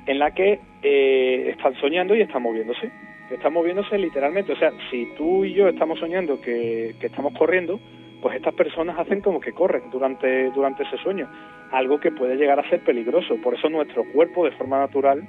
en 0.06 0.20
la 0.20 0.32
que 0.32 0.60
eh, 0.82 1.50
están 1.50 1.76
soñando 1.76 2.16
y 2.16 2.22
están 2.22 2.44
moviéndose. 2.44 2.92
Están 3.30 3.54
moviéndose 3.54 3.98
literalmente. 3.98 4.54
O 4.54 4.58
sea, 4.58 4.72
si 4.90 5.14
tú 5.18 5.46
y 5.46 5.54
yo 5.54 5.68
estamos 5.68 6.00
soñando 6.00 6.40
que, 6.42 6.96
que 7.00 7.08
estamos 7.08 7.34
corriendo, 7.38 7.80
pues 8.22 8.36
estas 8.36 8.54
personas 8.54 8.98
hacen 9.00 9.22
como 9.22 9.40
que 9.40 9.54
corren 9.54 9.90
durante, 9.92 10.52
durante 10.52 10.84
ese 10.84 10.98
sueño, 10.98 11.28
algo 11.72 12.00
que 12.00 12.12
puede 12.12 12.36
llegar 12.36 12.60
a 12.60 12.70
ser 12.70 12.82
peligroso. 12.82 13.36
Por 13.42 13.56
eso 13.56 13.70
nuestro 13.70 14.04
cuerpo, 14.12 14.46
de 14.46 14.52
forma 14.52 14.80
natural, 14.80 15.24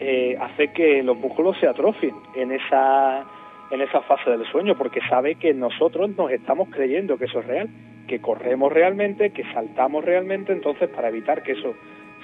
eh, 0.00 0.36
hace 0.40 0.72
que 0.72 1.02
los 1.02 1.16
músculos 1.16 1.56
se 1.58 1.66
atrofien 1.66 2.14
en 2.34 2.52
esa, 2.52 3.24
en 3.70 3.80
esa 3.80 4.00
fase 4.02 4.30
del 4.30 4.46
sueño, 4.46 4.76
porque 4.76 5.00
sabe 5.08 5.36
que 5.36 5.54
nosotros 5.54 6.10
nos 6.16 6.30
estamos 6.30 6.68
creyendo 6.70 7.18
que 7.18 7.24
eso 7.24 7.40
es 7.40 7.46
real, 7.46 7.68
que 8.06 8.20
corremos 8.20 8.72
realmente, 8.72 9.30
que 9.30 9.44
saltamos 9.52 10.04
realmente, 10.04 10.52
entonces 10.52 10.88
para 10.88 11.08
evitar 11.08 11.42
que 11.42 11.52
eso 11.52 11.74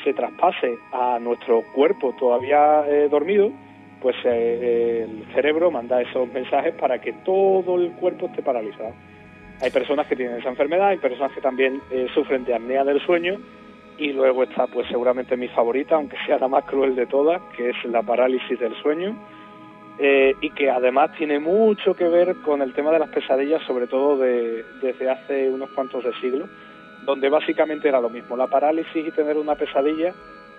se 0.02 0.12
traspase 0.12 0.76
a 0.92 1.18
nuestro 1.18 1.62
cuerpo 1.74 2.14
todavía 2.18 2.84
eh, 2.88 3.08
dormido, 3.08 3.50
pues 4.00 4.16
eh, 4.24 5.06
el 5.08 5.34
cerebro 5.34 5.70
manda 5.70 6.02
esos 6.02 6.30
mensajes 6.32 6.74
para 6.74 7.00
que 7.00 7.12
todo 7.24 7.76
el 7.76 7.92
cuerpo 7.92 8.26
esté 8.26 8.42
paralizado. 8.42 8.92
Hay 9.60 9.70
personas 9.70 10.06
que 10.06 10.16
tienen 10.16 10.38
esa 10.38 10.48
enfermedad, 10.48 10.88
hay 10.88 10.98
personas 10.98 11.32
que 11.32 11.40
también 11.40 11.80
eh, 11.90 12.06
sufren 12.14 12.44
de 12.44 12.54
apnea 12.54 12.84
del 12.84 13.00
sueño 13.00 13.38
y 13.96 14.12
luego 14.12 14.42
está 14.42 14.66
pues 14.66 14.88
seguramente 14.88 15.36
mi 15.36 15.48
favorita, 15.48 15.94
aunque 15.94 16.16
sea 16.26 16.38
la 16.38 16.48
más 16.48 16.64
cruel 16.64 16.96
de 16.96 17.06
todas, 17.06 17.40
que 17.56 17.70
es 17.70 17.76
la 17.84 18.02
parálisis 18.02 18.58
del 18.58 18.74
sueño 18.82 19.16
eh, 19.98 20.34
y 20.40 20.50
que 20.50 20.70
además 20.70 21.12
tiene 21.16 21.38
mucho 21.38 21.94
que 21.94 22.08
ver 22.08 22.36
con 22.44 22.62
el 22.62 22.72
tema 22.72 22.90
de 22.90 22.98
las 22.98 23.10
pesadillas, 23.10 23.62
sobre 23.64 23.86
todo 23.86 24.18
de, 24.18 24.64
desde 24.82 25.08
hace 25.08 25.48
unos 25.48 25.70
cuantos 25.70 26.02
de 26.02 26.12
siglos, 26.20 26.48
donde 27.04 27.28
básicamente 27.28 27.88
era 27.88 28.00
lo 28.00 28.10
mismo. 28.10 28.36
La 28.36 28.48
parálisis 28.48 29.06
y 29.06 29.10
tener 29.12 29.36
una 29.36 29.54
pesadilla 29.54 30.12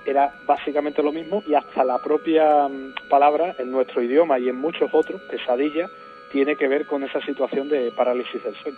era 0.06 0.34
básicamente 0.46 1.04
lo 1.04 1.12
mismo 1.12 1.44
y 1.48 1.54
hasta 1.54 1.84
la 1.84 1.98
propia 2.00 2.68
mm, 2.68 3.10
palabra 3.10 3.56
en 3.60 3.72
nuestro 3.72 4.02
idioma 4.02 4.40
y 4.40 4.48
en 4.48 4.56
muchos 4.56 4.90
otros, 4.94 5.22
pesadilla, 5.24 5.90
tiene 6.36 6.58
que 6.58 6.68
ver 6.68 6.86
con 6.86 7.02
esa 7.02 7.22
situación 7.22 7.70
de 7.70 7.94
parálisis 7.94 8.44
del 8.44 8.54
sueño. 8.58 8.78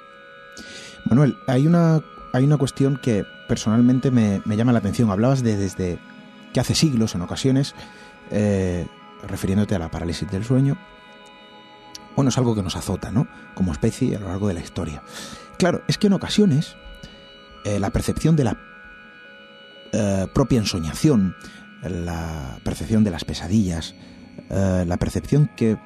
Manuel, 1.06 1.40
hay 1.48 1.66
una, 1.66 2.04
hay 2.32 2.44
una 2.44 2.56
cuestión 2.56 2.98
que 2.98 3.26
personalmente 3.48 4.12
me, 4.12 4.44
me 4.46 4.56
llama 4.56 4.74
la 4.74 4.78
atención. 4.78 5.10
Hablabas 5.10 5.42
de 5.42 5.58
desde 5.58 5.98
que 6.54 6.60
hace 6.60 6.76
siglos, 6.76 7.16
en 7.16 7.24
ocasiones, 7.24 7.74
eh, 8.30 8.86
refiriéndote 9.28 9.74
a 9.74 9.80
la 9.80 9.90
parálisis 9.90 10.30
del 10.30 10.44
sueño. 10.44 10.78
Bueno, 12.16 12.30
es 12.30 12.38
algo 12.38 12.54
que 12.54 12.62
nos 12.62 12.76
azota, 12.76 13.10
¿no? 13.10 13.28
Como 13.56 13.72
especie 13.72 14.16
a 14.16 14.20
lo 14.20 14.28
largo 14.28 14.48
de 14.50 14.54
la 14.54 14.60
historia. 14.60 15.02
Claro, 15.58 15.82
es 15.88 15.98
que 15.98 16.08
en 16.08 16.14
ocasiones 16.14 16.76
eh, 17.66 17.80
la 17.80 17.90
percepción 17.90 18.36
de 18.36 18.44
la 18.44 18.58
eh, 19.94 20.28
propia 20.32 20.60
ensoñación, 20.60 21.36
la 21.82 22.60
percepción 22.64 23.04
de 23.04 23.10
las 23.10 23.26
pesadillas, 23.26 23.96
la 24.50 24.98
percepción 24.98 25.50
que 25.58 25.78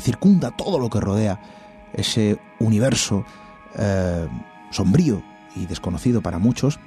circunda 0.00 0.50
todo 0.50 0.78
lo 0.78 0.90
que 0.90 1.00
rodea 1.00 1.40
ese 1.92 2.38
universo 2.58 3.24
eh, 3.76 4.28
sombrío 4.70 5.22
y 5.54 5.66
desconocido 5.66 6.20
para 6.22 6.38
muchos, 6.38 6.78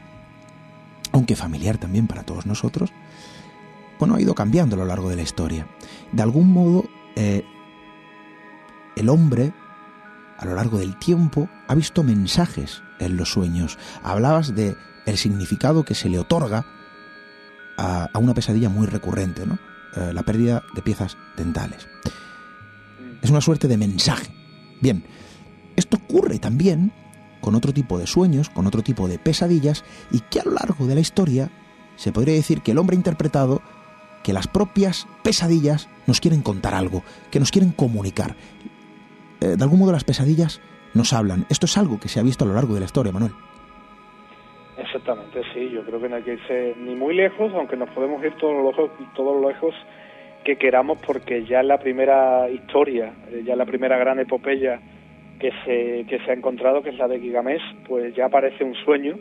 aunque 1.11 1.35
familiar 1.35 1.77
también 1.77 2.07
para 2.07 2.23
todos 2.23 2.45
nosotros, 2.45 2.91
bueno, 3.97 4.15
ha 4.15 4.21
ido 4.21 4.35
cambiando 4.35 4.75
a 4.75 4.79
lo 4.79 4.85
largo 4.85 5.09
de 5.09 5.15
la 5.15 5.23
historia. 5.23 5.67
De 6.11 6.21
algún 6.21 6.53
modo, 6.53 6.85
eh, 7.15 7.43
el 8.95 9.09
hombre, 9.09 9.53
a 10.37 10.45
lo 10.45 10.55
largo 10.55 10.77
del 10.77 10.97
tiempo, 10.97 11.49
ha 11.67 11.75
visto 11.75 12.03
mensajes 12.03 12.81
en 12.99 13.17
los 13.17 13.31
sueños. 13.31 13.77
Hablabas 14.03 14.55
de 14.55 14.75
el 15.05 15.17
significado 15.17 15.83
que 15.83 15.95
se 15.95 16.09
le 16.09 16.19
otorga 16.19 16.65
a, 17.77 18.07
a 18.13 18.19
una 18.19 18.33
pesadilla 18.33 18.69
muy 18.69 18.87
recurrente, 18.87 19.45
¿no? 19.45 19.57
Eh, 19.95 20.13
la 20.13 20.23
pérdida 20.23 20.63
de 20.75 20.81
piezas 20.81 21.17
dentales. 21.35 21.87
Es 23.21 23.29
una 23.29 23.41
suerte 23.41 23.67
de 23.67 23.77
mensaje. 23.77 24.27
Bien, 24.81 25.03
esto 25.75 25.97
ocurre 25.97 26.39
también 26.39 26.91
con 27.41 27.55
otro 27.55 27.73
tipo 27.73 27.97
de 27.97 28.07
sueños, 28.07 28.49
con 28.49 28.67
otro 28.67 28.81
tipo 28.81 29.07
de 29.07 29.19
pesadillas, 29.19 29.83
y 30.11 30.19
que 30.21 30.39
a 30.39 30.45
lo 30.45 30.51
largo 30.51 30.87
de 30.87 30.95
la 30.95 31.01
historia 31.01 31.49
se 31.95 32.11
podría 32.11 32.33
decir 32.33 32.61
que 32.61 32.71
el 32.71 32.77
hombre 32.77 32.95
ha 32.95 32.97
interpretado 32.97 33.61
que 34.23 34.33
las 34.33 34.47
propias 34.47 35.07
pesadillas 35.23 35.89
nos 36.07 36.19
quieren 36.19 36.41
contar 36.41 36.73
algo, 36.73 37.03
que 37.31 37.39
nos 37.39 37.51
quieren 37.51 37.71
comunicar. 37.71 38.35
Eh, 39.41 39.55
de 39.57 39.63
algún 39.63 39.79
modo 39.79 39.91
las 39.91 40.03
pesadillas 40.03 40.61
nos 40.93 41.13
hablan. 41.13 41.45
Esto 41.49 41.65
es 41.65 41.77
algo 41.77 41.99
que 41.99 42.09
se 42.09 42.19
ha 42.19 42.23
visto 42.23 42.43
a 42.43 42.47
lo 42.47 42.53
largo 42.53 42.73
de 42.73 42.81
la 42.81 42.85
historia, 42.85 43.11
Manuel. 43.11 43.33
Exactamente, 44.77 45.41
sí. 45.53 45.69
Yo 45.69 45.83
creo 45.83 46.01
que 46.01 46.09
no 46.09 46.15
hay 46.15 46.23
que 46.23 46.33
irse 46.33 46.75
ni 46.79 46.95
muy 46.95 47.15
lejos, 47.15 47.51
aunque 47.53 47.75
nos 47.75 47.89
podemos 47.89 48.23
ir 48.23 48.33
todos 48.37 48.63
los 48.63 49.13
todos 49.13 49.45
lejos 49.45 49.75
que 50.43 50.55
queramos, 50.55 50.99
porque 51.05 51.43
ya 51.45 51.63
la 51.63 51.77
primera 51.77 52.49
historia, 52.49 53.13
eh, 53.31 53.43
ya 53.45 53.55
la 53.55 53.65
primera 53.65 53.97
gran 53.97 54.19
epopeya 54.19 54.79
que 55.39 55.51
se, 55.63 56.05
que 56.07 56.19
se 56.19 56.31
ha 56.31 56.33
encontrado, 56.33 56.81
que 56.81 56.89
es 56.89 56.97
la 56.97 57.07
de 57.07 57.19
Gigamés, 57.19 57.61
pues 57.87 58.13
ya 58.15 58.25
aparece 58.25 58.63
un 58.63 58.75
sueño 58.75 59.17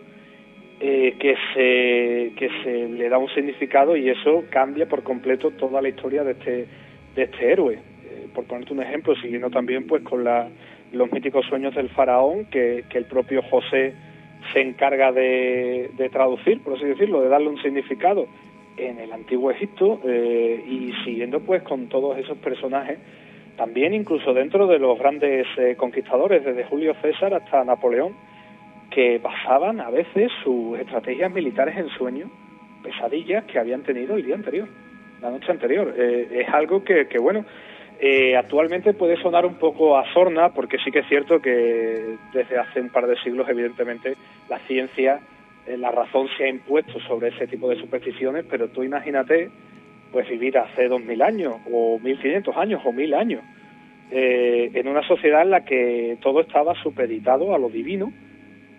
eh, 0.80 1.16
que, 1.18 1.34
se, 1.54 2.34
que 2.36 2.50
se 2.62 2.88
le 2.88 3.08
da 3.08 3.18
un 3.18 3.28
significado 3.30 3.96
y 3.96 4.08
eso 4.10 4.44
cambia 4.50 4.86
por 4.86 5.02
completo 5.02 5.50
toda 5.52 5.80
la 5.80 5.88
historia 5.88 6.24
de 6.24 6.32
este, 6.32 6.66
de 7.14 7.22
este 7.22 7.52
héroe. 7.52 7.74
Eh, 7.74 8.28
por 8.34 8.44
ponerte 8.44 8.72
un 8.72 8.82
ejemplo, 8.82 9.14
siguiendo 9.16 9.50
también 9.50 9.86
pues 9.86 10.02
con 10.02 10.24
la, 10.24 10.48
los 10.92 11.12
míticos 11.12 11.46
sueños 11.46 11.74
del 11.74 11.88
faraón, 11.90 12.46
que, 12.46 12.84
que 12.88 12.98
el 12.98 13.06
propio 13.06 13.42
José 13.42 13.94
se 14.52 14.60
encarga 14.60 15.12
de, 15.12 15.90
de 15.96 16.08
traducir, 16.10 16.62
por 16.62 16.76
así 16.76 16.84
decirlo, 16.84 17.22
de 17.22 17.28
darle 17.28 17.48
un 17.48 17.60
significado 17.60 18.26
en 18.78 18.98
el 18.98 19.12
antiguo 19.12 19.50
Egipto 19.50 20.00
eh, 20.04 20.62
y 20.66 20.92
siguiendo 21.04 21.40
pues 21.40 21.62
con 21.62 21.88
todos 21.88 22.18
esos 22.18 22.38
personajes, 22.38 22.98
también 23.56 23.92
incluso 23.92 24.32
dentro 24.32 24.66
de 24.66 24.78
los 24.78 24.98
grandes 24.98 25.46
eh, 25.56 25.74
conquistadores, 25.76 26.44
desde 26.44 26.64
Julio 26.64 26.94
César 27.02 27.34
hasta 27.34 27.64
Napoleón, 27.64 28.14
que 28.90 29.18
basaban 29.18 29.80
a 29.80 29.90
veces 29.90 30.30
sus 30.42 30.78
estrategias 30.78 31.32
militares 31.32 31.76
en 31.76 31.88
sueños, 31.90 32.30
pesadillas 32.82 33.44
que 33.44 33.58
habían 33.58 33.82
tenido 33.82 34.16
el 34.16 34.24
día 34.24 34.34
anterior, 34.34 34.68
la 35.20 35.30
noche 35.30 35.50
anterior. 35.50 35.94
Eh, 35.96 36.42
es 36.42 36.48
algo 36.54 36.84
que, 36.84 37.06
que 37.08 37.18
bueno, 37.18 37.44
eh, 38.00 38.36
actualmente 38.36 38.94
puede 38.94 39.20
sonar 39.20 39.44
un 39.44 39.54
poco 39.54 39.98
a 39.98 40.04
sorna, 40.12 40.50
porque 40.50 40.78
sí 40.78 40.92
que 40.92 41.00
es 41.00 41.08
cierto 41.08 41.40
que 41.40 42.16
desde 42.32 42.58
hace 42.58 42.80
un 42.80 42.90
par 42.90 43.08
de 43.08 43.16
siglos, 43.16 43.48
evidentemente, 43.48 44.14
la 44.48 44.60
ciencia, 44.60 45.18
la 45.76 45.90
razón 45.90 46.28
se 46.36 46.44
ha 46.44 46.48
impuesto 46.48 46.98
sobre 47.00 47.28
ese 47.28 47.46
tipo 47.46 47.68
de 47.68 47.76
supersticiones, 47.76 48.44
pero 48.48 48.68
tú 48.68 48.82
imagínate, 48.82 49.50
pues 50.12 50.28
vivir 50.28 50.56
hace 50.56 50.88
2000 50.88 51.20
años, 51.22 51.56
o 51.70 51.98
1500 51.98 52.56
años, 52.56 52.80
o 52.84 52.92
1000 52.92 53.12
años, 53.14 53.42
eh, 54.10 54.70
en 54.72 54.88
una 54.88 55.02
sociedad 55.06 55.42
en 55.42 55.50
la 55.50 55.64
que 55.64 56.16
todo 56.22 56.40
estaba 56.40 56.74
supeditado 56.82 57.54
a 57.54 57.58
lo 57.58 57.68
divino, 57.68 58.12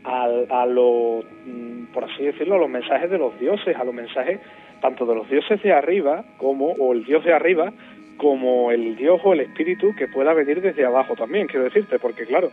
al- 0.03 0.47
a, 0.49 0.65
lo, 0.65 1.23
mm, 1.45 1.93
por 1.93 2.05
así 2.05 2.23
decirlo, 2.23 2.55
a 2.55 2.59
los 2.59 2.69
mensajes 2.69 3.09
de 3.11 3.17
los 3.17 3.37
dioses, 3.39 3.75
a 3.75 3.83
los 3.83 3.93
mensajes 3.93 4.39
tanto 4.81 5.05
de 5.05 5.13
los 5.13 5.29
dioses 5.29 5.61
de 5.61 5.73
arriba 5.73 6.23
como, 6.37 6.67
o 6.71 6.93
el 6.93 7.03
dios 7.03 7.23
de 7.25 7.33
arriba, 7.33 7.73
como 8.17 8.71
el 8.71 8.95
dios 8.95 9.19
o 9.23 9.33
el 9.33 9.41
espíritu 9.41 9.93
que 9.95 10.07
pueda 10.07 10.33
venir 10.33 10.61
desde 10.61 10.85
abajo 10.85 11.15
también, 11.15 11.47
quiero 11.47 11.65
decirte, 11.65 11.99
porque 11.99 12.25
claro, 12.25 12.49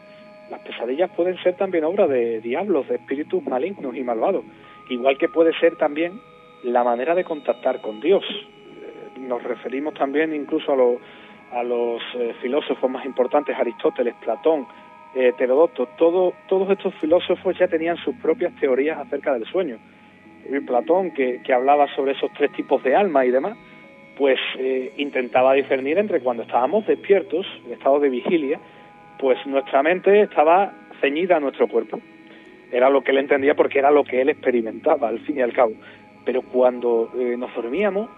las 0.50 0.60
pesadillas 0.60 1.10
pueden 1.16 1.36
ser 1.42 1.56
también 1.56 1.84
obra 1.84 2.06
de 2.06 2.40
diablos, 2.40 2.88
de 2.88 2.96
espíritus 2.96 3.42
malignos 3.44 3.96
y 3.96 4.02
malvados, 4.02 4.44
igual 4.90 5.18
que 5.18 5.28
puede 5.28 5.52
ser 5.58 5.76
también 5.76 6.20
la 6.62 6.84
manera 6.84 7.14
de 7.14 7.24
contactar 7.24 7.80
con 7.80 8.00
Dios. 8.00 8.24
Eh, 8.28 9.20
Nos 9.20 9.42
referimos 9.42 9.94
también 9.94 10.34
incluso 10.34 10.72
a, 10.72 10.76
lo- 10.76 11.00
a 11.52 11.62
los 11.62 12.00
eh, 12.14 12.34
filósofos 12.40 12.90
más 12.90 13.04
importantes, 13.04 13.56
Aristóteles, 13.56 14.14
Platón, 14.22 14.66
eh, 15.14 15.32
todo, 15.96 16.34
todos 16.48 16.70
estos 16.70 16.94
filósofos 16.96 17.56
ya 17.58 17.68
tenían 17.68 17.96
sus 17.98 18.14
propias 18.16 18.54
teorías 18.60 18.98
acerca 18.98 19.32
del 19.32 19.46
sueño. 19.46 19.78
Platón, 20.66 21.10
que, 21.12 21.40
que 21.42 21.52
hablaba 21.52 21.92
sobre 21.96 22.12
esos 22.12 22.30
tres 22.36 22.52
tipos 22.52 22.82
de 22.84 22.94
alma 22.94 23.24
y 23.24 23.30
demás, 23.30 23.56
pues 24.16 24.38
eh, 24.58 24.92
intentaba 24.96 25.54
discernir 25.54 25.98
entre 25.98 26.20
cuando 26.20 26.42
estábamos 26.44 26.86
despiertos, 26.86 27.46
en 27.66 27.72
estado 27.72 27.98
de 27.98 28.08
vigilia, 28.10 28.60
pues 29.18 29.38
nuestra 29.46 29.82
mente 29.82 30.22
estaba 30.22 30.72
ceñida 31.00 31.36
a 31.36 31.40
nuestro 31.40 31.68
cuerpo. 31.68 32.00
Era 32.72 32.90
lo 32.90 33.02
que 33.02 33.12
él 33.12 33.18
entendía 33.18 33.54
porque 33.54 33.78
era 33.78 33.90
lo 33.90 34.04
que 34.04 34.20
él 34.20 34.28
experimentaba, 34.28 35.08
al 35.08 35.20
fin 35.20 35.38
y 35.38 35.42
al 35.42 35.52
cabo. 35.52 35.72
Pero 36.24 36.42
cuando 36.42 37.12
eh, 37.18 37.36
nos 37.36 37.54
dormíamos, 37.54 38.10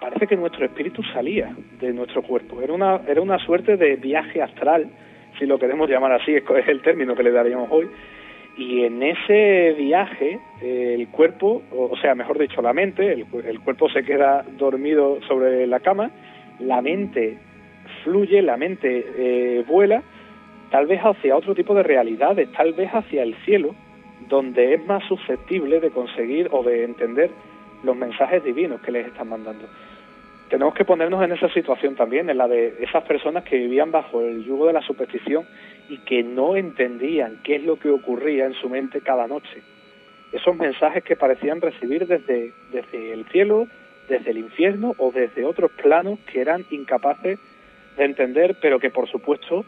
parece 0.00 0.26
que 0.26 0.36
nuestro 0.36 0.64
espíritu 0.64 1.02
salía 1.12 1.54
de 1.80 1.92
nuestro 1.92 2.22
cuerpo. 2.22 2.60
Era 2.60 2.72
una, 2.72 3.00
era 3.06 3.20
una 3.20 3.38
suerte 3.38 3.76
de 3.76 3.96
viaje 3.96 4.42
astral, 4.42 4.90
si 5.38 5.46
lo 5.46 5.58
queremos 5.58 5.88
llamar 5.88 6.12
así, 6.12 6.34
es 6.56 6.68
el 6.68 6.82
término 6.82 7.14
que 7.14 7.22
le 7.22 7.30
daríamos 7.30 7.68
hoy. 7.70 7.88
Y 8.56 8.84
en 8.84 9.02
ese 9.02 9.74
viaje, 9.76 10.38
eh, 10.62 10.94
el 10.96 11.08
cuerpo, 11.08 11.62
o 11.72 11.96
sea, 11.96 12.14
mejor 12.14 12.38
dicho, 12.38 12.62
la 12.62 12.72
mente, 12.72 13.12
el, 13.12 13.26
el 13.44 13.60
cuerpo 13.60 13.88
se 13.90 14.04
queda 14.04 14.44
dormido 14.56 15.20
sobre 15.26 15.66
la 15.66 15.80
cama, 15.80 16.10
la 16.60 16.80
mente 16.80 17.36
fluye, 18.04 18.42
la 18.42 18.56
mente 18.56 19.04
eh, 19.16 19.64
vuela, 19.66 20.02
tal 20.74 20.86
vez 20.86 21.00
hacia 21.02 21.36
otro 21.36 21.54
tipo 21.54 21.72
de 21.72 21.84
realidades, 21.84 22.50
tal 22.50 22.72
vez 22.72 22.90
hacia 22.90 23.22
el 23.22 23.36
cielo, 23.44 23.76
donde 24.28 24.74
es 24.74 24.84
más 24.86 25.04
susceptible 25.04 25.78
de 25.78 25.92
conseguir 25.92 26.48
o 26.50 26.64
de 26.64 26.82
entender 26.82 27.30
los 27.84 27.94
mensajes 27.94 28.42
divinos 28.42 28.80
que 28.80 28.90
les 28.90 29.06
están 29.06 29.28
mandando. 29.28 29.68
Tenemos 30.50 30.74
que 30.74 30.84
ponernos 30.84 31.22
en 31.22 31.30
esa 31.30 31.48
situación 31.50 31.94
también, 31.94 32.28
en 32.28 32.38
la 32.38 32.48
de 32.48 32.74
esas 32.80 33.04
personas 33.04 33.44
que 33.44 33.56
vivían 33.56 33.92
bajo 33.92 34.20
el 34.20 34.44
yugo 34.44 34.66
de 34.66 34.72
la 34.72 34.82
superstición 34.82 35.46
y 35.88 35.98
que 35.98 36.24
no 36.24 36.56
entendían 36.56 37.38
qué 37.44 37.54
es 37.54 37.62
lo 37.62 37.78
que 37.78 37.90
ocurría 37.90 38.44
en 38.44 38.54
su 38.54 38.68
mente 38.68 39.00
cada 39.00 39.28
noche. 39.28 39.62
Esos 40.32 40.56
mensajes 40.56 41.04
que 41.04 41.14
parecían 41.14 41.60
recibir 41.60 42.08
desde, 42.08 42.52
desde 42.72 43.12
el 43.12 43.26
cielo, 43.26 43.68
desde 44.08 44.32
el 44.32 44.38
infierno 44.38 44.96
o 44.98 45.12
desde 45.12 45.44
otros 45.44 45.70
planos 45.80 46.18
que 46.32 46.40
eran 46.40 46.64
incapaces 46.72 47.38
de 47.96 48.04
entender, 48.04 48.56
pero 48.60 48.80
que 48.80 48.90
por 48.90 49.08
supuesto 49.08 49.64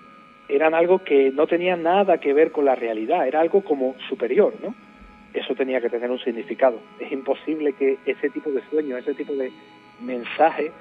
eran 0.49 0.75
algo 0.75 1.01
que 1.03 1.31
no 1.33 1.47
tenía 1.47 1.77
nada 1.77 2.19
que 2.19 2.33
ver 2.33 2.53
con 2.53 2.65
la 2.65 2.75
realidad, 2.75 3.27
era 3.27 3.41
algo 3.41 3.63
como 3.63 3.97
superior, 4.09 4.55
¿no? 4.63 4.75
Eso 5.35 5.55
tenía 5.55 5.81
que 5.81 5.91
tener 5.91 6.11
un 6.11 6.19
significado. 6.19 6.81
Es 6.99 7.13
imposible 7.13 7.75
que 7.75 7.99
ese 8.07 8.31
tipo 8.31 8.51
de 8.51 8.63
sueños, 8.71 9.01
ese 9.01 9.15
tipo 9.15 9.35
de 9.35 9.53
mensajes 10.01 10.73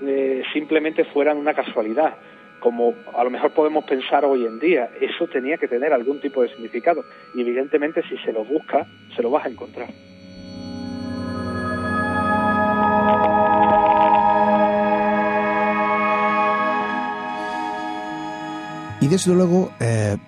eh, 0.00 0.42
simplemente 0.52 1.04
fueran 1.04 1.36
una 1.36 1.52
casualidad, 1.52 2.16
como 2.60 2.94
a 3.14 3.24
lo 3.24 3.30
mejor 3.30 3.52
podemos 3.52 3.84
pensar 3.84 4.24
hoy 4.24 4.46
en 4.46 4.58
día. 4.58 4.90
Eso 5.00 5.26
tenía 5.26 5.58
que 5.58 5.68
tener 5.68 5.92
algún 5.92 6.20
tipo 6.20 6.42
de 6.42 6.48
significado 6.48 7.04
y 7.34 7.40
evidentemente 7.42 8.02
si 8.08 8.16
se 8.18 8.32
lo 8.32 8.44
busca, 8.44 8.86
se 9.14 9.22
lo 9.22 9.30
vas 9.30 9.44
a 9.44 9.50
encontrar. 9.50 9.88
Y 19.08 19.10
desde 19.10 19.34
luego, 19.34 19.72
eh, 19.80 20.18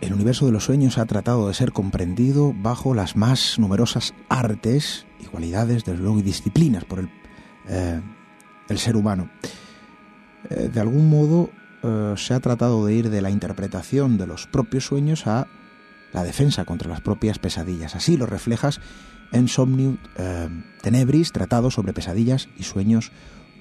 el 0.00 0.14
universo 0.14 0.46
de 0.46 0.52
los 0.52 0.64
sueños 0.64 0.96
ha 0.96 1.04
tratado 1.04 1.46
de 1.46 1.52
ser 1.52 1.72
comprendido 1.72 2.54
bajo 2.56 2.94
las 2.94 3.16
más 3.16 3.58
numerosas 3.58 4.14
artes 4.30 5.06
y 5.20 5.24
cualidades, 5.24 5.84
desde 5.84 6.00
luego, 6.00 6.18
y 6.18 6.22
disciplinas 6.22 6.86
por 6.86 7.00
el, 7.00 7.10
eh, 7.68 8.00
el 8.70 8.78
ser 8.78 8.96
humano. 8.96 9.28
Eh, 10.48 10.70
de 10.72 10.80
algún 10.80 11.10
modo 11.10 11.50
se 12.16 12.32
ha 12.32 12.40
tratado 12.40 12.86
de 12.86 12.94
ir 12.94 13.10
de 13.10 13.20
la 13.20 13.28
interpretación 13.28 14.16
de 14.16 14.26
los 14.26 14.46
propios 14.46 14.86
sueños 14.86 15.26
a 15.26 15.46
la 16.14 16.24
defensa 16.24 16.64
contra 16.64 16.88
las 16.88 17.02
propias 17.02 17.38
pesadillas. 17.38 17.94
Así 17.94 18.16
lo 18.16 18.24
reflejas 18.24 18.80
en 19.32 19.48
Somnium 19.48 19.98
Tenebris, 20.82 21.30
tratado 21.30 21.70
sobre 21.70 21.92
pesadillas 21.92 22.48
y 22.56 22.62
sueños 22.62 23.12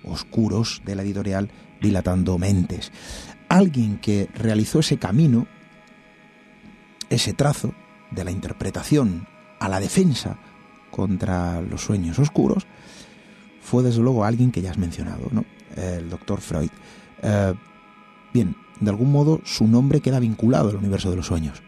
oscuros 0.03 0.81
de 0.85 0.95
la 0.95 1.03
editorial 1.03 1.51
Dilatando 1.81 2.39
Mentes. 2.39 2.91
Alguien 3.49 3.97
que 3.99 4.27
realizó 4.35 4.79
ese 4.79 4.97
camino, 4.97 5.47
ese 7.09 7.33
trazo 7.33 7.73
de 8.11 8.23
la 8.23 8.31
interpretación 8.31 9.27
a 9.59 9.69
la 9.69 9.79
defensa 9.79 10.37
contra 10.91 11.61
los 11.61 11.81
sueños 11.81 12.19
oscuros, 12.19 12.67
fue 13.61 13.83
desde 13.83 14.01
luego 14.01 14.23
alguien 14.23 14.51
que 14.51 14.61
ya 14.61 14.71
has 14.71 14.77
mencionado, 14.77 15.27
¿no? 15.31 15.43
el 15.75 16.09
doctor 16.09 16.39
Freud. 16.41 16.69
Eh, 17.21 17.53
bien, 18.33 18.55
de 18.79 18.89
algún 18.89 19.11
modo 19.11 19.41
su 19.43 19.67
nombre 19.67 20.01
queda 20.01 20.19
vinculado 20.19 20.69
al 20.69 20.75
universo 20.75 21.09
de 21.09 21.17
los 21.17 21.27
sueños. 21.27 21.61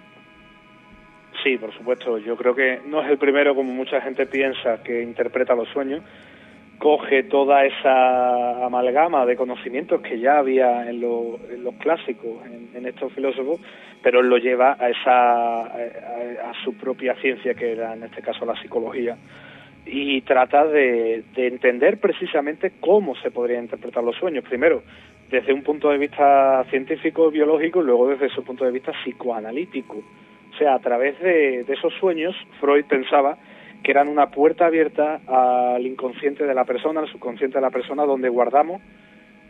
Sí, 1.44 1.58
por 1.58 1.74
supuesto. 1.74 2.18
Yo 2.18 2.36
creo 2.36 2.54
que 2.54 2.82
no 2.88 3.02
es 3.02 3.10
el 3.10 3.18
primero, 3.18 3.56
como 3.56 3.74
mucha 3.74 4.02
gente 4.02 4.26
piensa, 4.26 4.84
que 4.84 5.02
interpreta 5.02 5.56
los 5.56 5.70
sueños. 5.70 6.04
Coge 6.80 7.24
toda 7.24 7.66
esa 7.66 8.66
amalgama 8.66 9.26
de 9.26 9.36
conocimientos 9.36 10.02
que 10.02 10.18
ya 10.20 10.38
había 10.40 10.90
en, 10.90 11.02
lo- 11.02 11.38
en 11.52 11.64
los 11.64 11.76
clásicos, 11.76 12.38
en, 12.46 12.86
estos 12.86 13.12
filósofos, 13.14 13.60
pero 14.02 14.22
lo 14.22 14.38
lleva 14.38 14.78
a 14.80 14.90
esa 14.90 15.62
a 15.66 16.54
su 16.64 16.74
propia 16.78 17.14
ciencia, 17.16 17.54
que 17.54 17.74
era 17.74 17.94
en 17.94 18.04
este 18.04 18.22
caso 18.22 18.46
la 18.46 18.56
psicología, 18.62 19.18
y 19.86 20.22
trata 20.22 20.66
de, 20.66 21.24
de 21.36 21.48
entender 21.48 22.00
precisamente 22.00 22.72
cómo 22.80 23.16
se 23.18 23.30
podrían 23.32 23.64
interpretar 23.66 24.02
los 24.04 24.16
sueños. 24.16 24.46
Primero, 24.46 24.82
desde 25.30 25.52
un 25.54 25.64
punto 25.64 25.90
de 25.90 25.98
vista 25.98 26.64
científico, 26.70 27.30
biológico, 27.30 27.82
y 27.82 27.86
luego 27.86 28.08
desde 28.08 28.30
su 28.30 28.44
punto 28.44 28.64
de 28.64 28.72
vista 28.72 28.94
psicoanalítico. 29.04 29.98
O 29.98 30.58
sea, 30.58 30.76
a 30.76 30.80
través 30.80 31.20
de, 31.20 31.64
de 31.66 31.74
esos 31.74 31.94
sueños, 32.00 32.36
Freud 32.60 32.86
pensaba 32.86 33.38
que 33.84 33.92
eran 33.92 34.08
una 34.08 34.30
puerta 34.30 34.66
abierta 34.66 35.22
al 35.28 35.86
inconsciente 35.86 36.46
de 36.46 36.54
la 36.54 36.66
persona, 36.66 37.02
al 37.02 37.12
subconsciente 37.12 37.58
de 37.58 37.62
la 37.62 37.70
persona, 37.70 38.04
donde 38.06 38.30
guardamos, 38.30 38.82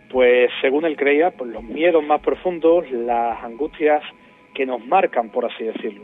pues 0.09 0.49
según 0.61 0.85
él 0.85 0.95
creía, 0.95 1.31
pues 1.31 1.51
los 1.51 1.63
miedos 1.63 2.03
más 2.03 2.21
profundos, 2.21 2.89
las 2.91 3.43
angustias 3.43 4.01
que 4.53 4.65
nos 4.65 4.85
marcan, 4.85 5.29
por 5.29 5.45
así 5.45 5.63
decirlo. 5.63 6.03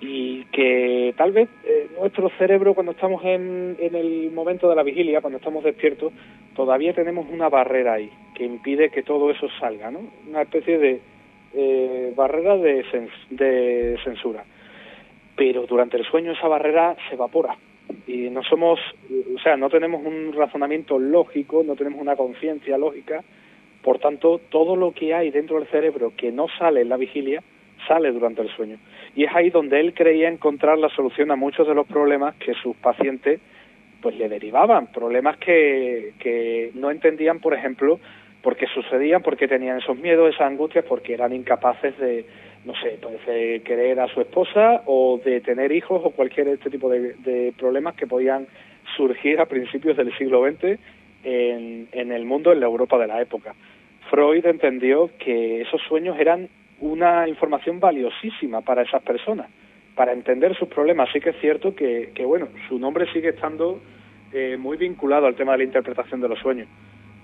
Y 0.00 0.44
que 0.46 1.14
tal 1.16 1.32
vez 1.32 1.48
eh, 1.64 1.88
nuestro 1.98 2.28
cerebro, 2.38 2.74
cuando 2.74 2.92
estamos 2.92 3.24
en, 3.24 3.76
el 3.80 4.30
momento 4.32 4.68
de 4.68 4.76
la 4.76 4.82
vigilia, 4.82 5.20
cuando 5.20 5.38
estamos 5.38 5.64
despiertos, 5.64 6.12
todavía 6.54 6.92
tenemos 6.92 7.26
una 7.30 7.48
barrera 7.48 7.94
ahí 7.94 8.10
que 8.34 8.44
impide 8.44 8.90
que 8.90 9.02
todo 9.02 9.30
eso 9.30 9.48
salga, 9.60 9.90
¿no? 9.90 10.00
Una 10.28 10.42
especie 10.42 10.78
de 10.78 11.00
eh, 11.54 12.12
barrera 12.16 12.56
de, 12.56 12.84
de 13.30 13.98
censura. 14.04 14.44
Pero 15.36 15.66
durante 15.66 15.96
el 15.96 16.04
sueño 16.04 16.32
esa 16.32 16.48
barrera 16.48 16.96
se 17.08 17.14
evapora. 17.14 17.56
Y 18.06 18.30
no 18.30 18.42
somos, 18.42 18.78
o 19.34 19.38
sea, 19.40 19.56
no 19.56 19.68
tenemos 19.68 20.04
un 20.04 20.32
razonamiento 20.32 20.98
lógico, 20.98 21.62
no 21.64 21.74
tenemos 21.74 22.00
una 22.00 22.16
conciencia 22.16 22.78
lógica, 22.78 23.22
por 23.82 23.98
tanto, 23.98 24.40
todo 24.48 24.76
lo 24.76 24.92
que 24.92 25.14
hay 25.14 25.30
dentro 25.30 25.58
del 25.58 25.68
cerebro 25.68 26.12
que 26.16 26.32
no 26.32 26.46
sale 26.58 26.80
en 26.80 26.88
la 26.88 26.96
vigilia, 26.96 27.42
sale 27.86 28.10
durante 28.12 28.40
el 28.40 28.48
sueño. 28.48 28.78
Y 29.14 29.24
es 29.24 29.34
ahí 29.34 29.50
donde 29.50 29.78
él 29.78 29.92
creía 29.92 30.28
encontrar 30.28 30.78
la 30.78 30.88
solución 30.88 31.30
a 31.30 31.36
muchos 31.36 31.68
de 31.68 31.74
los 31.74 31.86
problemas 31.86 32.34
que 32.36 32.54
sus 32.54 32.74
pacientes 32.76 33.40
pues 34.00 34.16
le 34.16 34.28
derivaban, 34.28 34.92
problemas 34.92 35.36
que, 35.38 36.12
que 36.18 36.70
no 36.74 36.90
entendían, 36.90 37.40
por 37.40 37.54
ejemplo, 37.54 38.00
por 38.42 38.56
qué 38.56 38.66
sucedían, 38.66 39.22
por 39.22 39.36
qué 39.36 39.48
tenían 39.48 39.78
esos 39.78 39.96
miedos, 39.96 40.34
esas 40.34 40.46
angustias, 40.46 40.84
porque 40.86 41.14
eran 41.14 41.32
incapaces 41.32 41.96
de, 41.98 42.26
no 42.64 42.72
sé, 42.76 42.98
de 43.26 43.62
querer 43.62 44.00
a 44.00 44.08
su 44.08 44.20
esposa 44.20 44.82
o 44.86 45.20
de 45.24 45.40
tener 45.40 45.72
hijos 45.72 46.00
o 46.04 46.10
cualquier 46.10 46.48
este 46.48 46.70
tipo 46.70 46.88
de, 46.88 47.14
de 47.14 47.52
problemas 47.58 47.94
que 47.94 48.06
podían 48.06 48.46
surgir 48.96 49.40
a 49.40 49.46
principios 49.46 49.96
del 49.96 50.16
siglo 50.16 50.42
XX 50.44 50.78
en, 51.24 51.88
en 51.92 52.12
el 52.12 52.24
mundo, 52.24 52.52
en 52.52 52.60
la 52.60 52.66
Europa 52.66 52.98
de 52.98 53.06
la 53.06 53.20
época. 53.20 53.54
Freud 54.10 54.44
entendió 54.46 55.10
que 55.18 55.62
esos 55.62 55.80
sueños 55.88 56.18
eran 56.18 56.48
una 56.80 57.28
información 57.28 57.80
valiosísima 57.80 58.60
para 58.60 58.82
esas 58.82 59.02
personas, 59.02 59.48
para 59.94 60.12
entender 60.12 60.56
sus 60.56 60.68
problemas. 60.68 61.08
Así 61.08 61.20
que 61.20 61.30
es 61.30 61.40
cierto 61.40 61.74
que, 61.74 62.10
que 62.14 62.24
bueno, 62.24 62.48
su 62.68 62.78
nombre 62.78 63.10
sigue 63.12 63.30
estando 63.30 63.80
eh, 64.32 64.56
muy 64.58 64.76
vinculado 64.76 65.26
al 65.26 65.34
tema 65.34 65.52
de 65.52 65.58
la 65.58 65.64
interpretación 65.64 66.20
de 66.20 66.28
los 66.28 66.38
sueños. 66.38 66.68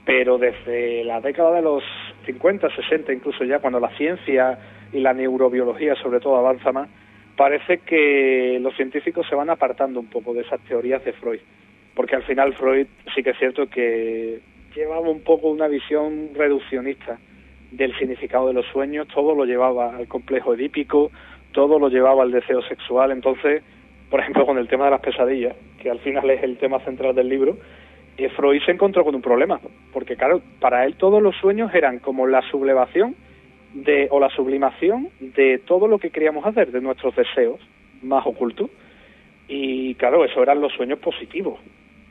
Pero 0.04 0.38
desde 0.38 1.04
la 1.04 1.20
década 1.20 1.52
de 1.52 1.62
los 1.62 1.84
50, 2.24 2.74
60, 2.74 3.12
incluso 3.12 3.44
ya 3.44 3.58
cuando 3.58 3.78
la 3.80 3.90
ciencia 3.96 4.58
y 4.92 5.00
la 5.00 5.12
neurobiología 5.14 5.94
sobre 5.96 6.20
todo 6.20 6.36
avanza 6.36 6.72
más, 6.72 6.88
parece 7.36 7.78
que 7.78 8.58
los 8.60 8.74
científicos 8.76 9.26
se 9.28 9.34
van 9.34 9.50
apartando 9.50 10.00
un 10.00 10.06
poco 10.06 10.34
de 10.34 10.42
esas 10.42 10.60
teorías 10.60 11.04
de 11.04 11.12
Freud. 11.12 11.40
Porque 11.94 12.16
al 12.16 12.22
final 12.24 12.54
Freud 12.54 12.86
sí 13.14 13.22
que 13.22 13.30
es 13.30 13.38
cierto 13.38 13.68
que 13.68 14.40
llevaba 14.74 15.08
un 15.08 15.22
poco 15.22 15.48
una 15.48 15.68
visión 15.68 16.30
reduccionista 16.34 17.18
del 17.70 17.96
significado 17.98 18.48
de 18.48 18.54
los 18.54 18.66
sueños, 18.66 19.08
todo 19.08 19.34
lo 19.34 19.44
llevaba 19.44 19.96
al 19.96 20.08
complejo 20.08 20.54
edípico, 20.54 21.10
todo 21.52 21.78
lo 21.78 21.88
llevaba 21.88 22.22
al 22.22 22.30
deseo 22.30 22.62
sexual. 22.62 23.10
Entonces, 23.10 23.62
por 24.10 24.20
ejemplo, 24.20 24.44
con 24.44 24.58
el 24.58 24.68
tema 24.68 24.86
de 24.86 24.90
las 24.92 25.00
pesadillas, 25.00 25.56
que 25.80 25.90
al 25.90 26.00
final 26.00 26.28
es 26.30 26.42
el 26.42 26.58
tema 26.58 26.80
central 26.80 27.14
del 27.14 27.28
libro, 27.28 27.56
eh, 28.16 28.28
Freud 28.30 28.60
se 28.66 28.72
encontró 28.72 29.04
con 29.04 29.14
un 29.14 29.22
problema, 29.22 29.60
porque 29.92 30.16
claro, 30.16 30.42
para 30.60 30.84
él 30.84 30.96
todos 30.96 31.22
los 31.22 31.36
sueños 31.36 31.72
eran 31.74 32.00
como 32.00 32.26
la 32.26 32.42
sublevación 32.50 33.14
de, 33.74 34.08
o 34.10 34.20
la 34.20 34.30
sublimación 34.30 35.08
de 35.20 35.58
todo 35.58 35.86
lo 35.88 35.98
que 35.98 36.10
queríamos 36.10 36.44
hacer, 36.44 36.72
de 36.72 36.80
nuestros 36.80 37.14
deseos 37.14 37.60
más 38.02 38.26
ocultos. 38.26 38.70
Y 39.48 39.94
claro, 39.96 40.24
eso 40.24 40.42
eran 40.42 40.60
los 40.60 40.72
sueños 40.72 40.98
positivos. 40.98 41.58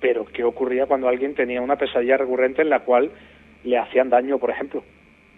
Pero 0.02 0.26
¿qué 0.26 0.44
ocurría 0.44 0.86
cuando 0.86 1.08
alguien 1.08 1.36
tenía 1.36 1.62
una 1.62 1.78
pesadilla 1.78 2.18
recurrente 2.18 2.62
en 2.62 2.70
la 2.70 2.82
cual 2.82 3.12
le 3.64 3.78
hacían 3.78 4.10
daño, 4.10 4.38
por 4.40 4.50
ejemplo? 4.50 4.84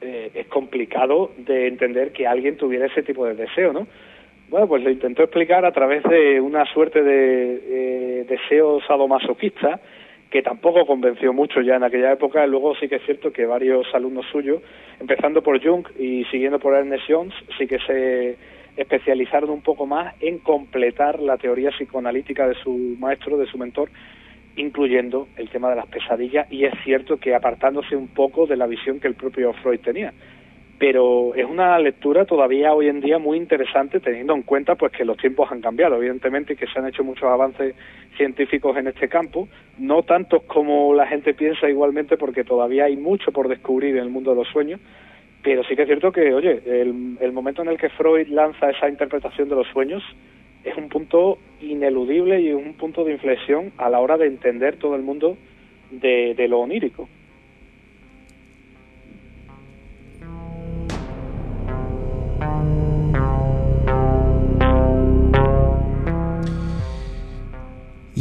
Eh, 0.01 0.31
es 0.33 0.47
complicado 0.47 1.31
de 1.37 1.67
entender 1.67 2.11
que 2.11 2.27
alguien 2.27 2.57
tuviera 2.57 2.87
ese 2.87 3.03
tipo 3.03 3.25
de 3.25 3.35
deseo, 3.35 3.71
¿no? 3.73 3.87
Bueno, 4.49 4.67
pues 4.67 4.83
lo 4.83 4.89
intentó 4.89 5.23
explicar 5.23 5.63
a 5.63 5.71
través 5.71 6.03
de 6.03 6.41
una 6.41 6.65
suerte 6.65 7.01
de 7.03 7.61
eh, 7.69 8.25
deseo 8.27 8.81
sadomasoquista 8.81 9.79
que 10.31 10.41
tampoco 10.41 10.85
convenció 10.85 11.33
mucho 11.33 11.61
ya 11.61 11.75
en 11.75 11.83
aquella 11.83 12.13
época. 12.13 12.47
Luego 12.47 12.73
sí 12.75 12.87
que 12.87 12.95
es 12.95 13.05
cierto 13.05 13.31
que 13.31 13.45
varios 13.45 13.85
alumnos 13.93 14.25
suyos, 14.31 14.61
empezando 14.99 15.43
por 15.43 15.61
Jung 15.61 15.85
y 15.99 16.23
siguiendo 16.31 16.57
por 16.57 16.73
Ernest 16.73 17.03
Jones, 17.07 17.33
sí 17.57 17.67
que 17.67 17.77
se 17.79 18.37
especializaron 18.77 19.49
un 19.49 19.61
poco 19.61 19.85
más 19.85 20.15
en 20.21 20.39
completar 20.39 21.19
la 21.19 21.37
teoría 21.37 21.71
psicoanalítica 21.71 22.47
de 22.47 22.55
su 22.55 22.95
maestro, 22.97 23.37
de 23.37 23.45
su 23.45 23.57
mentor, 23.57 23.89
incluyendo 24.55 25.27
el 25.35 25.49
tema 25.49 25.69
de 25.69 25.75
las 25.75 25.87
pesadillas, 25.87 26.49
y 26.49 26.63
es 26.63 26.73
cierto 26.85 27.17
que 27.17 27.35
apartándose 27.35 27.97
un 27.97 28.07
poco 28.07 28.47
de 28.47 28.55
la 28.55 28.67
visión 28.67 29.01
que 29.01 29.07
el 29.07 29.15
propio 29.15 29.51
Freud 29.61 29.81
tenía. 29.81 30.13
Pero 30.81 31.35
es 31.35 31.45
una 31.45 31.77
lectura 31.77 32.25
todavía 32.25 32.73
hoy 32.73 32.87
en 32.87 33.01
día 33.01 33.19
muy 33.19 33.37
interesante, 33.37 33.99
teniendo 33.99 34.33
en 34.33 34.41
cuenta 34.41 34.73
pues 34.73 34.91
que 34.91 35.05
los 35.05 35.15
tiempos 35.15 35.51
han 35.51 35.61
cambiado, 35.61 35.97
evidentemente, 35.97 36.53
y 36.53 36.55
que 36.55 36.65
se 36.65 36.79
han 36.79 36.87
hecho 36.87 37.03
muchos 37.03 37.25
avances 37.25 37.75
científicos 38.17 38.75
en 38.75 38.87
este 38.87 39.07
campo, 39.07 39.47
no 39.77 40.01
tantos 40.01 40.41
como 40.45 40.95
la 40.95 41.05
gente 41.05 41.35
piensa 41.35 41.69
igualmente, 41.69 42.17
porque 42.17 42.43
todavía 42.43 42.85
hay 42.85 42.97
mucho 42.97 43.31
por 43.31 43.47
descubrir 43.47 43.95
en 43.95 44.01
el 44.01 44.09
mundo 44.09 44.31
de 44.31 44.37
los 44.37 44.47
sueños, 44.47 44.79
pero 45.43 45.63
sí 45.65 45.75
que 45.75 45.83
es 45.83 45.87
cierto 45.87 46.11
que, 46.11 46.33
oye, 46.33 46.63
el, 46.65 47.31
momento 47.31 47.61
en 47.61 47.67
el 47.67 47.77
que 47.77 47.89
Freud 47.89 48.27
lanza 48.29 48.71
esa 48.71 48.89
interpretación 48.89 49.49
de 49.49 49.55
los 49.57 49.67
sueños 49.67 50.01
es 50.63 50.75
un 50.75 50.89
punto 50.89 51.37
ineludible 51.61 52.41
y 52.41 52.53
un 52.53 52.73
punto 52.73 53.03
de 53.03 53.11
inflexión 53.11 53.71
a 53.77 53.87
la 53.91 53.99
hora 53.99 54.17
de 54.17 54.25
entender 54.25 54.77
todo 54.77 54.95
el 54.95 55.03
mundo 55.03 55.37
de, 55.91 56.33
de 56.33 56.47
lo 56.47 56.57
onírico. 56.57 57.07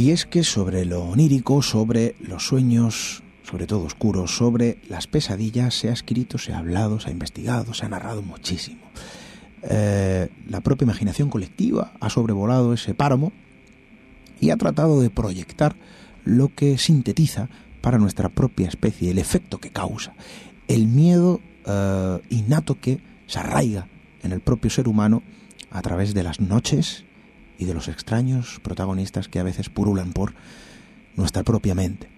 Y 0.01 0.09
es 0.09 0.25
que 0.25 0.43
sobre 0.43 0.83
lo 0.83 1.03
onírico, 1.03 1.61
sobre 1.61 2.15
los 2.19 2.47
sueños, 2.47 3.21
sobre 3.43 3.67
todo 3.67 3.83
oscuros, 3.83 4.35
sobre 4.35 4.79
las 4.89 5.05
pesadillas, 5.05 5.75
se 5.75 5.89
ha 5.89 5.93
escrito, 5.93 6.39
se 6.39 6.53
ha 6.53 6.57
hablado, 6.57 6.99
se 6.99 7.09
ha 7.09 7.11
investigado, 7.11 7.75
se 7.75 7.85
ha 7.85 7.89
narrado 7.89 8.23
muchísimo. 8.23 8.81
Eh, 9.61 10.29
la 10.49 10.61
propia 10.61 10.85
imaginación 10.85 11.29
colectiva 11.29 11.93
ha 11.99 12.09
sobrevolado 12.09 12.73
ese 12.73 12.95
páramo 12.95 13.31
y 14.39 14.49
ha 14.49 14.57
tratado 14.57 15.01
de 15.01 15.11
proyectar 15.11 15.75
lo 16.25 16.47
que 16.47 16.79
sintetiza 16.79 17.49
para 17.81 17.99
nuestra 17.99 18.29
propia 18.29 18.69
especie, 18.69 19.11
el 19.11 19.19
efecto 19.19 19.59
que 19.59 19.69
causa, 19.69 20.15
el 20.67 20.87
miedo 20.87 21.41
eh, 21.67 22.19
innato 22.31 22.79
que 22.81 23.01
se 23.27 23.37
arraiga 23.37 23.87
en 24.23 24.31
el 24.31 24.39
propio 24.39 24.71
ser 24.71 24.87
humano 24.87 25.21
a 25.69 25.83
través 25.83 26.15
de 26.15 26.23
las 26.23 26.39
noches 26.39 27.05
y 27.61 27.65
de 27.65 27.75
los 27.75 27.87
extraños 27.87 28.59
protagonistas 28.63 29.27
que 29.27 29.37
a 29.37 29.43
veces 29.43 29.69
purulan 29.69 30.13
por 30.13 30.33
nuestra 31.15 31.43
propia 31.43 31.75
mente. 31.75 32.09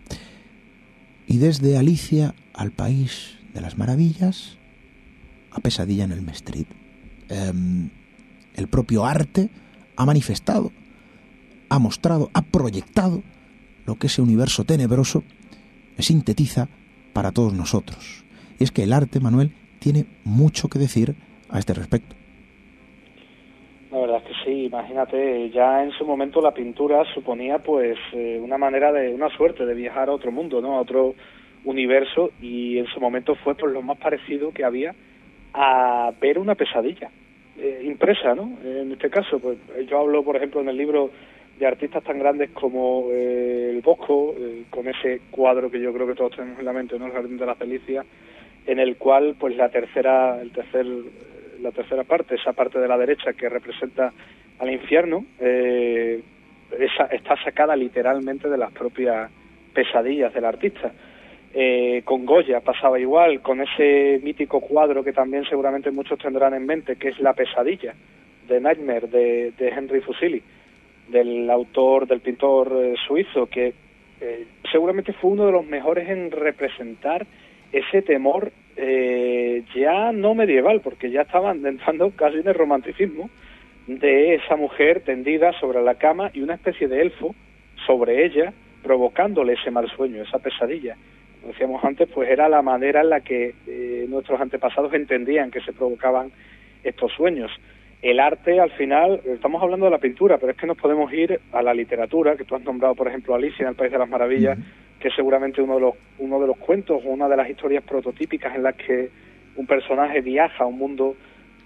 Y 1.27 1.37
desde 1.37 1.77
Alicia 1.77 2.33
al 2.53 2.71
País 2.71 3.35
de 3.53 3.59
las 3.59 3.77
Maravillas, 3.77 4.57
a 5.51 5.59
Pesadilla 5.59 6.05
en 6.05 6.13
el 6.13 6.21
Mestrid, 6.21 6.65
em, 7.27 7.89
el 8.55 8.67
propio 8.69 9.05
arte 9.05 9.49
ha 9.97 10.05
manifestado, 10.05 10.71
ha 11.67 11.77
mostrado, 11.77 12.31
ha 12.33 12.41
proyectado 12.41 13.21
lo 13.85 13.95
que 13.95 14.07
ese 14.07 14.21
universo 14.21 14.63
tenebroso 14.63 15.25
sintetiza 15.99 16.69
para 17.11 17.33
todos 17.33 17.53
nosotros. 17.53 18.23
Y 18.59 18.63
es 18.63 18.71
que 18.71 18.83
el 18.83 18.93
arte, 18.93 19.19
Manuel, 19.19 19.53
tiene 19.79 20.05
mucho 20.23 20.69
que 20.69 20.79
decir 20.79 21.17
a 21.49 21.59
este 21.59 21.73
respecto. 21.73 22.15
La 23.93 23.99
verdad 23.99 24.17
es 24.17 24.23
que 24.23 24.43
sí, 24.43 24.65
imagínate, 24.65 25.51
ya 25.51 25.83
en 25.83 25.91
su 25.91 26.03
momento 26.03 26.41
la 26.41 26.51
pintura 26.51 27.03
suponía 27.13 27.59
pues 27.59 27.95
eh, 28.13 28.39
una 28.43 28.57
manera 28.57 28.91
de, 28.91 29.13
una 29.13 29.29
suerte 29.29 29.67
de 29.67 29.75
viajar 29.75 30.09
a 30.09 30.13
otro 30.13 30.31
mundo, 30.31 30.61
¿no? 30.61 30.77
A 30.77 30.81
otro 30.81 31.13
universo 31.63 32.31
y 32.41 32.79
en 32.79 32.87
su 32.87 32.99
momento 32.99 33.35
fue 33.35 33.53
por 33.53 33.69
lo 33.69 33.83
más 33.83 33.99
parecido 33.99 34.51
que 34.51 34.65
había 34.65 34.95
a 35.53 36.11
ver 36.19 36.39
una 36.39 36.55
pesadilla 36.55 37.11
eh, 37.55 37.81
impresa, 37.83 38.33
¿no? 38.33 38.57
En 38.63 38.93
este 38.93 39.11
caso, 39.11 39.39
pues 39.39 39.59
yo 39.87 39.99
hablo, 39.99 40.23
por 40.23 40.37
ejemplo, 40.37 40.61
en 40.61 40.69
el 40.69 40.77
libro 40.77 41.11
de 41.59 41.67
artistas 41.67 42.03
tan 42.03 42.17
grandes 42.17 42.49
como 42.49 43.09
eh, 43.11 43.69
el 43.75 43.81
Bosco, 43.81 44.33
eh, 44.39 44.63
con 44.71 44.87
ese 44.87 45.21
cuadro 45.29 45.69
que 45.69 45.79
yo 45.79 45.93
creo 45.93 46.07
que 46.07 46.15
todos 46.15 46.35
tenemos 46.35 46.57
en 46.57 46.65
la 46.65 46.73
mente, 46.73 46.97
¿no? 46.97 47.05
El 47.05 47.11
Jardín 47.11 47.37
de 47.37 47.45
la 47.45 47.53
Felicia, 47.53 48.03
en 48.65 48.79
el 48.79 48.97
cual, 48.97 49.35
pues 49.39 49.55
la 49.55 49.69
tercera, 49.69 50.41
el 50.41 50.51
tercer, 50.51 50.83
la 51.63 51.71
tercera 51.71 52.03
parte, 52.03 52.35
esa 52.35 52.53
parte 52.53 52.77
de 52.79 52.87
la 52.87 52.97
derecha 52.97 53.33
que 53.33 53.49
representa 53.49 54.13
al 54.59 54.71
infierno, 54.71 55.25
eh, 55.39 56.21
esa, 56.77 57.05
está 57.05 57.41
sacada 57.43 57.75
literalmente 57.75 58.49
de 58.49 58.57
las 58.57 58.71
propias 58.71 59.31
pesadillas 59.73 60.33
del 60.33 60.45
artista. 60.45 60.91
Eh, 61.55 62.01
con 62.03 62.25
Goya 62.25 62.61
pasaba 62.61 62.99
igual, 62.99 63.41
con 63.41 63.61
ese 63.61 64.19
mítico 64.23 64.59
cuadro 64.59 65.03
que 65.03 65.13
también 65.13 65.45
seguramente 65.45 65.91
muchos 65.91 66.19
tendrán 66.19 66.53
en 66.53 66.65
mente, 66.65 66.95
que 66.95 67.09
es 67.09 67.19
La 67.19 67.33
pesadilla, 67.33 67.93
de 68.47 68.59
Nightmare, 68.59 69.07
de, 69.07 69.67
Henry 69.69 70.01
Fusili, 70.01 70.41
del 71.07 71.49
autor, 71.49 72.07
del 72.07 72.21
pintor 72.21 72.71
eh, 72.75 72.95
suizo, 73.07 73.47
que 73.47 73.73
seguramente 74.71 75.11
fue 75.11 75.31
uno 75.31 75.45
de 75.45 75.51
los 75.51 75.65
mejores 75.65 76.07
en 76.07 76.31
representar 76.31 77.27
ese 77.73 78.01
temor 78.01 78.53
eh, 78.75 79.63
ya 79.75 80.11
no 80.11 80.35
medieval, 80.35 80.81
porque 80.81 81.11
ya 81.11 81.21
estaban 81.21 81.65
entrando 81.65 82.11
casi 82.11 82.37
en 82.37 82.47
el 82.47 82.53
romanticismo, 82.53 83.29
de 83.87 84.35
esa 84.35 84.55
mujer 84.55 85.01
tendida 85.01 85.51
sobre 85.59 85.81
la 85.81 85.95
cama 85.95 86.31
y 86.33 86.41
una 86.41 86.55
especie 86.55 86.87
de 86.87 87.01
elfo 87.01 87.35
sobre 87.85 88.25
ella, 88.25 88.53
provocándole 88.81 89.53
ese 89.53 89.71
mal 89.71 89.89
sueño, 89.89 90.23
esa 90.23 90.39
pesadilla. 90.39 90.95
Como 91.41 91.53
decíamos 91.53 91.83
antes, 91.83 92.07
pues 92.13 92.29
era 92.29 92.47
la 92.47 92.61
manera 92.61 93.01
en 93.01 93.09
la 93.09 93.21
que 93.21 93.53
eh, 93.67 94.05
nuestros 94.07 94.39
antepasados 94.39 94.93
entendían 94.93 95.51
que 95.51 95.61
se 95.61 95.73
provocaban 95.73 96.31
estos 96.83 97.11
sueños. 97.13 97.51
El 98.03 98.19
arte, 98.19 98.59
al 98.59 98.71
final, 98.71 99.21
estamos 99.23 99.63
hablando 99.63 99.85
de 99.85 99.91
la 99.91 99.97
pintura, 99.97 100.37
pero 100.37 100.51
es 100.51 100.57
que 100.57 100.67
nos 100.67 100.77
podemos 100.77 101.11
ir 101.13 101.39
a 101.53 101.61
la 101.61 101.73
literatura, 101.73 102.35
que 102.35 102.43
tú 102.43 102.53
has 102.53 102.61
nombrado, 102.61 102.95
por 102.95 103.07
ejemplo, 103.07 103.33
Alicia 103.33 103.63
en 103.63 103.69
el 103.69 103.75
País 103.75 103.93
de 103.93 103.97
las 103.97 104.09
Maravillas, 104.09 104.59
que 104.99 105.07
es 105.07 105.15
seguramente 105.15 105.61
uno 105.61 105.75
de 105.75 105.81
los, 105.81 105.95
uno 106.19 106.37
de 106.41 106.47
los 106.47 106.57
cuentos 106.57 107.01
o 107.05 107.09
una 107.09 107.29
de 107.29 107.37
las 107.37 107.49
historias 107.49 107.81
prototípicas 107.81 108.53
en 108.55 108.63
las 108.63 108.75
que 108.75 109.09
un 109.55 109.65
personaje 109.65 110.19
viaja 110.19 110.65
a 110.65 110.67
un 110.67 110.77
mundo, 110.77 111.15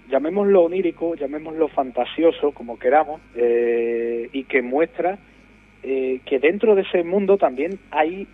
llamémoslo 0.08 0.62
onírico, 0.62 1.16
llamémoslo 1.16 1.66
fantasioso, 1.66 2.52
como 2.52 2.78
queramos, 2.78 3.20
eh, 3.34 4.28
y 4.32 4.44
que 4.44 4.62
muestra 4.62 5.18
eh, 5.82 6.20
que 6.24 6.38
dentro 6.38 6.76
de 6.76 6.82
ese 6.82 7.02
mundo 7.02 7.36
también 7.36 7.80
hay 7.90 8.28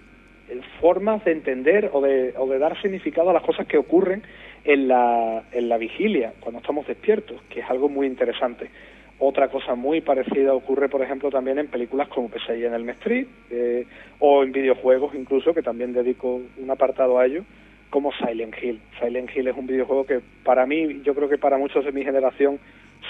formas 0.78 1.24
de 1.24 1.32
entender 1.32 1.88
o 1.94 2.02
de, 2.02 2.34
o 2.36 2.46
de 2.48 2.59
dar 2.59 2.78
significado 2.82 3.30
a 3.30 3.32
las 3.32 3.42
cosas 3.42 3.66
que 3.66 3.78
ocurren 3.78 4.22
en 4.64 4.88
la, 4.88 5.44
en 5.52 5.68
la 5.68 5.76
vigilia, 5.76 6.32
cuando 6.40 6.60
estamos 6.60 6.86
despiertos, 6.86 7.40
que 7.50 7.60
es 7.60 7.70
algo 7.70 7.88
muy 7.88 8.06
interesante. 8.06 8.70
Otra 9.18 9.48
cosa 9.48 9.74
muy 9.74 10.00
parecida 10.00 10.54
ocurre, 10.54 10.88
por 10.88 11.02
ejemplo, 11.02 11.30
también 11.30 11.58
en 11.58 11.68
películas 11.68 12.08
como 12.08 12.28
Pesadilla 12.28 12.68
en 12.68 12.74
el 12.74 12.88
Street 12.90 13.26
eh, 13.50 13.86
o 14.18 14.42
en 14.42 14.52
videojuegos 14.52 15.14
incluso, 15.14 15.54
que 15.54 15.62
también 15.62 15.92
dedico 15.92 16.40
un 16.56 16.70
apartado 16.70 17.18
a 17.18 17.26
ello, 17.26 17.44
como 17.90 18.10
Silent 18.12 18.54
Hill. 18.60 18.80
Silent 18.98 19.30
Hill 19.34 19.48
es 19.48 19.56
un 19.56 19.66
videojuego 19.66 20.04
que 20.04 20.20
para 20.42 20.66
mí, 20.66 21.02
yo 21.04 21.14
creo 21.14 21.28
que 21.28 21.38
para 21.38 21.58
muchos 21.58 21.84
de 21.84 21.92
mi 21.92 22.02
generación, 22.02 22.58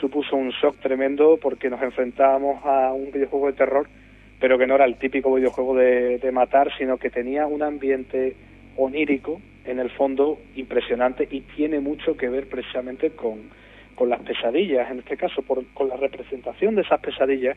supuso 0.00 0.36
un 0.36 0.50
shock 0.50 0.76
tremendo 0.80 1.38
porque 1.40 1.70
nos 1.70 1.80
enfrentábamos 1.80 2.62
a 2.64 2.92
un 2.92 3.10
videojuego 3.10 3.46
de 3.46 3.52
terror, 3.54 3.88
pero 4.40 4.58
que 4.58 4.66
no 4.66 4.74
era 4.74 4.84
el 4.84 4.96
típico 4.96 5.32
videojuego 5.32 5.76
de, 5.76 6.18
de 6.18 6.32
matar, 6.32 6.70
sino 6.76 6.98
que 6.98 7.08
tenía 7.08 7.46
un 7.46 7.62
ambiente 7.62 8.36
onírico, 8.76 9.40
en 9.64 9.78
el 9.78 9.90
fondo, 9.90 10.38
impresionante 10.56 11.26
y 11.30 11.40
tiene 11.40 11.80
mucho 11.80 12.16
que 12.16 12.28
ver 12.28 12.48
precisamente 12.48 13.10
con, 13.10 13.50
con 13.94 14.08
las 14.08 14.20
pesadillas, 14.20 14.90
en 14.90 15.00
este 15.00 15.16
caso, 15.16 15.42
por, 15.42 15.64
con 15.74 15.88
la 15.88 15.96
representación 15.96 16.74
de 16.74 16.82
esas 16.82 17.00
pesadillas 17.00 17.56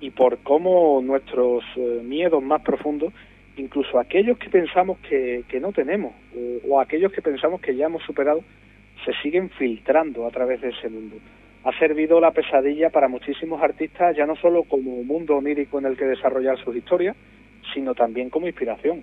y 0.00 0.10
por 0.10 0.38
cómo 0.38 1.00
nuestros 1.02 1.64
eh, 1.76 2.00
miedos 2.04 2.42
más 2.42 2.62
profundos, 2.62 3.12
incluso 3.56 3.98
aquellos 3.98 4.36
que 4.38 4.50
pensamos 4.50 4.98
que, 4.98 5.44
que 5.48 5.60
no 5.60 5.72
tenemos 5.72 6.12
o 6.68 6.80
aquellos 6.80 7.12
que 7.12 7.22
pensamos 7.22 7.60
que 7.60 7.76
ya 7.76 7.86
hemos 7.86 8.02
superado, 8.02 8.42
se 9.04 9.12
siguen 9.22 9.50
filtrando 9.50 10.26
a 10.26 10.30
través 10.30 10.60
de 10.60 10.70
ese 10.70 10.88
mundo. 10.88 11.16
Ha 11.64 11.78
servido 11.78 12.20
la 12.20 12.32
pesadilla 12.32 12.90
para 12.90 13.08
muchísimos 13.08 13.62
artistas, 13.62 14.16
ya 14.16 14.26
no 14.26 14.36
solo 14.36 14.64
como 14.64 15.02
mundo 15.04 15.36
onírico 15.36 15.78
en 15.78 15.86
el 15.86 15.96
que 15.96 16.04
desarrollar 16.04 16.58
sus 16.58 16.76
historias, 16.76 17.16
sino 17.72 17.94
también 17.94 18.28
como 18.28 18.46
inspiración. 18.46 19.02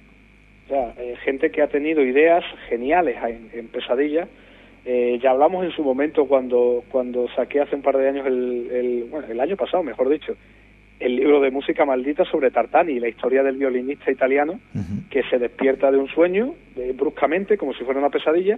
Sea, 0.71 0.93
eh, 0.99 1.17
gente 1.25 1.51
que 1.51 1.61
ha 1.61 1.67
tenido 1.67 2.01
ideas 2.01 2.45
geniales 2.69 3.17
en, 3.21 3.49
en 3.51 3.67
pesadillas. 3.67 4.29
Eh, 4.85 5.19
ya 5.21 5.31
hablamos 5.31 5.65
en 5.65 5.71
su 5.71 5.83
momento 5.83 6.27
cuando, 6.27 6.85
cuando 6.89 7.27
saqué 7.35 7.59
hace 7.59 7.75
un 7.75 7.81
par 7.81 7.97
de 7.97 8.07
años, 8.07 8.25
el, 8.25 8.69
el, 8.71 9.03
bueno, 9.11 9.27
el 9.29 9.41
año 9.41 9.57
pasado, 9.57 9.83
mejor 9.83 10.07
dicho, 10.07 10.33
el 11.01 11.17
libro 11.17 11.41
de 11.41 11.51
música 11.51 11.83
maldita 11.83 12.23
sobre 12.23 12.51
Tartani, 12.51 13.01
la 13.01 13.09
historia 13.09 13.43
del 13.43 13.57
violinista 13.57 14.09
italiano 14.11 14.61
que 15.09 15.23
se 15.23 15.39
despierta 15.39 15.91
de 15.91 15.97
un 15.97 16.07
sueño 16.07 16.55
bruscamente, 16.95 17.57
como 17.57 17.73
si 17.73 17.83
fuera 17.83 17.99
una 17.99 18.09
pesadilla, 18.09 18.57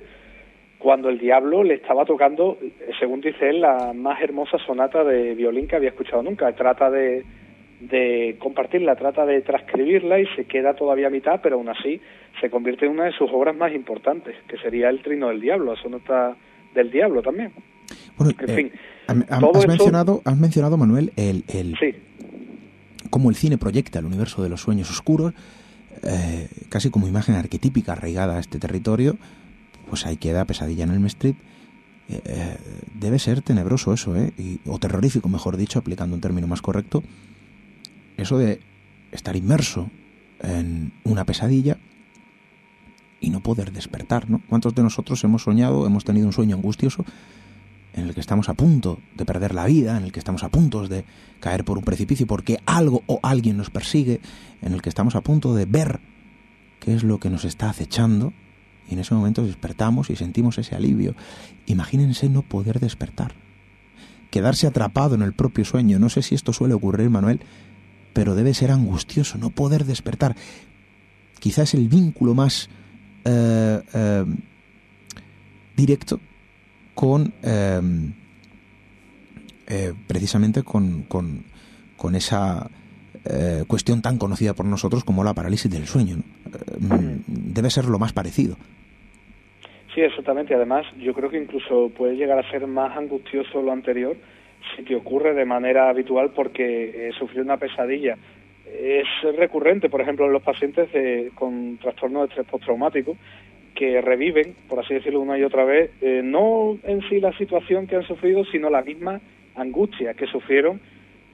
cuando 0.78 1.10
el 1.10 1.18
diablo 1.18 1.64
le 1.64 1.76
estaba 1.76 2.06
tocando, 2.06 2.60
según 3.00 3.22
dice 3.22 3.50
él, 3.50 3.62
la 3.62 3.94
más 3.94 4.22
hermosa 4.22 4.60
sonata 4.60 5.04
de 5.04 5.34
violín 5.34 5.68
que 5.68 5.78
había 5.78 5.90
escuchado 5.90 6.22
nunca. 6.22 6.52
Trata 6.52 6.92
de, 6.92 7.24
de 7.90 8.38
compartirla, 8.40 8.96
trata 8.96 9.26
de 9.26 9.42
transcribirla 9.42 10.20
y 10.20 10.26
se 10.36 10.46
queda 10.46 10.74
todavía 10.74 11.08
a 11.08 11.10
mitad, 11.10 11.40
pero 11.42 11.56
aún 11.56 11.70
así 11.70 12.00
se 12.40 12.50
convierte 12.50 12.86
en 12.86 12.92
una 12.92 13.06
de 13.06 13.12
sus 13.12 13.30
obras 13.32 13.56
más 13.56 13.74
importantes, 13.74 14.36
que 14.48 14.58
sería 14.58 14.90
El 14.90 15.02
Trino 15.02 15.30
del 15.30 15.42
Diablo, 15.42 15.74
la 15.74 15.82
sonata 15.82 16.36
del 16.74 16.92
Diablo 16.92 17.22
también. 17.22 17.52
Bueno, 18.18 18.34
En 18.40 18.50
eh, 18.50 18.56
fin, 18.56 18.72
has, 19.08 19.68
mencionado, 19.68 20.22
has 20.26 20.38
mencionado, 20.38 20.78
Manuel, 20.78 21.12
el, 21.16 21.44
el, 21.48 21.76
Sí, 21.78 21.94
cómo 23.10 23.30
el 23.30 23.36
cine 23.36 23.58
proyecta 23.58 24.00
el 24.00 24.06
universo 24.06 24.42
de 24.42 24.50
los 24.50 24.62
sueños 24.62 24.90
oscuros, 24.90 25.34
eh, 26.04 26.48
casi 26.70 26.90
como 26.90 27.08
imagen 27.08 27.36
arquetípica 27.36 27.94
arraigada 27.94 28.38
a 28.38 28.40
este 28.40 28.60
territorio, 28.60 29.18
pues 29.90 30.06
ahí 30.06 30.18
queda 30.18 30.46
Pesadilla 30.46 30.86
en 30.86 30.92
el 30.92 31.06
Strip. 31.06 31.36
Eh, 32.10 32.22
eh, 32.26 32.58
debe 32.96 33.20
ser 33.20 33.42
tenebroso 33.42 33.94
eso, 33.94 34.16
¿eh? 34.16 34.32
Y- 34.38 34.60
o 34.68 34.78
terrorífico, 34.78 35.30
mejor 35.30 35.56
dicho, 35.56 35.80
aplicando 35.80 36.16
un 36.16 36.22
término 36.22 36.48
más 36.48 36.62
correcto. 36.62 37.04
Eso 38.18 38.38
de 38.38 38.60
estar 39.12 39.36
inmerso 39.36 39.90
en 40.42 40.92
una 41.04 41.26
pesadilla 41.26 41.78
y 43.20 43.30
no 43.30 43.42
poder 43.42 43.72
despertar, 43.72 44.30
¿no? 44.30 44.42
¿Cuántos 44.50 44.76
de 44.76 44.84
nosotros 44.84 45.24
hemos 45.24 45.44
soñado, 45.44 45.88
hemos 45.88 46.04
tenido 46.04 46.28
un 46.28 46.34
sueño 46.34 46.56
angustioso 46.56 47.06
en 47.94 48.08
el 48.08 48.14
que 48.14 48.20
estamos 48.20 48.50
a 48.50 48.54
punto 48.54 49.00
de 49.16 49.26
perder 49.26 49.54
la 49.54 49.66
vida, 49.66 49.98
en 49.98 50.04
el 50.04 50.12
que 50.12 50.20
estamos 50.20 50.44
a 50.44 50.50
punto 50.50 50.88
de 50.88 51.06
caer 51.40 51.64
por 51.64 51.78
un 51.78 51.84
precipicio 51.84 52.28
porque 52.28 52.60
algo 52.66 53.04
o 53.06 53.20
alguien 53.24 53.56
nos 53.56 53.70
persigue, 53.70 54.20
en 54.62 54.74
el 54.74 54.82
que 54.82 54.90
estamos 54.90 55.16
a 55.16 55.22
punto 55.22 55.54
de 55.54 55.66
ver 55.66 56.00
qué 56.80 56.94
es 56.94 57.04
lo 57.04 57.20
que 57.20 57.30
nos 57.30 57.46
está 57.46 57.70
acechando 57.70 58.34
y 58.90 58.94
en 58.94 59.00
ese 59.00 59.14
momento 59.14 59.46
despertamos 59.46 60.10
y 60.10 60.16
sentimos 60.16 60.58
ese 60.58 60.76
alivio. 60.76 61.16
Imagínense 61.66 62.30
no 62.30 62.42
poder 62.42 62.80
despertar, 62.80 63.34
quedarse 64.32 64.68
atrapado 64.68 65.16
en 65.16 65.22
el 65.22 65.34
propio 65.34 65.64
sueño. 65.64 66.00
No 66.00 66.10
sé 66.10 66.22
si 66.24 66.36
esto 66.36 66.52
suele 66.52 66.74
ocurrir, 66.74 67.10
Manuel, 67.10 67.42
pero 68.14 68.36
debe 68.36 68.54
ser 68.54 68.72
angustioso 68.72 69.38
no 69.38 69.50
poder 69.50 69.86
despertar. 69.86 70.36
Quizás 71.40 71.74
el 71.74 71.88
vínculo 71.90 72.34
más 72.34 72.70
eh, 73.26 73.82
eh, 73.94 74.26
directo 75.76 76.20
con 76.94 77.34
eh, 77.44 77.82
eh, 79.68 79.94
precisamente 80.08 80.64
con, 80.64 81.04
con, 81.04 81.44
con 81.96 82.16
esa 82.16 82.70
eh, 83.26 83.64
cuestión 83.68 84.02
tan 84.02 84.18
conocida 84.18 84.54
por 84.54 84.66
nosotros 84.66 85.04
como 85.04 85.24
la 85.24 85.34
parálisis 85.34 85.72
del 85.72 85.86
sueño. 85.86 86.18
¿no? 86.80 86.98
Debe 87.28 87.70
ser 87.70 87.86
lo 87.86 87.98
más 87.98 88.14
parecido. 88.14 88.58
sí, 89.96 90.02
exactamente. 90.02 90.54
Además, 90.54 90.86
yo 91.00 91.14
creo 91.14 91.30
que 91.30 91.38
incluso 91.38 91.90
puede 91.96 92.16
llegar 92.16 92.38
a 92.38 92.52
ser 92.52 92.68
más 92.68 92.96
angustioso 92.98 93.62
lo 93.62 93.72
anterior 93.72 94.18
si 94.76 94.84
te 94.84 94.96
ocurre 94.96 95.34
de 95.34 95.46
manera 95.46 95.90
habitual 95.90 96.32
porque 96.36 97.08
eh, 97.10 97.12
sufrir 97.18 97.42
una 97.42 97.58
pesadilla 97.58 98.18
es 98.66 99.06
recurrente, 99.38 99.90
por 99.90 100.02
ejemplo, 100.02 100.26
en 100.26 100.34
los 100.34 100.42
pacientes 100.42 100.92
de- 100.92 101.32
con 101.36 101.78
trastorno 101.78 102.22
de 102.22 102.28
estrés 102.30 102.48
postraumático 102.48 103.16
que 103.76 104.02
reviven, 104.02 104.56
por 104.70 104.80
así 104.80 104.94
decirlo 104.94 105.20
una 105.20 105.38
y 105.38 105.44
otra 105.44 105.64
vez, 105.64 105.92
eh, 106.02 106.22
no 106.24 106.78
en 106.84 107.02
sí 107.10 107.20
la 107.20 107.36
situación 107.38 107.88
que 107.88 107.96
han 107.96 108.04
sufrido, 108.08 108.46
sino 108.46 108.70
la 108.70 108.82
misma 108.82 109.20
angustia 109.56 110.14
que 110.14 110.28
sufrieron. 110.28 110.80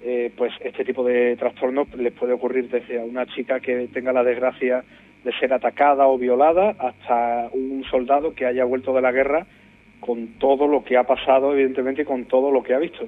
Eh, 0.02 0.32
pues 0.38 0.54
este 0.62 0.86
tipo 0.86 1.04
de 1.04 1.36
trastornos 1.36 1.94
les 1.96 2.14
puede 2.14 2.32
ocurrir 2.32 2.70
desde 2.70 3.00
a 3.02 3.04
una 3.04 3.26
chica 3.26 3.60
que 3.60 3.90
tenga 3.94 4.14
la 4.14 4.24
desgracia 4.24 4.84
de 5.26 5.34
ser 5.40 5.52
atacada 5.54 6.08
o 6.08 6.18
violada 6.18 6.74
hasta 6.80 7.50
un 7.52 7.84
soldado 7.92 8.34
que 8.34 8.46
haya 8.46 8.64
vuelto 8.64 8.94
de 8.94 9.02
la 9.02 9.12
guerra 9.12 9.46
con 10.00 10.40
todo 10.40 10.68
lo 10.68 10.84
que 10.84 10.98
ha 10.98 11.04
pasado, 11.04 11.54
evidentemente, 11.54 12.04
y 12.04 12.06
con 12.06 12.26
todo 12.26 12.52
lo 12.52 12.64
que 12.64 12.74
ha 12.74 12.80
visto. 12.80 13.08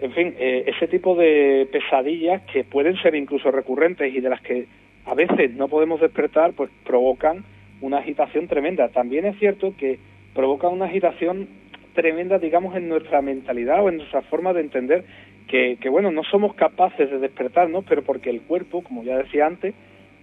En 0.00 0.12
fin, 0.12 0.34
eh, 0.38 0.64
ese 0.66 0.88
tipo 0.88 1.14
de 1.14 1.68
pesadillas 1.70 2.42
que 2.52 2.64
pueden 2.64 2.96
ser 3.02 3.14
incluso 3.14 3.50
recurrentes 3.50 4.12
y 4.12 4.20
de 4.20 4.28
las 4.28 4.40
que 4.40 4.66
a 5.04 5.14
veces 5.14 5.54
no 5.54 5.68
podemos 5.68 6.00
despertar, 6.00 6.52
pues 6.54 6.70
provocan 6.84 7.44
una 7.80 7.98
agitación 7.98 8.48
tremenda. 8.48 8.88
También 8.88 9.26
es 9.26 9.38
cierto 9.38 9.74
que 9.76 9.98
provocan 10.34 10.72
una 10.72 10.86
agitación 10.86 11.48
tremenda, 11.94 12.38
digamos, 12.38 12.74
en 12.76 12.88
nuestra 12.88 13.22
mentalidad 13.22 13.84
o 13.84 13.88
en 13.88 13.98
nuestra 13.98 14.22
forma 14.22 14.52
de 14.52 14.62
entender 14.62 15.04
que, 15.46 15.76
que, 15.80 15.88
bueno, 15.88 16.10
no 16.10 16.24
somos 16.24 16.54
capaces 16.54 17.10
de 17.10 17.18
despertarnos, 17.18 17.84
pero 17.88 18.02
porque 18.02 18.30
el 18.30 18.42
cuerpo, 18.42 18.82
como 18.82 19.04
ya 19.04 19.18
decía 19.18 19.46
antes, 19.46 19.74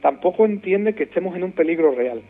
tampoco 0.02 0.46
entiende 0.46 0.96
que 0.96 1.04
estemos 1.04 1.36
en 1.36 1.44
un 1.44 1.52
peligro 1.52 1.92
real. 1.92 2.22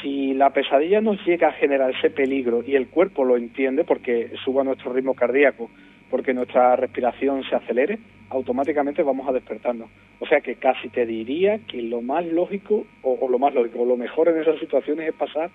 Si 0.00 0.34
la 0.34 0.50
pesadilla 0.50 1.00
nos 1.00 1.24
llega 1.26 1.48
a 1.48 1.52
generar 1.52 1.90
ese 1.90 2.10
peligro 2.10 2.62
y 2.66 2.76
el 2.76 2.88
cuerpo 2.88 3.24
lo 3.24 3.36
entiende 3.36 3.84
porque 3.84 4.30
suba 4.44 4.64
nuestro 4.64 4.92
ritmo 4.92 5.14
cardíaco, 5.14 5.70
porque 6.10 6.34
nuestra 6.34 6.76
respiración 6.76 7.42
se 7.48 7.56
acelere, 7.56 7.98
automáticamente 8.30 9.02
vamos 9.02 9.28
a 9.28 9.32
despertarnos. 9.32 9.88
O 10.20 10.26
sea 10.26 10.40
que 10.40 10.56
casi 10.56 10.88
te 10.88 11.04
diría 11.06 11.58
que 11.66 11.82
lo 11.82 12.00
más 12.00 12.24
lógico, 12.26 12.86
o, 13.02 13.28
lo 13.28 13.38
más 13.38 13.54
lógico, 13.54 13.84
lo 13.84 13.96
mejor 13.96 14.28
en 14.28 14.40
esas 14.40 14.58
situaciones 14.60 15.08
es 15.08 15.14
pasar 15.14 15.50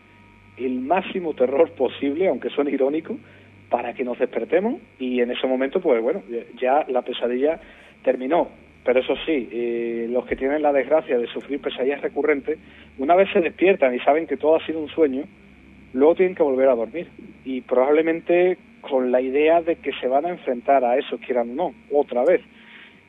el 0.57 0.79
máximo 0.81 1.33
terror 1.33 1.71
posible, 1.71 2.27
aunque 2.27 2.49
suene 2.49 2.71
irónico, 2.71 3.17
para 3.69 3.93
que 3.93 4.03
nos 4.03 4.17
despertemos 4.17 4.81
y 4.99 5.21
en 5.21 5.31
ese 5.31 5.45
momento, 5.45 5.79
pues 5.79 6.01
bueno, 6.01 6.21
ya 6.59 6.85
la 6.89 7.01
pesadilla 7.01 7.59
terminó. 8.03 8.49
Pero 8.87 9.01
eso 9.01 9.15
sí, 9.25 9.49
eh, 9.51 10.07
los 10.09 10.25
que 10.25 10.37
tienen 10.37 10.61
la 10.61 10.71
desgracia 10.71 11.17
de 11.17 11.27
sufrir 11.27 11.59
pesadillas 11.59 11.99
recurrentes, 11.99 12.57
una 12.97 13.15
vez 13.15 13.27
se 13.33 13.41
despiertan 13.41 13.93
y 13.93 13.99
saben 13.99 14.27
que 14.27 14.37
todo 14.37 14.55
ha 14.55 14.65
sido 14.65 14.79
un 14.79 14.87
sueño, 14.87 15.25
luego 15.91 16.15
tienen 16.15 16.35
que 16.35 16.43
volver 16.43 16.69
a 16.69 16.75
dormir. 16.75 17.05
Y 17.43 17.59
probablemente 17.59 18.57
con 18.79 19.11
la 19.11 19.19
idea 19.19 19.61
de 19.61 19.75
que 19.75 19.91
se 19.99 20.07
van 20.07 20.25
a 20.25 20.29
enfrentar 20.29 20.85
a 20.85 20.97
eso, 20.97 21.17
quieran 21.17 21.49
o 21.49 21.53
no, 21.53 21.73
otra 21.91 22.23
vez. 22.23 22.39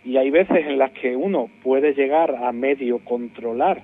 Y 0.05 0.16
hay 0.16 0.31
veces 0.31 0.66
en 0.66 0.79
las 0.79 0.91
que 0.91 1.14
uno 1.14 1.49
puede 1.62 1.95
llegar 1.95 2.35
a 2.35 2.51
medio 2.51 2.99
controlar 2.99 3.81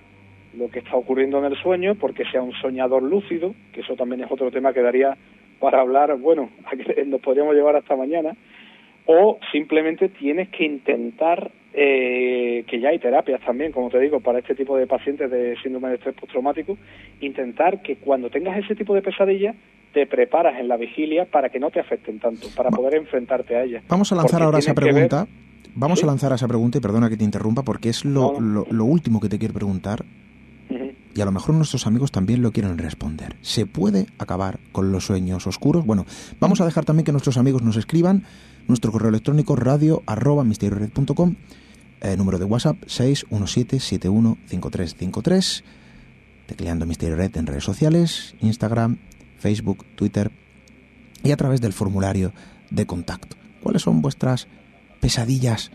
lo 0.59 0.71
que 0.71 0.81
está 0.81 0.97
ocurriendo 0.97 1.39
en 1.39 1.45
el 1.45 1.57
sueño, 1.63 1.95
porque 1.95 2.25
sea 2.25 2.43
un 2.43 2.55
soñador 2.55 3.05
lúcido, 3.05 3.55
que 3.73 3.83
eso 3.83 3.95
también 3.95 4.21
es 4.21 4.33
otro 4.33 4.51
tema 4.51 4.73
que 4.73 4.83
daría 4.83 5.17
para 5.61 5.81
hablar, 5.81 6.17
bueno, 6.17 6.51
nos 7.07 7.21
podríamos 7.21 7.55
llevar 7.55 7.77
hasta 7.77 7.95
mañana, 7.95 8.33
o 9.07 9.39
simplemente 9.53 10.09
tienes 10.09 10.49
que 10.49 10.65
intentar, 10.65 11.53
eh, 11.77 12.64
que 12.68 12.79
ya 12.81 12.91
hay 12.91 12.99
terapias 13.01 13.41
también, 13.45 13.72
como 13.72 13.91
te 13.91 13.99
digo, 13.99 14.20
para 14.20 14.39
este 14.39 14.55
tipo 14.55 14.77
de 14.77 14.87
pacientes 14.87 15.31
de 15.31 15.57
síndrome 15.62 15.89
de 15.89 15.97
estrés 15.97 16.14
postraumático, 16.14 16.79
intentar 17.20 17.83
que 17.83 17.97
cuando 17.97 18.31
tengas 18.31 18.57
ese 18.59 18.75
tipo 18.77 18.95
de 18.95 19.03
pesadillas, 19.03 19.57
te 19.93 20.07
preparas 20.07 20.59
en 20.61 20.68
la 20.68 20.77
vigilia 20.77 21.25
para 21.25 21.49
que 21.51 21.59
no 21.61 21.70
te 21.70 21.81
afecten 21.81 22.18
tanto, 22.20 22.47
para 22.57 22.70
poder 22.70 22.95
enfrentarte 22.97 23.57
a 23.57 23.64
ellas. 23.64 23.85
Vamos 23.89 24.11
a 24.12 24.14
lanzar 24.14 24.31
Porque 24.39 24.45
ahora 24.45 24.59
esa 24.59 24.72
ver- 24.72 24.85
pregunta. 24.93 25.27
Vamos 25.77 25.99
¿Sí? 25.99 26.05
a 26.05 26.07
lanzar 26.07 26.33
esa 26.33 26.47
pregunta 26.47 26.79
y 26.79 26.81
perdona 26.81 27.09
que 27.11 27.16
te 27.16 27.25
interrumpa 27.25 27.62
porque 27.64 27.89
es 27.89 28.05
lo, 28.05 28.33
No, 28.35 28.41
no. 28.41 28.41
lo- 28.41 28.66
lo 28.70 28.85
último 28.85 29.20
que 29.20 29.29
te 29.29 29.39
quiero 29.39 29.55
preguntar 29.55 30.05
y 31.16 31.20
a 31.20 31.25
lo 31.25 31.31
mejor 31.31 31.55
nuestros 31.55 31.87
amigos 31.87 32.11
también 32.11 32.43
lo 32.43 32.51
quieren 32.51 32.77
responder. 32.77 33.37
¿Se 33.41 33.66
puede 33.66 34.07
acabar 34.18 34.59
con 34.72 34.91
los 34.91 35.05
sueños 35.07 35.47
oscuros? 35.47 35.87
Bueno, 35.87 36.07
vamos 36.41 36.61
a 36.61 36.64
dejar 36.64 36.85
también 36.85 37.05
que 37.05 37.12
nuestros 37.12 37.37
amigos 37.37 37.62
nos 37.62 37.77
escriban 37.77 38.25
nuestro 38.66 38.91
correo 38.91 39.11
electrónico 39.11 39.55
radio 39.55 40.03
arroba 40.07 40.43
misteriored.com, 40.43 41.37
eh, 42.05 42.17
número 42.17 42.39
de 42.39 42.45
WhatsApp 42.45 42.77
617715353, 42.85 45.65
tecleando 46.47 46.87
Misterio 46.87 47.17
Red 47.17 47.37
en 47.37 47.47
redes 47.47 47.65
sociales, 47.65 48.37
Instagram, 48.41 48.99
Facebook, 49.39 49.85
Twitter 49.97 50.31
y 51.23 51.33
a 51.33 51.37
través 51.37 51.61
del 51.61 51.73
formulario 51.73 52.33
de 52.71 52.87
contacto. 52.87 53.37
¿Cuáles 53.63 53.83
son 53.83 54.01
vuestras 54.03 54.47
pesadillas, 55.01 55.73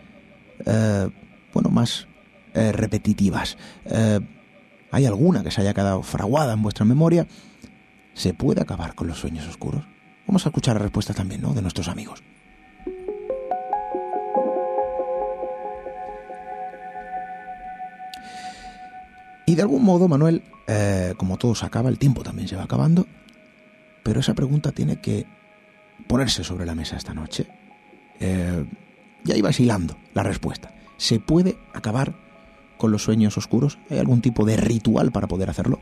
eh, 0.66 1.10
bueno, 1.54 1.70
más 1.70 2.08
eh, 2.54 2.72
repetitivas? 2.72 3.58
Eh, 3.86 4.20
¿Hay 4.92 5.06
alguna 5.06 5.44
que 5.44 5.52
se 5.52 5.62
haya 5.62 5.74
quedado 5.74 6.04
fraguada 6.04 6.54
en 6.54 6.62
vuestra 6.62 6.86
memoria? 6.86 7.26
¿Se 8.14 8.36
puede 8.36 8.62
acabar 8.62 8.96
con 8.96 9.08
los 9.08 9.20
sueños 9.20 9.48
oscuros? 9.48 9.84
Vamos 10.28 10.46
a 10.46 10.50
escuchar 10.50 10.76
la 10.76 10.84
respuesta 10.84 11.14
también, 11.14 11.42
¿no? 11.42 11.54
De 11.54 11.64
nuestros 11.64 11.88
amigos. 11.88 12.22
Y 19.50 19.56
de 19.56 19.64
algún 19.64 19.84
modo, 19.84 20.08
Manuel, 20.08 20.43
eh, 20.68 21.16
como 21.18 21.38
todo 21.38 21.56
se 21.56 21.66
acaba, 21.66 21.89
el 21.89 21.97
tiempo 21.97 22.22
también 22.22 22.47
se 22.47 22.56
va 22.56 22.66
acabando, 22.66 23.08
pero 24.04 24.20
esa 24.20 24.36
pregunta 24.36 24.72
tiene 24.72 25.02
que 25.02 25.26
ponerse 26.06 26.43
sobre 26.43 26.68
la 26.68 26.76
mesa 26.76 26.97
esta 26.97 27.16
noche. 27.16 27.47
Eh, 28.20 28.64
ya 29.24 29.36
ibas 29.36 29.60
hilando 29.60 29.95
la 30.14 30.22
respuesta. 30.22 30.70
¿Se 30.97 31.20
puede 31.20 31.56
acabar 31.74 32.14
con 32.78 32.91
los 32.91 33.02
sueños 33.02 33.39
oscuros? 33.39 33.80
¿Hay 33.89 33.97
algún 33.97 34.22
tipo 34.22 34.45
de 34.45 34.56
ritual 34.56 35.12
para 35.12 35.26
poder 35.26 35.50
hacerlo? 35.50 35.80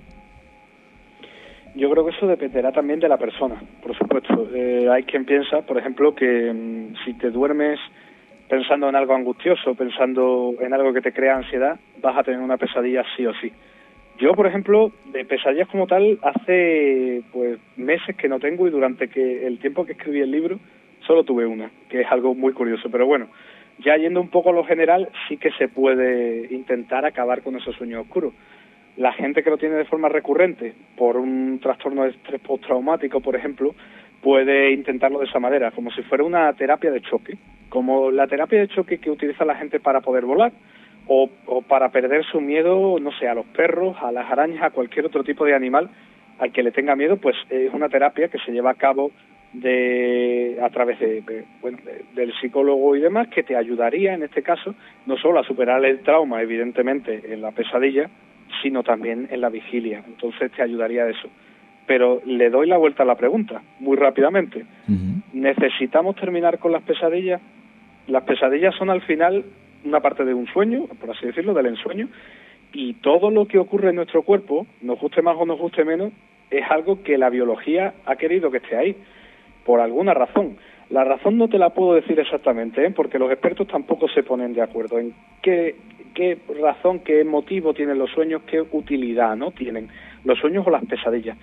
Yo 1.75 1.91
creo 1.91 2.05
que 2.05 2.15
eso 2.15 2.25
dependerá 2.25 2.71
también 2.71 3.01
de 3.01 3.09
la 3.09 3.17
persona, 3.17 3.61
por 3.83 3.97
supuesto. 3.97 4.47
Eh, 4.55 4.87
hay 4.89 5.03
quien 5.03 5.25
piensa, 5.25 5.63
por 5.63 5.77
ejemplo, 5.77 6.15
que 6.15 6.53
mm, 6.53 7.03
si 7.03 7.15
te 7.15 7.31
duermes 7.31 7.79
pensando 8.49 8.89
en 8.89 8.95
algo 8.95 9.13
angustioso, 9.13 9.75
pensando 9.75 10.53
en 10.59 10.73
algo 10.73 10.93
que 10.93 11.01
te 11.01 11.13
crea 11.13 11.37
ansiedad, 11.37 11.79
vas 12.01 12.17
a 12.17 12.23
tener 12.23 12.39
una 12.39 12.57
pesadilla 12.57 13.03
sí 13.15 13.25
o 13.25 13.33
sí. 13.35 13.51
Yo, 14.19 14.33
por 14.33 14.47
ejemplo, 14.47 14.91
de 15.11 15.25
pesadillas 15.25 15.67
como 15.67 15.85
tal, 15.85 16.17
hace 16.23 17.21
pues 17.31 17.59
meses 17.75 18.15
que 18.15 18.27
no 18.27 18.39
tengo 18.39 18.67
y 18.67 18.71
durante 18.71 19.09
que 19.09 19.45
el 19.45 19.59
tiempo 19.59 19.85
que 19.85 19.91
escribí 19.91 20.21
el 20.21 20.31
libro 20.31 20.59
solo 21.05 21.23
tuve 21.23 21.45
una, 21.45 21.69
que 21.89 22.01
es 22.01 22.07
algo 22.11 22.33
muy 22.33 22.53
curioso. 22.53 22.89
Pero 22.89 23.05
bueno, 23.05 23.27
ya 23.79 23.95
yendo 23.95 24.19
un 24.19 24.29
poco 24.29 24.49
a 24.49 24.53
lo 24.53 24.63
general, 24.63 25.09
sí 25.27 25.37
que 25.37 25.51
se 25.51 25.67
puede 25.67 26.51
intentar 26.51 27.05
acabar 27.05 27.43
con 27.43 27.57
esos 27.57 27.75
sueños 27.75 28.01
oscuros. 28.01 28.33
La 28.95 29.13
gente 29.13 29.43
que 29.43 29.51
lo 29.51 29.57
tiene 29.57 29.75
de 29.75 29.85
forma 29.85 30.09
recurrente, 30.09 30.73
por 30.95 31.17
un 31.17 31.59
trastorno 31.61 32.03
de 32.03 32.09
estrés 32.09 32.41
postraumático, 32.41 33.21
por 33.21 33.35
ejemplo, 33.35 33.75
puede 34.23 34.71
intentarlo 34.71 35.19
de 35.19 35.25
esa 35.25 35.39
manera, 35.39 35.69
como 35.69 35.91
si 35.91 36.01
fuera 36.01 36.23
una 36.23 36.51
terapia 36.53 36.89
de 36.89 37.01
choque, 37.01 37.37
como 37.77 38.09
la 38.09 38.25
terapia 38.25 38.59
de 38.59 38.69
choque 38.69 38.97
que 38.97 39.11
utiliza 39.11 39.45
la 39.45 39.53
gente 39.53 39.79
para 39.79 40.01
poder 40.01 40.25
volar 40.25 40.51
o, 41.05 41.29
o 41.45 41.61
para 41.61 41.89
perder 41.91 42.25
su 42.25 42.41
miedo, 42.41 42.97
no 42.99 43.11
sé, 43.19 43.27
a 43.27 43.35
los 43.35 43.45
perros, 43.45 43.95
a 44.01 44.11
las 44.11 44.31
arañas, 44.31 44.63
a 44.63 44.71
cualquier 44.71 45.05
otro 45.05 45.23
tipo 45.23 45.45
de 45.45 45.53
animal 45.53 45.89
al 46.39 46.51
que 46.51 46.63
le 46.63 46.71
tenga 46.71 46.95
miedo, 46.95 47.17
pues 47.17 47.35
es 47.51 47.71
una 47.71 47.87
terapia 47.87 48.29
que 48.29 48.39
se 48.39 48.51
lleva 48.51 48.71
a 48.71 48.73
cabo 48.73 49.11
de 49.53 50.57
a 50.61 50.69
través 50.71 50.99
de, 50.99 51.21
de- 51.21 51.45
bueno 51.61 51.77
de- 51.85 52.03
del 52.19 52.33
psicólogo 52.41 52.95
y 52.95 52.99
demás 52.99 53.27
que 53.27 53.43
te 53.43 53.55
ayudaría 53.55 54.13
en 54.15 54.23
este 54.23 54.41
caso 54.41 54.73
no 55.05 55.17
solo 55.17 55.39
a 55.39 55.43
superar 55.43 55.85
el 55.85 55.99
trauma 55.99 56.41
evidentemente 56.41 57.31
en 57.31 57.41
la 57.41 57.51
pesadilla 57.51 58.09
sino 58.63 58.81
también 58.81 59.27
en 59.29 59.39
la 59.41 59.49
vigilia. 59.49 60.03
Entonces 60.07 60.51
te 60.51 60.63
ayudaría 60.63 61.03
a 61.03 61.09
eso. 61.09 61.27
Pero 61.85 62.21
le 62.25 62.49
doy 62.49 62.65
la 62.67 62.77
vuelta 62.77 63.03
a 63.03 63.05
la 63.05 63.15
pregunta 63.15 63.61
muy 63.79 63.95
rápidamente. 63.97 64.65
Necesitamos 65.33 66.15
terminar 66.15 66.57
con 66.59 66.71
las 66.71 66.81
pesadillas 66.83 67.41
las 68.07 68.23
pesadillas 68.23 68.75
son 68.75 68.89
al 68.89 69.01
final 69.01 69.45
una 69.85 69.99
parte 69.99 70.25
de 70.25 70.33
un 70.33 70.47
sueño 70.47 70.87
por 70.99 71.11
así 71.11 71.25
decirlo 71.25 71.53
del 71.53 71.67
ensueño 71.67 72.07
y 72.73 72.93
todo 72.95 73.31
lo 73.31 73.47
que 73.47 73.59
ocurre 73.59 73.89
en 73.89 73.95
nuestro 73.95 74.23
cuerpo 74.23 74.65
nos 74.81 74.99
guste 74.99 75.21
más 75.21 75.35
o 75.37 75.45
nos 75.45 75.59
guste 75.59 75.83
menos 75.85 76.11
es 76.49 76.63
algo 76.69 77.03
que 77.03 77.17
la 77.17 77.29
biología 77.29 77.93
ha 78.05 78.15
querido 78.15 78.51
que 78.51 78.57
esté 78.57 78.75
ahí 78.75 78.95
por 79.65 79.81
alguna 79.81 80.13
razón. 80.13 80.57
La 80.89 81.03
razón 81.03 81.37
no 81.37 81.49
te 81.49 81.57
la 81.57 81.71
puedo 81.71 81.93
decir 81.93 82.17
exactamente, 82.19 82.85
¿eh? 82.85 82.91
porque 82.91 83.19
los 83.19 83.29
expertos 83.29 83.67
tampoco 83.67 84.07
se 84.07 84.23
ponen 84.23 84.53
de 84.53 84.61
acuerdo 84.61 84.97
en 84.97 85.13
qué, 85.41 85.75
qué 86.13 86.37
razón, 86.61 86.99
qué 86.99 87.25
motivo 87.25 87.73
tienen 87.73 87.99
los 87.99 88.09
sueños, 88.11 88.43
qué 88.47 88.61
utilidad 88.61 89.35
no 89.35 89.51
tienen 89.51 89.89
los 90.23 90.39
sueños 90.39 90.65
o 90.65 90.69
las 90.69 90.85
pesadillas. 90.85 91.37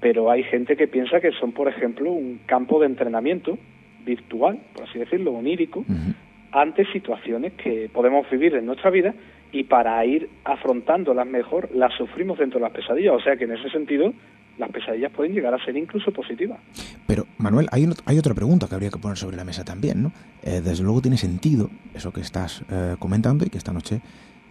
Pero 0.00 0.30
hay 0.30 0.42
gente 0.44 0.76
que 0.76 0.88
piensa 0.88 1.20
que 1.20 1.32
son, 1.32 1.52
por 1.52 1.68
ejemplo, 1.68 2.10
un 2.10 2.40
campo 2.44 2.78
de 2.80 2.86
entrenamiento 2.86 3.58
virtual, 4.04 4.60
por 4.74 4.88
así 4.88 4.98
decirlo, 4.98 5.32
onírico, 5.32 5.80
Ujú. 5.80 6.14
ante 6.52 6.84
situaciones 6.92 7.52
que 7.54 7.88
podemos 7.92 8.28
vivir 8.30 8.54
en 8.54 8.66
nuestra 8.66 8.90
vida 8.90 9.14
y 9.52 9.64
para 9.64 10.04
ir 10.04 10.28
afrontándolas 10.44 11.26
mejor 11.26 11.70
las 11.74 11.92
sufrimos 11.94 12.38
dentro 12.38 12.58
de 12.58 12.64
las 12.64 12.72
pesadillas. 12.72 13.14
O 13.14 13.20
sea 13.20 13.36
que 13.36 13.44
en 13.44 13.52
ese 13.52 13.68
sentido 13.70 14.12
las 14.58 14.70
pesadillas 14.70 15.10
pueden 15.12 15.32
llegar 15.32 15.54
a 15.54 15.64
ser 15.64 15.76
incluso 15.76 16.12
positivas. 16.12 16.58
Pero, 17.06 17.26
Manuel, 17.38 17.66
hay, 17.72 17.84
un- 17.84 17.94
hay 18.04 18.18
otra 18.18 18.34
pregunta 18.34 18.68
que 18.68 18.74
habría 18.74 18.90
que 18.90 18.98
poner 18.98 19.16
sobre 19.16 19.36
la 19.36 19.44
mesa 19.44 19.64
también, 19.64 20.02
¿no? 20.02 20.12
Eh, 20.42 20.60
desde 20.62 20.84
luego 20.84 21.00
tiene 21.00 21.16
sentido 21.16 21.70
eso 21.94 22.12
que 22.12 22.20
estás 22.20 22.62
eh, 22.70 22.96
comentando 22.98 23.44
y 23.44 23.48
que 23.50 23.58
esta 23.58 23.72
noche 23.72 24.00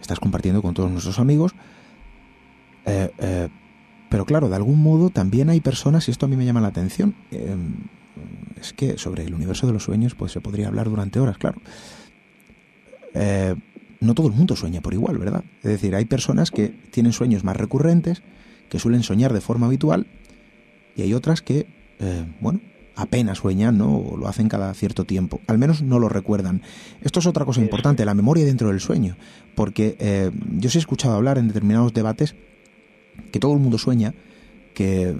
estás 0.02 0.20
compartiendo 0.20 0.62
con 0.62 0.74
todos 0.74 0.89
nuestros 0.89 1.20
amigos. 1.20 1.54
Eh, 2.86 3.10
eh, 3.20 3.47
pero 4.10 4.26
claro, 4.26 4.50
de 4.50 4.56
algún 4.56 4.82
modo 4.82 5.12
también 5.12 5.50
hay 5.50 5.62
personas, 5.62 6.08
y 6.08 6.12
esto 6.12 6.26
a 6.26 6.30
mí 6.30 6.36
me 6.36 6.45
llama 6.45 6.62
la 6.62 6.70
atención, 6.70 7.14
eh, 7.32 7.56
es 8.60 8.74
que 8.74 8.97
sobre 8.97 9.24
el 9.24 9.34
universo 9.34 9.68
de 9.68 9.74
los 9.74 9.84
sueños 9.84 10.16
pues 10.16 10.32
se 10.32 10.41
podría 10.41 10.68
hablar 10.68 10.89
durante 10.89 11.20
horas, 11.20 11.38
claro. 11.38 11.62
Eh, 13.14 13.55
no 13.99 14.14
todo 14.14 14.28
el 14.28 14.34
mundo 14.34 14.55
sueña 14.55 14.82
por 14.82 14.93
igual, 14.93 15.18
¿verdad? 15.18 15.43
Es 15.57 15.72
decir, 15.72 15.95
hay 15.95 16.05
personas 16.05 16.51
que 16.51 16.70
tienen 16.70 17.12
sueños 17.12 17.43
más 17.43 17.57
recurrentes, 17.57 18.22
que 18.70 18.80
suelen 18.80 19.03
soñar 19.03 19.34
de 19.34 19.41
forma 19.41 19.68
habitual, 19.68 20.07
y 20.95 21.01
hay 21.01 21.14
otras 21.14 21.41
que, 21.41 21.68
eh, 21.99 22.26
bueno, 22.39 22.62
apenas 22.95 23.39
sueñan, 23.39 23.78
¿no? 23.78 23.97
O 23.97 24.18
lo 24.18 24.28
hacen 24.28 24.49
cada 24.49 24.74
cierto 24.74 25.05
tiempo. 25.05 25.41
Al 25.47 25.57
menos 25.57 25.82
no 25.82 25.99
lo 25.99 26.10
recuerdan. 26.10 26.62
Esto 27.01 27.20
es 27.20 27.26
otra 27.26 27.45
cosa 27.45 27.62
importante, 27.62 28.05
la 28.05 28.14
memoria 28.14 28.45
dentro 28.45 28.70
del 28.70 28.80
sueño. 28.80 29.16
Porque 29.55 29.95
eh, 29.99 30.32
yo 30.57 30.70
sí 30.70 30.78
he 30.78 30.82
escuchado 30.82 31.16
hablar 31.16 31.38
en 31.38 31.47
determinados 31.47 31.93
debates 31.93 32.36
que 33.32 33.39
todo 33.39 33.53
el 33.53 33.60
mundo 33.60 33.78
sueña, 33.78 34.14
que, 34.74 35.16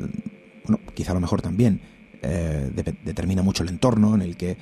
bueno, 0.66 0.80
quizá 0.94 1.12
a 1.12 1.16
lo 1.16 1.22
mejor 1.22 1.42
también 1.42 1.82
eh, 2.22 2.70
de- 2.74 2.95
determina 3.03 3.41
mucho 3.41 3.63
el 3.63 3.70
entorno 3.70 4.15
en 4.15 4.22
el 4.22 4.36
que 4.38 4.57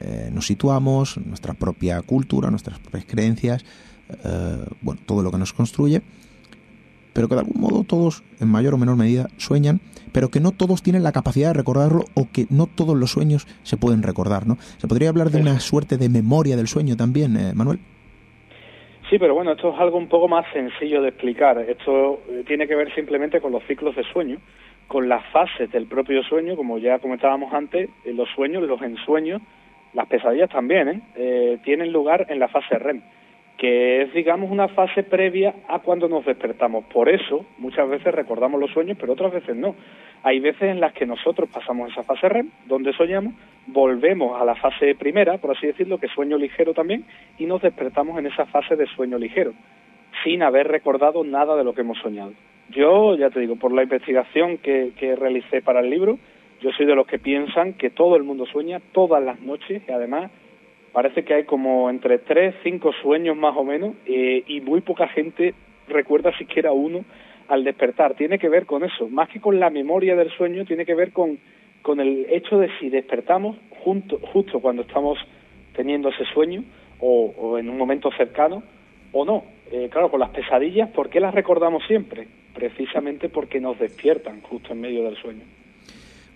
eh, 0.00 0.30
nos 0.32 0.46
situamos, 0.46 1.18
nuestra 1.18 1.54
propia 1.54 2.00
cultura, 2.02 2.50
nuestras 2.50 2.78
propias 2.78 3.04
creencias, 3.06 3.64
eh, 4.24 4.56
bueno, 4.80 5.00
todo 5.06 5.22
lo 5.22 5.30
que 5.30 5.38
nos 5.38 5.52
construye, 5.52 6.02
pero 7.12 7.28
que 7.28 7.34
de 7.34 7.40
algún 7.40 7.60
modo 7.60 7.82
todos, 7.84 8.22
en 8.38 8.48
mayor 8.48 8.74
o 8.74 8.78
menor 8.78 8.96
medida, 8.96 9.28
sueñan, 9.36 9.80
pero 10.12 10.28
que 10.30 10.38
no 10.40 10.52
todos 10.52 10.82
tienen 10.82 11.02
la 11.02 11.10
capacidad 11.12 11.48
de 11.48 11.54
recordarlo 11.54 12.04
o 12.14 12.28
que 12.32 12.46
no 12.50 12.66
todos 12.66 12.96
los 12.96 13.10
sueños 13.10 13.46
se 13.64 13.76
pueden 13.76 14.02
recordar, 14.02 14.46
¿no? 14.46 14.58
¿Se 14.78 14.86
podría 14.86 15.08
hablar 15.08 15.30
de 15.30 15.40
una 15.40 15.58
suerte 15.60 15.96
de 15.96 16.08
memoria 16.08 16.56
del 16.56 16.68
sueño 16.68 16.96
también, 16.96 17.36
eh, 17.36 17.52
Manuel? 17.54 17.80
Sí, 19.08 19.18
pero 19.18 19.34
bueno, 19.34 19.52
esto 19.52 19.74
es 19.74 19.80
algo 19.80 19.98
un 19.98 20.08
poco 20.08 20.28
más 20.28 20.46
sencillo 20.52 21.02
de 21.02 21.08
explicar. 21.08 21.58
Esto 21.58 22.22
tiene 22.46 22.68
que 22.68 22.76
ver 22.76 22.94
simplemente 22.94 23.40
con 23.40 23.50
los 23.50 23.64
ciclos 23.66 23.96
de 23.96 24.04
sueño, 24.12 24.38
con 24.90 25.08
las 25.08 25.24
fases 25.26 25.70
del 25.70 25.86
propio 25.86 26.20
sueño, 26.24 26.56
como 26.56 26.76
ya 26.78 26.98
comentábamos 26.98 27.54
antes, 27.54 27.88
eh, 28.04 28.12
los 28.12 28.28
sueños, 28.30 28.64
los 28.64 28.82
ensueños, 28.82 29.40
las 29.92 30.08
pesadillas 30.08 30.50
también, 30.50 30.88
¿eh? 30.88 31.00
Eh, 31.14 31.58
tienen 31.62 31.92
lugar 31.92 32.26
en 32.28 32.40
la 32.40 32.48
fase 32.48 32.76
REM, 32.76 33.00
que 33.56 34.02
es, 34.02 34.12
digamos, 34.12 34.50
una 34.50 34.66
fase 34.66 35.04
previa 35.04 35.54
a 35.68 35.78
cuando 35.78 36.08
nos 36.08 36.26
despertamos. 36.26 36.86
Por 36.86 37.08
eso, 37.08 37.46
muchas 37.58 37.88
veces 37.88 38.12
recordamos 38.12 38.60
los 38.60 38.72
sueños, 38.72 38.96
pero 39.00 39.12
otras 39.12 39.32
veces 39.32 39.54
no. 39.54 39.76
Hay 40.24 40.40
veces 40.40 40.62
en 40.62 40.80
las 40.80 40.92
que 40.92 41.06
nosotros 41.06 41.48
pasamos 41.50 41.92
esa 41.92 42.02
fase 42.02 42.28
REM, 42.28 42.50
donde 42.66 42.92
soñamos, 42.92 43.34
volvemos 43.68 44.42
a 44.42 44.44
la 44.44 44.56
fase 44.56 44.96
primera, 44.96 45.38
por 45.38 45.56
así 45.56 45.68
decirlo, 45.68 45.98
que 45.98 46.06
es 46.06 46.12
sueño 46.12 46.36
ligero 46.36 46.74
también, 46.74 47.04
y 47.38 47.46
nos 47.46 47.62
despertamos 47.62 48.18
en 48.18 48.26
esa 48.26 48.44
fase 48.46 48.74
de 48.74 48.88
sueño 48.88 49.18
ligero, 49.18 49.52
sin 50.24 50.42
haber 50.42 50.66
recordado 50.66 51.22
nada 51.22 51.54
de 51.54 51.62
lo 51.62 51.74
que 51.74 51.82
hemos 51.82 51.98
soñado. 51.98 52.32
Yo, 52.70 53.16
ya 53.16 53.30
te 53.30 53.40
digo, 53.40 53.56
por 53.56 53.72
la 53.72 53.82
investigación 53.82 54.58
que, 54.58 54.92
que 54.96 55.16
realicé 55.16 55.60
para 55.60 55.80
el 55.80 55.90
libro, 55.90 56.18
yo 56.60 56.70
soy 56.72 56.86
de 56.86 56.94
los 56.94 57.06
que 57.06 57.18
piensan 57.18 57.72
que 57.74 57.90
todo 57.90 58.16
el 58.16 58.22
mundo 58.22 58.46
sueña 58.46 58.80
todas 58.92 59.22
las 59.22 59.40
noches 59.40 59.82
y 59.88 59.90
además 59.90 60.30
parece 60.92 61.24
que 61.24 61.34
hay 61.34 61.44
como 61.44 61.88
entre 61.90 62.18
tres, 62.18 62.54
cinco 62.62 62.92
sueños 63.02 63.36
más 63.36 63.56
o 63.56 63.64
menos 63.64 63.94
eh, 64.06 64.44
y 64.46 64.60
muy 64.60 64.82
poca 64.82 65.08
gente 65.08 65.54
recuerda 65.88 66.36
siquiera 66.36 66.72
uno 66.72 67.04
al 67.48 67.64
despertar. 67.64 68.14
Tiene 68.14 68.38
que 68.38 68.48
ver 68.48 68.66
con 68.66 68.84
eso, 68.84 69.08
más 69.08 69.28
que 69.30 69.40
con 69.40 69.58
la 69.58 69.70
memoria 69.70 70.14
del 70.14 70.30
sueño, 70.30 70.64
tiene 70.64 70.84
que 70.84 70.94
ver 70.94 71.12
con, 71.12 71.38
el 71.98 72.26
hecho 72.30 72.58
de 72.58 72.68
si 72.78 72.88
despertamos 72.88 73.56
junto, 73.82 74.18
justo 74.32 74.60
cuando 74.60 74.82
estamos 74.82 75.18
teniendo 75.74 76.10
ese 76.10 76.24
sueño 76.26 76.62
o, 77.00 77.34
o 77.36 77.58
en 77.58 77.68
un 77.68 77.78
momento 77.78 78.10
cercano 78.16 78.62
o 79.12 79.24
no. 79.24 79.44
Eh, 79.72 79.88
claro, 79.90 80.10
con 80.10 80.20
las 80.20 80.30
pesadillas, 80.30 80.90
¿por 80.90 81.08
qué 81.08 81.20
las 81.20 81.34
recordamos 81.34 81.82
siempre? 81.86 82.28
Precisamente 82.54 83.28
porque 83.28 83.60
nos 83.60 83.78
despiertan 83.78 84.40
justo 84.42 84.72
en 84.72 84.80
medio 84.80 85.04
del 85.04 85.16
sueño. 85.16 85.44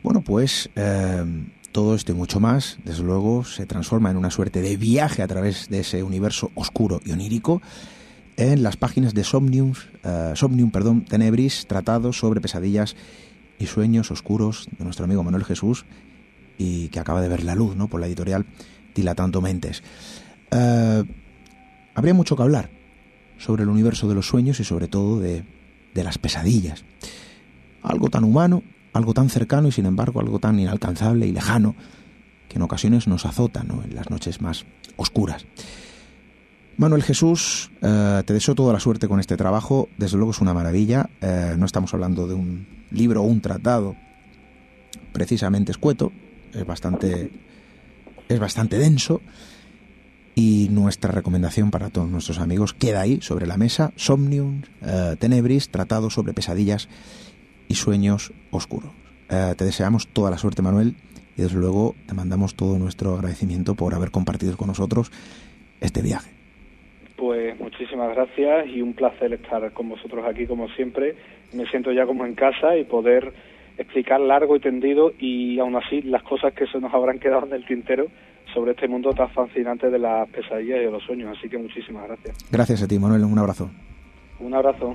Bueno, 0.02 0.22
pues 0.22 0.70
eh, 0.76 1.24
todo 1.72 1.94
esto 1.94 2.12
y 2.12 2.14
mucho 2.14 2.38
más, 2.40 2.78
desde 2.84 3.02
luego, 3.02 3.44
se 3.44 3.66
transforma 3.66 4.10
en 4.10 4.16
una 4.16 4.30
suerte 4.30 4.60
de 4.60 4.76
viaje 4.76 5.22
a 5.22 5.26
través 5.26 5.68
de 5.68 5.80
ese 5.80 6.02
universo 6.02 6.50
oscuro 6.54 7.00
y 7.04 7.12
onírico 7.12 7.62
en 8.36 8.62
las 8.62 8.76
páginas 8.76 9.14
de 9.14 9.24
Somnium, 9.24 9.74
eh, 10.02 10.32
Somnium 10.34 10.70
perdón, 10.70 11.04
Tenebris, 11.04 11.66
tratados 11.66 12.18
sobre 12.18 12.40
pesadillas 12.40 12.96
y 13.58 13.66
sueños 13.66 14.10
oscuros 14.10 14.68
de 14.76 14.84
nuestro 14.84 15.04
amigo 15.04 15.22
Manuel 15.22 15.44
Jesús 15.44 15.84
y 16.58 16.88
que 16.88 17.00
acaba 17.00 17.20
de 17.20 17.28
ver 17.28 17.44
la 17.44 17.54
luz 17.54 17.76
¿no? 17.76 17.88
por 17.88 18.00
la 18.00 18.06
editorial 18.06 18.46
Dilatando 18.94 19.40
Mentes. 19.40 19.82
Eh, 20.50 21.04
habría 21.94 22.14
mucho 22.14 22.36
que 22.36 22.42
hablar 22.42 22.70
sobre 23.38 23.62
el 23.62 23.68
universo 23.68 24.08
de 24.08 24.14
los 24.14 24.26
sueños 24.26 24.60
y 24.60 24.64
sobre 24.64 24.88
todo 24.88 25.20
de, 25.20 25.44
de 25.95 26.05
las 26.05 26.18
pesadillas. 26.18 26.84
Algo 27.82 28.09
tan 28.11 28.24
humano, 28.24 28.62
algo 28.92 29.14
tan 29.14 29.28
cercano 29.28 29.68
y 29.68 29.72
sin 29.72 29.86
embargo 29.86 30.20
algo 30.20 30.38
tan 30.38 30.59
inalcanzable 30.59 31.26
y 31.26 31.32
lejano 31.32 31.74
que 32.49 32.57
en 32.57 32.62
ocasiones 32.62 33.07
nos 33.09 33.26
azota 33.26 33.62
¿no? 33.64 33.82
en 33.82 33.95
las 33.95 34.11
noches 34.11 34.40
más 34.40 34.64
oscuras. 34.97 35.47
Manuel 36.76 37.05
Jesús, 37.05 37.70
eh, 37.82 38.22
te 38.26 38.32
deseo 38.32 38.55
toda 38.57 38.72
la 38.72 38.80
suerte 38.80 39.07
con 39.07 39.20
este 39.20 39.36
trabajo, 39.36 39.88
desde 39.97 40.16
luego 40.16 40.32
es 40.32 40.40
una 40.40 40.55
maravilla, 40.55 41.09
eh, 41.20 41.55
no 41.57 41.66
estamos 41.66 41.95
hablando 41.95 42.26
de 42.26 42.34
un 42.34 42.66
libro 42.90 43.22
o 43.22 43.26
un 43.26 43.40
tratado 43.40 43.95
precisamente 45.12 45.70
escueto, 45.70 46.12
es 46.53 46.66
bastante, 46.66 47.30
es 48.28 48.40
bastante 48.40 48.78
denso 48.78 49.20
Y 50.35 50.68
nuestra 50.70 51.12
recomendación 51.12 51.70
para 51.70 51.91
todos 51.91 52.11
nuestros 52.11 52.41
amigos 52.41 52.74
queda 52.74 53.01
ahí, 53.01 53.20
sobre 53.20 53.47
la 53.47 53.57
mesa, 53.57 53.93
Somnium 53.95 54.62
eh, 54.82 55.14
Tenebris, 55.18 55.68
tratado 55.70 56.11
sobre 56.11 56.32
pesadillas 56.32 56.89
y 57.68 57.74
sueños 57.74 58.32
oscuros. 58.51 58.91
Eh, 59.30 59.55
te 59.57 59.64
deseamos 59.64 60.09
toda 60.09 60.30
la 60.30 60.39
suerte, 60.39 60.61
Manuel, 60.61 60.95
y 61.37 61.43
desde 61.43 61.59
luego 61.59 61.95
te 62.07 62.14
mandamos 62.14 62.57
todo 62.57 62.78
nuestro 62.78 63.14
agradecimiento 63.14 63.74
por 63.76 63.95
haber 63.95 64.11
compartido 64.11 64.57
con 64.57 64.68
nosotros 64.68 65.12
este 65.80 66.03
viaje. 66.03 66.30
Pues 67.16 67.59
muchísimas 67.61 68.14
gracias 68.14 68.66
y 68.66 68.82
un 68.82 68.93
placer 68.93 69.32
estar 69.32 69.72
con 69.72 69.89
vosotros 69.89 70.24
aquí 70.26 70.47
como 70.47 70.68
siempre. 70.70 71.14
Me 71.53 71.64
siento 71.66 71.93
ya 71.93 72.07
como 72.07 72.26
en 72.26 72.35
casa 72.35 72.76
y 72.76 72.85
poder 72.85 73.32
explicar 73.78 74.20
largo 74.20 74.57
y 74.57 74.61
tendido 74.61 75.12
y 75.18 75.59
aún 75.59 75.76
así 75.76 76.03
las 76.03 76.22
cosas 76.22 76.53
que 76.55 76.66
se 76.66 76.80
nos 76.80 76.93
habrán 76.93 77.18
quedado 77.18 77.47
en 77.47 77.53
el 77.53 77.64
tintero 77.66 78.09
sobre 78.55 78.72
este 78.72 78.88
mundo 78.88 79.12
tan 79.12 79.28
fascinante 79.30 79.90
de 79.90 79.98
las 79.98 80.28
pesadillas 80.30 80.78
y 80.78 80.84
de 80.84 80.90
los 80.90 81.02
sueños. 81.02 81.36
Así 81.36 81.48
que 81.48 81.59
muchísimas 81.59 82.07
gracias. 82.07 82.36
Gracias 82.50 82.82
a 82.82 82.88
ti, 82.88 82.98
Manuel. 82.98 83.24
Un 83.24 83.38
abrazo. 83.38 83.70
Un 84.38 84.55
abrazo. 84.55 84.94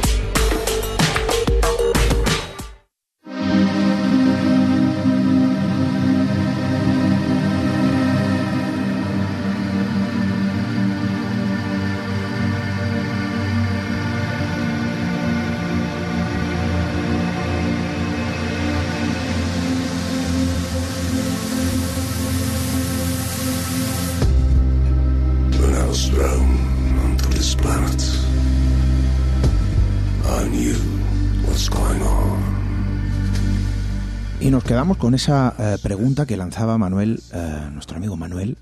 Con 35.11 35.15
esa 35.15 35.53
eh, 35.59 35.77
pregunta 35.83 36.25
que 36.25 36.37
lanzaba 36.37 36.77
Manuel, 36.77 37.21
eh, 37.33 37.69
nuestro 37.73 37.97
amigo 37.97 38.15
Manuel, 38.15 38.57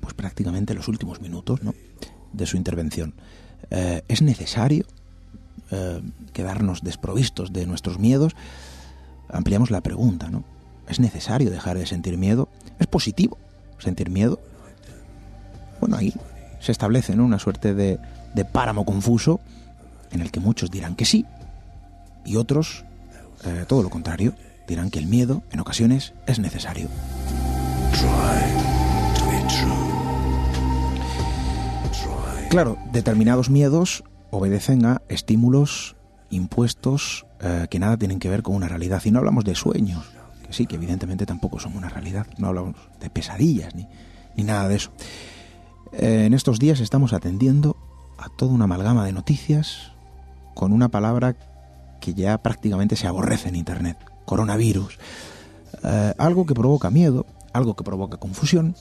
pues 0.00 0.12
prácticamente 0.12 0.74
los 0.74 0.88
últimos 0.88 1.20
minutos 1.20 1.60
de 2.32 2.46
su 2.46 2.56
intervención. 2.56 3.14
Eh, 3.70 4.02
¿Es 4.08 4.20
necesario 4.20 4.86
quedarnos 6.32 6.82
desprovistos 6.82 7.52
de 7.52 7.64
nuestros 7.64 8.00
miedos? 8.00 8.34
Ampliamos 9.28 9.70
la 9.70 9.80
pregunta, 9.80 10.28
¿no? 10.30 10.42
¿Es 10.88 10.98
necesario 10.98 11.48
dejar 11.48 11.78
de 11.78 11.86
sentir 11.86 12.18
miedo? 12.18 12.48
¿Es 12.80 12.88
positivo 12.88 13.38
sentir 13.78 14.10
miedo? 14.10 14.40
Bueno, 15.78 15.94
ahí 15.94 16.12
se 16.58 16.72
establece 16.72 17.14
¿no? 17.14 17.24
una 17.24 17.38
suerte 17.38 17.74
de, 17.74 18.00
páramo 18.50 18.84
confuso 18.84 19.38
en 20.10 20.22
el 20.22 20.32
que 20.32 20.40
muchos 20.40 20.72
dirán 20.72 20.96
que 20.96 21.04
sí 21.04 21.24
y 22.24 22.34
otros 22.34 22.84
todo 23.68 23.84
lo 23.84 23.90
contrario, 23.90 24.34
dirán 24.68 24.90
que 24.90 25.00
el 25.00 25.06
miedo 25.06 25.42
en 25.50 25.60
ocasiones 25.60 26.14
es 26.26 26.38
necesario. 26.38 26.88
Claro, 32.50 32.78
determinados 32.92 33.50
miedos 33.50 34.04
obedecen 34.30 34.86
a 34.86 35.02
estímulos 35.08 35.96
impuestos 36.30 37.26
eh, 37.40 37.66
que 37.70 37.78
nada 37.78 37.96
tienen 37.96 38.18
que 38.18 38.30
ver 38.30 38.42
con 38.42 38.54
una 38.54 38.68
realidad. 38.68 39.02
Y 39.04 39.10
no 39.10 39.18
hablamos 39.18 39.44
de 39.44 39.54
sueños, 39.54 40.04
que 40.46 40.52
sí, 40.52 40.66
que 40.66 40.76
evidentemente 40.76 41.26
tampoco 41.26 41.58
son 41.58 41.76
una 41.76 41.88
realidad. 41.88 42.26
No 42.38 42.48
hablamos 42.48 42.76
de 43.00 43.10
pesadillas 43.10 43.74
ni, 43.74 43.86
ni 44.36 44.44
nada 44.44 44.68
de 44.68 44.76
eso. 44.76 44.92
Eh, 45.92 46.24
en 46.26 46.34
estos 46.34 46.58
días 46.58 46.80
estamos 46.80 47.12
atendiendo 47.12 47.76
a 48.18 48.28
toda 48.36 48.52
una 48.52 48.64
amalgama 48.64 49.04
de 49.04 49.12
noticias 49.12 49.92
con 50.54 50.72
una 50.72 50.88
palabra 50.88 51.36
que 52.00 52.14
ya 52.14 52.38
prácticamente 52.38 52.96
se 52.96 53.06
aborrece 53.06 53.48
en 53.48 53.56
Internet, 53.56 53.96
coronavirus. 54.28 54.98
Eh, 55.82 56.14
algo 56.18 56.44
que 56.44 56.54
provoca 56.54 56.90
miedo, 56.90 57.26
algo 57.52 57.74
que 57.74 57.82
provoca 57.82 58.18
confusión, 58.18 58.76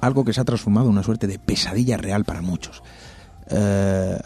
algo 0.00 0.24
que 0.24 0.32
se 0.32 0.40
ha 0.40 0.44
transformado 0.44 0.86
en 0.86 0.92
una 0.92 1.02
suerte 1.04 1.26
de 1.26 1.38
pesadilla 1.38 1.96
real 1.96 2.24
para 2.24 2.42
muchos. 2.42 2.82
Eh, 3.48 4.18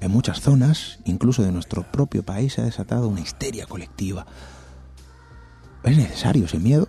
en 0.00 0.10
muchas 0.10 0.40
zonas, 0.40 1.00
incluso 1.04 1.42
de 1.42 1.50
nuestro 1.50 1.82
propio 1.82 2.22
país, 2.22 2.54
se 2.54 2.60
ha 2.60 2.64
desatado 2.64 3.08
una 3.08 3.20
histeria 3.20 3.66
colectiva. 3.66 4.26
¿Es 5.82 5.96
necesario 5.96 6.44
ese 6.44 6.58
miedo? 6.58 6.88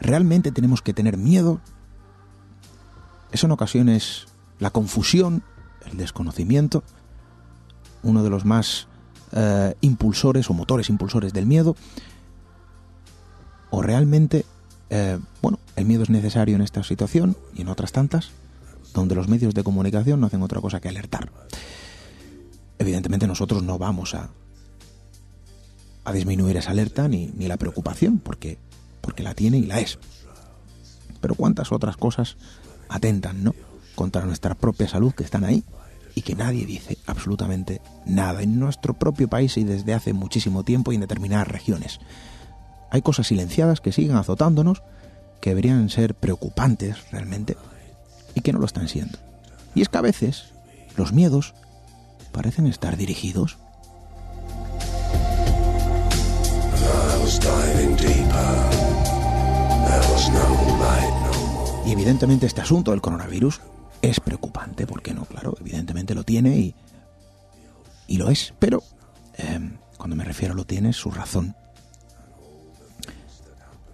¿Realmente 0.00 0.50
tenemos 0.50 0.82
que 0.82 0.92
tener 0.92 1.16
miedo? 1.16 1.60
¿Es 3.30 3.44
en 3.44 3.52
ocasiones 3.52 4.26
la 4.58 4.70
confusión, 4.70 5.44
el 5.86 5.96
desconocimiento, 5.96 6.82
uno 8.02 8.22
de 8.22 8.30
los 8.30 8.44
más 8.44 8.88
eh, 9.32 9.74
impulsores 9.80 10.48
o 10.50 10.54
motores 10.54 10.88
impulsores 10.88 11.32
del 11.32 11.46
miedo? 11.46 11.76
¿O 13.70 13.82
realmente, 13.82 14.44
eh, 14.90 15.18
bueno, 15.42 15.58
el 15.76 15.84
miedo 15.84 16.02
es 16.02 16.10
necesario 16.10 16.56
en 16.56 16.62
esta 16.62 16.82
situación 16.82 17.36
y 17.54 17.62
en 17.62 17.68
otras 17.68 17.92
tantas, 17.92 18.30
donde 18.94 19.14
los 19.14 19.28
medios 19.28 19.54
de 19.54 19.62
comunicación 19.62 20.20
no 20.20 20.26
hacen 20.26 20.42
otra 20.42 20.60
cosa 20.60 20.80
que 20.80 20.88
alertar? 20.88 21.30
Evidentemente 22.78 23.26
nosotros 23.26 23.62
no 23.62 23.78
vamos 23.78 24.14
a, 24.14 24.30
a 26.04 26.12
disminuir 26.12 26.56
esa 26.56 26.70
alerta 26.70 27.08
ni, 27.08 27.30
ni 27.36 27.48
la 27.48 27.56
preocupación, 27.56 28.18
porque, 28.18 28.58
porque 29.00 29.22
la 29.22 29.34
tiene 29.34 29.58
y 29.58 29.66
la 29.66 29.80
es. 29.80 29.98
Pero 31.20 31.34
cuántas 31.34 31.72
otras 31.72 31.96
cosas 31.96 32.36
atentan, 32.88 33.44
¿no? 33.44 33.54
Contra 33.94 34.24
nuestra 34.24 34.54
propia 34.54 34.88
salud 34.88 35.12
que 35.12 35.24
están 35.24 35.44
ahí 35.44 35.64
y 36.18 36.22
que 36.22 36.34
nadie 36.34 36.66
dice 36.66 36.98
absolutamente 37.06 37.80
nada 38.04 38.42
en 38.42 38.58
nuestro 38.58 38.94
propio 38.94 39.28
país 39.28 39.56
y 39.56 39.62
desde 39.62 39.94
hace 39.94 40.12
muchísimo 40.12 40.64
tiempo 40.64 40.90
y 40.90 40.96
en 40.96 41.02
determinadas 41.02 41.46
regiones. 41.46 42.00
Hay 42.90 43.02
cosas 43.02 43.28
silenciadas 43.28 43.80
que 43.80 43.92
siguen 43.92 44.16
azotándonos, 44.16 44.82
que 45.40 45.50
deberían 45.50 45.88
ser 45.90 46.16
preocupantes 46.16 47.08
realmente 47.12 47.56
y 48.34 48.40
que 48.40 48.52
no 48.52 48.58
lo 48.58 48.66
están 48.66 48.88
siendo. 48.88 49.16
Y 49.76 49.82
es 49.82 49.88
que 49.88 49.98
a 49.98 50.00
veces 50.00 50.52
los 50.96 51.12
miedos 51.12 51.54
parecen 52.32 52.66
estar 52.66 52.96
dirigidos. 52.96 53.56
Y 61.86 61.92
evidentemente 61.92 62.46
este 62.46 62.60
asunto 62.60 62.90
del 62.90 63.00
coronavirus 63.00 63.60
es 64.02 64.20
preocupante, 64.20 64.86
¿por 64.86 65.02
qué 65.02 65.14
no? 65.14 65.24
Claro, 65.24 65.56
evidentemente 65.60 66.14
lo 66.14 66.24
tiene 66.24 66.58
y, 66.58 66.74
y 68.06 68.16
lo 68.16 68.30
es, 68.30 68.54
pero 68.58 68.82
eh, 69.36 69.70
cuando 69.96 70.16
me 70.16 70.24
refiero 70.24 70.54
a 70.54 70.56
lo 70.56 70.64
tiene 70.64 70.90
es 70.90 70.96
su 70.96 71.10
razón. 71.10 71.54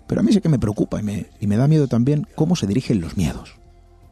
Pero 0.07 0.21
a 0.21 0.25
mí 0.25 0.33
sí 0.33 0.41
que 0.41 0.49
me 0.49 0.59
preocupa 0.59 1.01
y 1.01 1.03
me, 1.03 1.27
y 1.41 1.47
me 1.47 1.57
da 1.57 1.67
miedo 1.67 1.89
también 1.89 2.27
cómo 2.35 2.57
se 2.57 2.67
dirigen 2.67 3.01
los 3.01 3.17
miedos, 3.17 3.57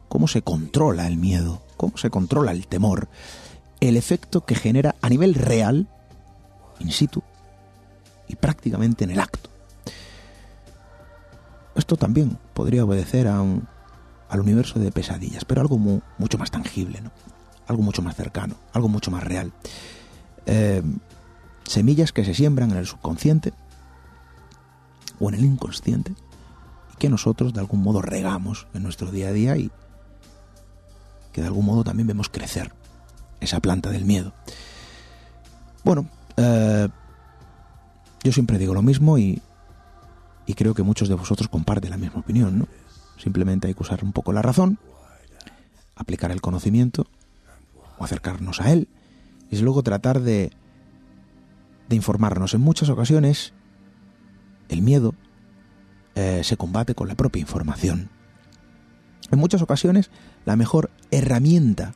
cómo 0.09 0.27
se 0.27 0.41
controla 0.41 1.07
el 1.07 1.17
miedo, 1.17 1.61
cómo 1.77 1.97
se 1.97 2.09
controla 2.09 2.51
el 2.51 2.67
temor, 2.67 3.09
el 3.79 3.95
efecto 3.95 4.45
que 4.45 4.55
genera 4.55 4.95
a 5.01 5.09
nivel 5.09 5.35
real, 5.35 5.87
in 6.79 6.91
situ, 6.91 7.21
y 8.27 8.35
prácticamente 8.35 9.03
en 9.03 9.11
el 9.11 9.19
acto. 9.19 9.49
Esto 11.75 11.95
también 11.95 12.37
podría 12.53 12.85
obedecer 12.85 13.27
a 13.27 13.41
un, 13.41 13.67
al 14.33 14.39
universo 14.41 14.79
de 14.79 14.91
pesadillas, 14.91 15.45
pero 15.45 15.61
algo 15.61 15.77
mu- 15.77 16.01
mucho 16.17 16.37
más 16.39 16.49
tangible, 16.49 17.01
¿no? 17.01 17.11
algo 17.67 17.83
mucho 17.83 18.01
más 18.01 18.15
cercano, 18.15 18.55
algo 18.73 18.89
mucho 18.89 19.11
más 19.11 19.23
real. 19.23 19.53
Eh, 20.47 20.81
semillas 21.65 22.11
que 22.11 22.25
se 22.25 22.33
siembran 22.33 22.71
en 22.71 22.77
el 22.77 22.87
subconsciente 22.87 23.53
o 25.19 25.29
en 25.29 25.35
el 25.35 25.45
inconsciente 25.45 26.13
y 26.93 26.97
que 26.97 27.09
nosotros 27.09 27.53
de 27.53 27.59
algún 27.61 27.81
modo 27.83 28.01
regamos 28.01 28.67
en 28.73 28.83
nuestro 28.83 29.11
día 29.11 29.29
a 29.29 29.31
día 29.31 29.55
y 29.55 29.71
que 31.31 31.41
de 31.41 31.47
algún 31.47 31.65
modo 31.65 31.83
también 31.83 32.07
vemos 32.07 32.27
crecer 32.29 32.73
esa 33.39 33.59
planta 33.59 33.91
del 33.91 34.03
miedo. 34.05 34.33
Bueno, 35.83 36.07
eh, 36.37 36.89
yo 38.23 38.31
siempre 38.31 38.57
digo 38.57 38.73
lo 38.73 38.81
mismo 38.81 39.17
y, 39.17 39.41
y 40.45 40.53
creo 40.55 40.73
que 40.73 40.83
muchos 40.83 41.07
de 41.07 41.15
vosotros 41.15 41.47
comparten 41.49 41.91
la 41.91 41.97
misma 41.97 42.19
opinión, 42.21 42.57
¿no? 42.59 42.67
Simplemente 43.17 43.67
hay 43.67 43.73
que 43.73 43.83
usar 43.83 44.03
un 44.03 44.11
poco 44.11 44.33
la 44.33 44.41
razón, 44.41 44.79
aplicar 45.95 46.31
el 46.31 46.41
conocimiento 46.41 47.07
o 47.97 48.03
acercarnos 48.03 48.61
a 48.61 48.71
él 48.71 48.87
es 49.51 49.61
luego 49.61 49.83
tratar 49.83 50.21
de, 50.21 50.51
de 51.89 51.95
informarnos. 51.95 52.53
En 52.53 52.61
muchas 52.61 52.89
ocasiones 52.89 53.53
el 54.69 54.81
miedo 54.81 55.13
eh, 56.15 56.41
se 56.43 56.57
combate 56.57 56.95
con 56.95 57.07
la 57.07 57.15
propia 57.15 57.41
información. 57.41 58.09
En 59.31 59.39
muchas 59.39 59.61
ocasiones 59.61 60.09
la 60.45 60.55
mejor 60.55 60.89
herramienta 61.11 61.93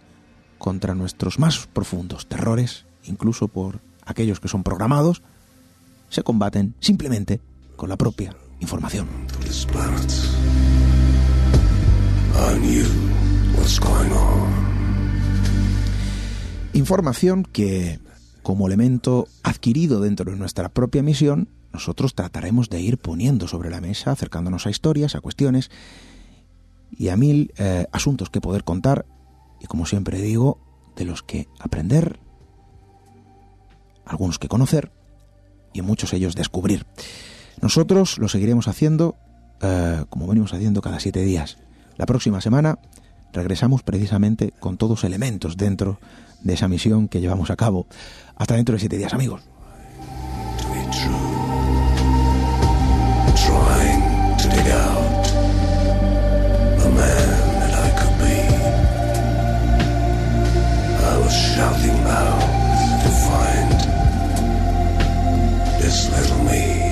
contra 0.57 0.95
nuestros 0.95 1.39
más 1.39 1.67
profundos 1.67 2.27
terrores, 2.27 2.85
incluso 3.03 3.47
por 3.47 3.81
aquellos 4.05 4.39
que 4.39 4.47
son 4.47 4.63
programados, 4.63 5.21
se 6.09 6.23
combaten 6.23 6.75
simplemente 6.79 7.41
con 7.75 7.89
la 7.89 7.97
propia 7.97 8.35
información. 8.59 9.07
Información 16.73 17.43
que, 17.43 17.99
como 18.43 18.67
elemento 18.67 19.27
adquirido 19.43 19.99
dentro 19.99 20.31
de 20.31 20.37
nuestra 20.37 20.69
propia 20.69 21.01
misión, 21.03 21.49
nosotros 21.73 22.15
trataremos 22.15 22.69
de 22.69 22.79
ir 22.81 22.97
poniendo 22.97 23.47
sobre 23.47 23.69
la 23.69 23.81
mesa, 23.81 24.11
acercándonos 24.11 24.67
a 24.67 24.69
historias, 24.69 25.15
a 25.15 25.21
cuestiones 25.21 25.69
y 26.91 27.09
a 27.09 27.17
mil 27.17 27.53
eh, 27.57 27.87
asuntos 27.91 28.29
que 28.29 28.41
poder 28.41 28.63
contar 28.63 29.05
y, 29.59 29.65
como 29.65 29.85
siempre 29.85 30.21
digo, 30.21 30.59
de 30.95 31.05
los 31.05 31.23
que 31.23 31.47
aprender, 31.59 32.19
algunos 34.05 34.39
que 34.39 34.47
conocer 34.47 34.91
y 35.73 35.81
muchos 35.81 36.13
ellos 36.13 36.35
descubrir. 36.35 36.85
Nosotros 37.61 38.17
lo 38.19 38.27
seguiremos 38.27 38.67
haciendo 38.67 39.15
eh, 39.61 40.05
como 40.09 40.27
venimos 40.27 40.53
haciendo 40.53 40.81
cada 40.81 40.99
siete 40.99 41.21
días. 41.21 41.57
La 41.97 42.05
próxima 42.05 42.41
semana 42.41 42.79
regresamos 43.33 43.83
precisamente 43.83 44.53
con 44.59 44.77
todos 44.77 45.03
elementos 45.03 45.57
dentro 45.57 45.99
de 46.41 46.53
esa 46.53 46.67
misión 46.67 47.07
que 47.07 47.19
llevamos 47.19 47.49
a 47.51 47.55
cabo. 47.55 47.87
Hasta 48.35 48.55
dentro 48.55 48.73
de 48.73 48.79
siete 48.79 48.97
días, 48.97 49.13
amigos. 49.13 49.41
shouting 61.57 62.03
to 63.03 63.09
find 63.25 63.71
this 65.81 66.09
little 66.11 66.43
me. 66.45 66.86